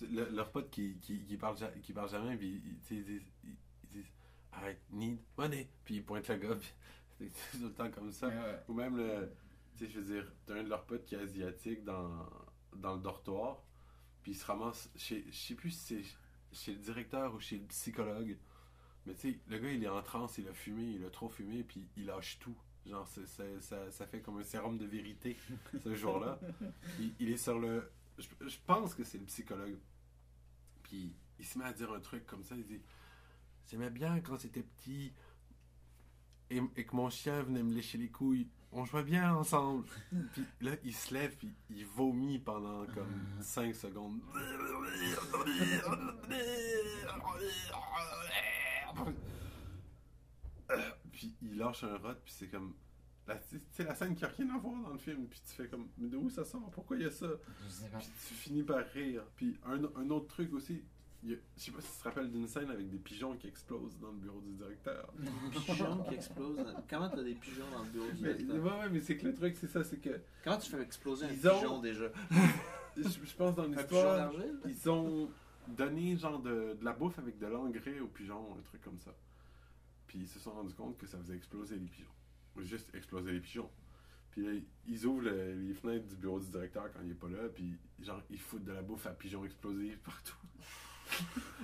Le- 0.00 0.30
leur 0.30 0.52
pote 0.52 0.70
qui, 0.70 0.96
qui, 1.00 1.24
qui, 1.24 1.36
parle, 1.36 1.56
qui 1.82 1.92
parle 1.92 2.08
jamais, 2.08 2.36
puis 2.36 2.62
ils, 2.64 2.78
disent, 2.78 3.22
ils, 3.44 3.56
disent 3.90 4.12
I 4.52 4.76
need 4.90 5.18
money, 5.36 5.68
puis 5.84 5.96
ils 5.96 6.04
pointent 6.04 6.28
le 6.28 6.36
gars, 6.36 6.54
puis 6.54 7.30
c'est 7.32 7.58
tout 7.58 7.64
le 7.64 7.72
temps 7.72 7.90
comme 7.90 8.12
ça. 8.12 8.28
Ouais. 8.28 8.60
Ou 8.68 8.74
même, 8.74 8.96
le, 8.96 9.28
tu 9.76 9.86
sais, 9.86 9.90
je 9.90 9.98
veux 9.98 10.14
dire, 10.14 10.32
t'as 10.46 10.54
un 10.54 10.62
de 10.62 10.68
leurs 10.68 10.86
potes 10.86 11.04
qui 11.04 11.16
est 11.16 11.18
asiatique 11.18 11.82
dans, 11.84 12.28
dans 12.76 12.94
le 12.94 13.00
dortoir, 13.00 13.64
puis 14.22 14.32
il 14.32 14.36
se 14.36 14.44
ramasse 14.46 14.88
chez, 14.94 15.24
je 15.28 15.36
sais 15.36 15.54
plus 15.56 15.70
si 15.72 16.04
c'est 16.04 16.56
chez 16.56 16.72
le 16.74 16.78
directeur 16.78 17.34
ou 17.34 17.40
chez 17.40 17.58
le 17.58 17.64
psychologue, 17.66 18.38
mais 19.04 19.14
tu 19.14 19.32
sais, 19.32 19.40
le 19.48 19.58
gars 19.58 19.72
il 19.72 19.82
est 19.82 19.88
en 19.88 20.02
transe, 20.02 20.38
il 20.38 20.46
a 20.46 20.52
fumé, 20.54 20.84
il 20.84 21.04
a 21.04 21.10
trop 21.10 21.28
fumé, 21.28 21.64
puis 21.64 21.88
il 21.96 22.06
lâche 22.06 22.38
tout. 22.38 22.56
Genre, 22.86 23.06
ça, 23.06 23.90
ça 23.90 24.06
fait 24.06 24.20
comme 24.20 24.38
un 24.38 24.44
sérum 24.44 24.78
de 24.78 24.86
vérité 24.86 25.36
ce 25.82 25.94
jour-là. 25.94 26.38
il, 26.98 27.14
il 27.18 27.30
est 27.30 27.36
sur 27.36 27.58
le. 27.58 27.90
Je, 28.18 28.26
je 28.48 28.56
pense 28.66 28.94
que 28.94 29.04
c'est 29.04 29.18
le 29.18 29.24
psychologue. 29.26 29.78
Puis 30.82 31.14
il 31.38 31.44
se 31.44 31.58
met 31.58 31.66
à 31.66 31.72
dire 31.72 31.92
un 31.92 32.00
truc 32.00 32.26
comme 32.26 32.42
ça. 32.44 32.54
Il 32.56 32.64
dit 32.64 32.80
J'aimais 33.70 33.90
bien 33.90 34.20
quand 34.20 34.38
j'étais 34.40 34.62
petit 34.62 35.12
et, 36.50 36.62
et 36.76 36.86
que 36.86 36.96
mon 36.96 37.10
chien 37.10 37.42
venait 37.42 37.62
me 37.62 37.74
lécher 37.74 37.98
les 37.98 38.08
couilles. 38.08 38.48
On 38.72 38.84
jouait 38.84 39.02
bien 39.02 39.34
ensemble. 39.34 39.86
puis 40.32 40.44
là, 40.60 40.72
il 40.84 40.94
se 40.94 41.14
lève, 41.14 41.36
puis 41.36 41.54
il 41.70 41.86
vomit 41.86 42.38
pendant 42.38 42.86
comme 42.86 43.26
5 43.40 43.74
secondes. 43.74 44.20
Puis 51.18 51.34
il 51.42 51.56
lâche 51.58 51.82
un 51.82 51.96
rot, 51.96 52.14
puis 52.24 52.32
c'est 52.32 52.46
comme. 52.46 52.74
sais, 53.72 53.82
la 53.82 53.94
scène 53.96 54.14
qui 54.14 54.24
a 54.24 54.28
rien 54.28 54.48
à 54.54 54.58
voir 54.58 54.80
dans 54.82 54.92
le 54.92 54.98
film, 54.98 55.26
puis 55.26 55.40
tu 55.44 55.52
fais 55.52 55.66
comme, 55.66 55.88
mais 55.98 56.06
d'où 56.06 56.30
ça 56.30 56.44
sort? 56.44 56.70
Pourquoi 56.70 56.96
il 56.96 57.02
y 57.02 57.06
a 57.06 57.10
ça? 57.10 57.26
Puis 57.98 58.08
tu 58.28 58.34
finis 58.34 58.62
par 58.62 58.84
rire. 58.94 59.24
Puis 59.34 59.58
un, 59.66 59.82
un 60.00 60.10
autre 60.10 60.28
truc 60.28 60.52
aussi, 60.52 60.80
je 61.26 61.34
sais 61.56 61.72
pas 61.72 61.80
si 61.80 61.90
tu 61.92 61.98
te 61.98 62.04
rappelles 62.04 62.30
d'une 62.30 62.46
scène 62.46 62.70
avec 62.70 62.88
des 62.88 62.98
pigeons 62.98 63.36
qui 63.36 63.48
explosent 63.48 63.98
dans 63.98 64.12
le 64.12 64.18
bureau 64.18 64.40
du 64.40 64.52
directeur. 64.52 65.12
Des 65.52 65.58
pigeons 65.60 66.04
qui 66.04 66.14
explosent. 66.14 66.64
Comment 66.88 67.08
t'as 67.08 67.24
des 67.24 67.34
pigeons 67.34 67.68
dans 67.72 67.82
le 67.82 67.90
bureau 67.90 68.10
du 68.12 68.22
Mais, 68.22 68.34
directeur? 68.34 68.64
ouais, 68.64 68.80
ouais, 68.84 68.88
mais 68.90 69.00
c'est 69.00 69.16
que 69.16 69.26
le 69.26 69.34
truc, 69.34 69.56
c'est 69.56 69.66
ça, 69.66 69.82
c'est 69.82 69.98
que 69.98 70.20
Comment 70.44 70.58
tu 70.58 70.70
fais 70.70 70.80
exploser 70.80 71.26
un 71.26 71.30
ont- 71.30 71.58
pigeon 71.58 71.80
déjà? 71.80 72.12
je, 72.96 73.02
je 73.02 73.34
pense 73.36 73.56
dans 73.56 73.64
l'histoire, 73.66 74.32
ils 74.64 74.88
ont 74.88 75.28
donné 75.66 76.16
genre 76.16 76.40
de, 76.40 76.76
de 76.78 76.84
la 76.84 76.92
bouffe 76.92 77.18
avec 77.18 77.38
de 77.38 77.46
l'engrais 77.46 77.98
aux 77.98 78.06
pigeons, 78.06 78.54
un 78.56 78.62
truc 78.62 78.80
comme 78.82 78.98
ça. 79.00 79.10
Puis 80.08 80.18
ils 80.20 80.26
se 80.28 80.40
sont 80.40 80.50
rendus 80.52 80.74
compte 80.74 80.98
que 80.98 81.06
ça 81.06 81.18
faisait 81.18 81.36
exploser 81.36 81.76
les 81.76 81.86
pigeons. 81.86 82.10
Juste 82.58 82.92
exploser 82.94 83.30
les 83.30 83.40
pigeons. 83.40 83.70
Puis 84.32 84.42
là, 84.44 84.52
ils 84.86 85.06
ouvrent 85.06 85.22
le- 85.22 85.54
les 85.54 85.74
fenêtres 85.74 86.06
du 86.08 86.16
bureau 86.16 86.40
du 86.40 86.46
directeur 86.50 86.90
quand 86.92 87.00
il 87.04 87.10
est 87.12 87.14
pas 87.14 87.28
là, 87.28 87.48
puis 87.48 87.76
genre, 88.00 88.20
ils 88.30 88.40
foutent 88.40 88.64
de 88.64 88.72
la 88.72 88.82
bouffe 88.82 89.06
à 89.06 89.10
pigeons 89.12 89.44
explosifs 89.44 90.00
partout. 90.00 90.34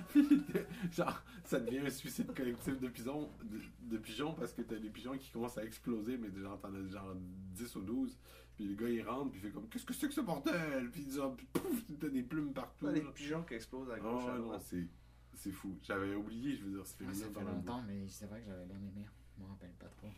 Puis, 0.09 0.27
genre, 0.91 1.21
ça 1.43 1.59
devient 1.59 1.79
un 1.79 1.89
suicide 1.89 2.33
collectif 2.33 2.79
de 2.79 2.87
pigeons, 2.87 3.29
de, 3.43 3.59
de 3.81 3.97
pigeons 3.97 4.33
parce 4.33 4.53
que 4.53 4.61
t'as 4.61 4.77
des 4.77 4.89
pigeons 4.89 5.17
qui 5.17 5.29
commencent 5.31 5.57
à 5.57 5.63
exploser, 5.63 6.17
mais 6.17 6.29
genre, 6.39 6.59
t'en 6.59 6.73
as 6.73 6.87
genre 6.87 7.13
10 7.15 7.75
ou 7.75 7.81
12. 7.81 8.17
Puis 8.55 8.65
le 8.65 8.75
gars, 8.75 8.89
il 8.89 9.01
rentre, 9.01 9.31
puis 9.31 9.39
il 9.39 9.47
fait 9.47 9.51
comme 9.53 9.67
Qu'est-ce 9.67 9.85
que 9.85 9.93
c'est 9.93 10.07
que 10.07 10.13
ce 10.13 10.21
bordel? 10.21 10.89
Puis 10.91 11.11
genre, 11.11 11.35
pouf, 11.53 11.83
t'as 11.99 12.09
des 12.09 12.23
plumes 12.23 12.53
partout. 12.53 12.85
Ouais, 12.85 12.93
des 12.93 13.01
là. 13.01 13.11
pigeons 13.13 13.43
qui 13.43 13.53
explosent 13.53 13.89
à 13.91 13.95
Ah 13.95 13.99
gauche. 13.99 14.23
à 14.23 14.33
ouais, 14.33 14.39
non, 14.39 14.59
c'est, 14.59 14.87
c'est 15.35 15.51
fou. 15.51 15.77
J'avais 15.83 16.15
oublié, 16.15 16.55
je 16.57 16.63
veux 16.65 16.71
dire, 16.77 16.85
ce 16.85 16.93
Ah, 16.93 16.97
film-là. 16.97 17.15
ça 17.15 17.29
fait 17.39 17.45
longtemps, 17.45 17.81
mais 17.83 18.07
c'est 18.07 18.25
vrai 18.27 18.41
que 18.41 18.47
j'avais 18.47 18.65
bien 18.65 18.77
aimé. 18.77 19.05
Je 19.37 19.43
me 19.43 19.47
rappelle 19.47 19.71
pas 19.73 19.87
trop. 19.87 20.09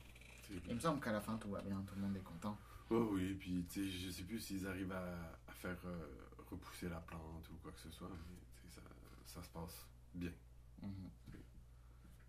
Il 0.68 0.76
me 0.76 0.80
semble 0.80 1.02
qu'à 1.02 1.12
la 1.12 1.20
fin 1.22 1.38
tout 1.38 1.50
va 1.50 1.62
bien, 1.62 1.82
tout 1.86 1.96
le 1.96 2.02
monde 2.02 2.16
est 2.16 2.24
content. 2.24 2.58
Oh 2.90 3.10
oui, 3.12 3.34
puis 3.34 3.66
tu 3.70 3.82
sais, 3.84 3.88
je 3.90 4.10
sais 4.10 4.24
plus 4.24 4.40
s'ils 4.40 4.66
arrivent 4.66 4.94
à, 4.94 5.40
à 5.48 5.52
faire 5.52 5.78
euh, 5.86 6.08
repousser 6.50 6.88
la 6.88 7.02
plante 7.02 7.50
ou 7.50 7.56
quoi 7.62 7.72
que 7.74 7.80
ce 7.80 7.92
soit, 7.92 8.08
mais 8.10 8.70
ça, 8.72 8.82
ça 9.26 9.44
se 9.44 9.50
passe 9.50 9.86
bien. 10.14 10.32
Mhm. 10.82 11.10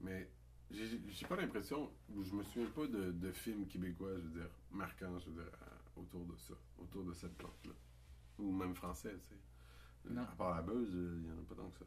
Mais 0.01 0.29
j'ai 0.71 1.27
pas 1.29 1.37
l'impression, 1.37 1.91
ou 2.11 2.23
je 2.25 2.33
me 2.35 2.43
souviens 2.43 2.71
pas 2.71 2.87
de, 2.87 3.13
de 3.13 3.33
films 3.33 3.67
québécois, 3.67 4.17
je 4.17 4.23
veux 4.23 4.41
dire, 4.41 4.51
marquants, 4.71 5.19
je 5.19 5.31
veux 5.31 5.43
dire, 5.43 5.53
à- 5.61 5.99
autour 6.01 6.25
de 6.27 6.37
ça, 6.37 6.55
autour 6.79 7.05
de 7.05 7.13
cette 7.15 7.37
plante-là. 7.37 7.73
Ou 8.39 8.53
même 8.53 8.75
français, 8.75 9.15
tu 9.29 9.35
sais. 9.35 10.13
Non. 10.15 10.23
À 10.23 10.27
part 10.37 10.55
la 10.57 10.63
buzz, 10.63 10.89
il 10.93 11.27
y 11.27 11.31
en 11.31 11.39
a 11.39 11.43
pas 11.49 11.55
tant 11.57 11.69
que 11.71 11.79
ça. 11.79 11.85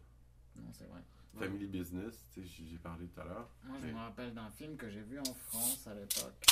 Non, 0.57 0.71
c'est 0.73 0.85
vrai. 0.85 1.01
Ouais. 1.33 1.47
Family 1.47 1.67
Business, 1.67 2.27
tu 2.33 2.45
sais, 2.45 2.65
j'ai 2.69 2.77
parlé 2.77 3.07
tout 3.07 3.21
à 3.21 3.25
l'heure. 3.25 3.49
Moi, 3.63 3.77
je 3.81 3.87
me 3.87 3.95
rappelle 3.97 4.33
d'un 4.33 4.49
film 4.49 4.75
que 4.75 4.89
j'ai 4.89 5.01
vu 5.01 5.17
en 5.19 5.33
France 5.33 5.87
à 5.87 5.93
l'époque, 5.93 6.45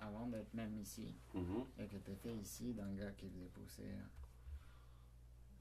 avant 0.00 0.26
d'être 0.26 0.52
même 0.54 0.76
ici, 0.78 1.14
Mhm. 1.34 1.64
et 1.78 1.86
qui 1.86 1.96
était 1.96 2.16
fait 2.16 2.34
ici 2.36 2.74
d'un 2.74 2.92
gars 2.94 3.12
qui 3.12 3.28
faisait 3.28 3.46
pousser. 3.54 3.88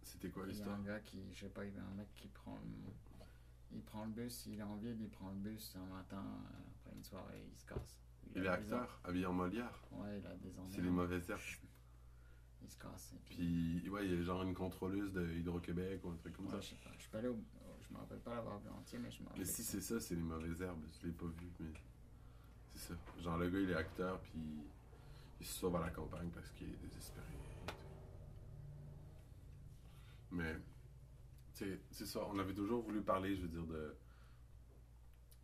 C'était 0.03 0.29
quoi 0.29 0.43
Il 0.43 0.47
y 0.47 0.49
a 0.49 0.53
l'histoire? 0.53 0.79
un 0.79 0.83
gars 0.83 0.99
qui, 1.01 1.19
je 1.33 1.39
sais 1.41 1.49
pas, 1.49 1.65
il 1.65 1.73
y 1.73 1.77
a 1.77 1.83
un 1.83 1.93
mec 1.95 2.07
qui 2.15 2.27
prend 2.29 2.55
le, 2.55 2.91
il 3.77 3.81
prend 3.81 4.05
le 4.05 4.11
bus, 4.11 4.45
il 4.47 4.59
est 4.59 4.63
en 4.63 4.75
ville, 4.77 4.97
il 4.99 5.09
prend 5.09 5.29
le 5.29 5.35
bus 5.35 5.75
un 5.75 5.93
matin, 5.93 6.23
après 6.79 6.95
une 6.95 7.03
soirée, 7.03 7.43
il 7.51 7.59
se 7.59 7.65
casse. 7.65 7.99
Il 8.35 8.43
est 8.43 8.47
acteur, 8.47 8.99
habillé 9.03 9.25
en 9.27 9.33
Molière. 9.33 9.81
Ouais, 9.91 10.19
il 10.19 10.25
a 10.25 10.33
des 10.35 10.51
C'est 10.71 10.81
les 10.81 10.89
mauvaises 10.89 11.29
herbes. 11.29 11.39
Il 12.63 12.69
se 12.69 12.77
casse. 12.77 13.13
Et 13.13 13.19
puis, 13.25 13.35
Puis, 13.81 13.89
ouais, 13.89 14.05
il 14.07 14.15
y 14.15 14.19
a 14.19 14.23
genre 14.23 14.41
une 14.43 14.53
contrôleuse 14.55 15.13
de 15.13 15.27
Hydro-Québec 15.31 16.01
ou 16.03 16.09
un 16.09 16.15
truc 16.15 16.33
comme 16.35 16.45
ouais, 16.47 16.51
ça. 16.53 16.59
je 16.61 16.69
sais 16.69 16.75
pas, 16.83 16.89
je 16.95 17.01
suis 17.01 17.09
pas 17.09 17.19
allé 17.19 17.27
au- 17.27 17.43
je 17.87 17.93
me 17.93 17.99
rappelle 17.99 18.19
pas 18.19 18.35
l'avoir 18.35 18.59
vu 18.59 18.69
entier, 18.69 18.99
mais 18.99 19.11
je 19.11 19.21
me 19.21 19.27
rappelle. 19.27 19.41
Mais 19.41 19.45
si 19.45 19.63
c'est 19.63 19.81
ça, 19.81 19.99
c'est 19.99 20.15
les 20.15 20.21
mauvaises 20.21 20.61
herbes. 20.61 20.83
Je 21.01 21.07
l'ai 21.07 21.13
pas 21.13 21.25
vu, 21.25 21.51
mais 21.59 21.71
c'est 22.73 22.93
ça. 22.93 22.93
Genre, 23.21 23.37
le 23.37 23.49
gars, 23.49 23.59
il 23.59 23.69
est 23.69 23.75
acteur, 23.75 24.19
puis 24.21 24.39
il 25.39 25.45
se 25.45 25.59
sauve 25.59 25.75
à 25.75 25.81
la 25.81 25.89
campagne 25.89 26.29
parce 26.29 26.49
qu'il 26.51 26.69
est 26.69 26.77
désespéré. 26.77 27.25
et 27.27 27.67
tout. 27.67 27.73
Mais, 30.31 30.55
c'est 31.53 32.05
ça. 32.05 32.19
On 32.31 32.39
avait 32.39 32.53
toujours 32.53 32.83
voulu 32.83 33.01
parler, 33.01 33.35
je 33.35 33.41
veux 33.43 33.47
dire, 33.47 33.65
de 33.65 33.95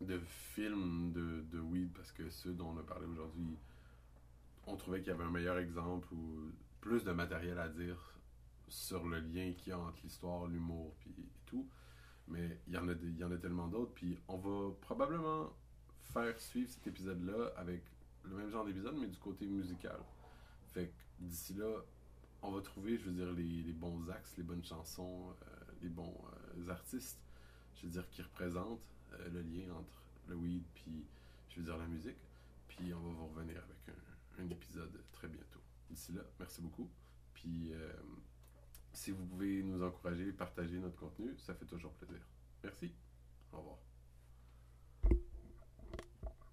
de 0.02 0.18
films 0.54 1.12
de, 1.12 1.42
de 1.50 1.60
weed 1.60 1.92
parce 1.92 2.12
que 2.12 2.28
ceux 2.28 2.52
dont 2.52 2.70
on 2.70 2.78
a 2.78 2.82
parlé 2.82 3.06
aujourd'hui, 3.06 3.56
on 4.66 4.76
trouvait 4.76 5.00
qu'il 5.00 5.08
y 5.08 5.14
avait 5.14 5.24
un 5.24 5.30
meilleur 5.30 5.58
exemple 5.58 6.12
ou 6.12 6.50
plus 6.80 7.04
de 7.04 7.12
matériel 7.12 7.58
à 7.58 7.68
dire 7.68 7.96
sur 8.68 9.06
le 9.06 9.20
lien 9.20 9.52
qu'il 9.52 9.68
y 9.68 9.72
a 9.72 9.78
entre 9.78 9.98
l'histoire, 10.02 10.46
l'humour, 10.46 10.94
puis 10.98 11.14
et 11.18 11.46
tout. 11.46 11.68
Mais 12.32 12.58
il 12.66 12.72
y 12.72 12.78
en 12.78 12.88
a, 12.88 12.92
il 12.92 13.18
y 13.18 13.24
en 13.24 13.30
a 13.30 13.36
tellement 13.36 13.68
d'autres. 13.68 13.92
Puis 13.92 14.18
on 14.28 14.38
va 14.38 14.74
probablement 14.80 15.52
faire 16.12 16.38
suivre 16.40 16.70
cet 16.70 16.86
épisode-là 16.86 17.52
avec 17.56 17.82
le 18.24 18.36
même 18.36 18.50
genre 18.50 18.64
d'épisode, 18.64 18.96
mais 18.98 19.06
du 19.06 19.18
côté 19.18 19.46
musical. 19.46 19.98
Fait 20.72 20.86
que 20.86 21.24
d'ici 21.24 21.54
là, 21.54 21.82
on 22.42 22.50
va 22.50 22.60
trouver, 22.62 22.96
je 22.98 23.04
veux 23.04 23.12
dire, 23.12 23.32
les, 23.32 23.72
bons 23.72 24.08
axes, 24.10 24.36
les 24.36 24.42
bonnes 24.42 24.64
chansons, 24.64 25.30
euh, 25.30 25.46
les 25.82 25.88
bons 25.88 26.14
euh, 26.56 26.68
artistes, 26.70 27.18
je 27.76 27.86
veux 27.86 27.92
dire, 27.92 28.08
qui 28.10 28.22
représentent 28.22 28.80
euh, 29.12 29.28
le 29.30 29.42
lien 29.42 29.72
entre 29.74 30.02
le 30.28 30.36
weed 30.36 30.64
puis, 30.74 31.04
je 31.50 31.60
veux 31.60 31.66
dire, 31.66 31.76
la 31.76 31.86
musique. 31.86 32.16
Puis 32.68 32.92
on 32.94 33.00
va 33.00 33.10
vous 33.10 33.26
revenir 33.26 33.58
avec 33.58 33.96
un, 34.38 34.42
un 34.42 34.50
épisode 34.50 34.98
très 35.12 35.28
bientôt. 35.28 35.60
D'ici 35.90 36.12
là, 36.12 36.22
merci 36.38 36.62
beaucoup. 36.62 36.88
Puis 37.34 37.72
si 38.92 39.10
vous 39.10 39.24
pouvez 39.24 39.62
nous 39.62 39.82
encourager, 39.82 40.32
partager 40.32 40.78
notre 40.78 40.96
contenu, 40.96 41.34
ça 41.38 41.54
fait 41.54 41.66
toujours 41.66 41.92
plaisir. 41.92 42.20
Merci. 42.62 42.92
Au 43.52 43.58
revoir. 43.58 43.78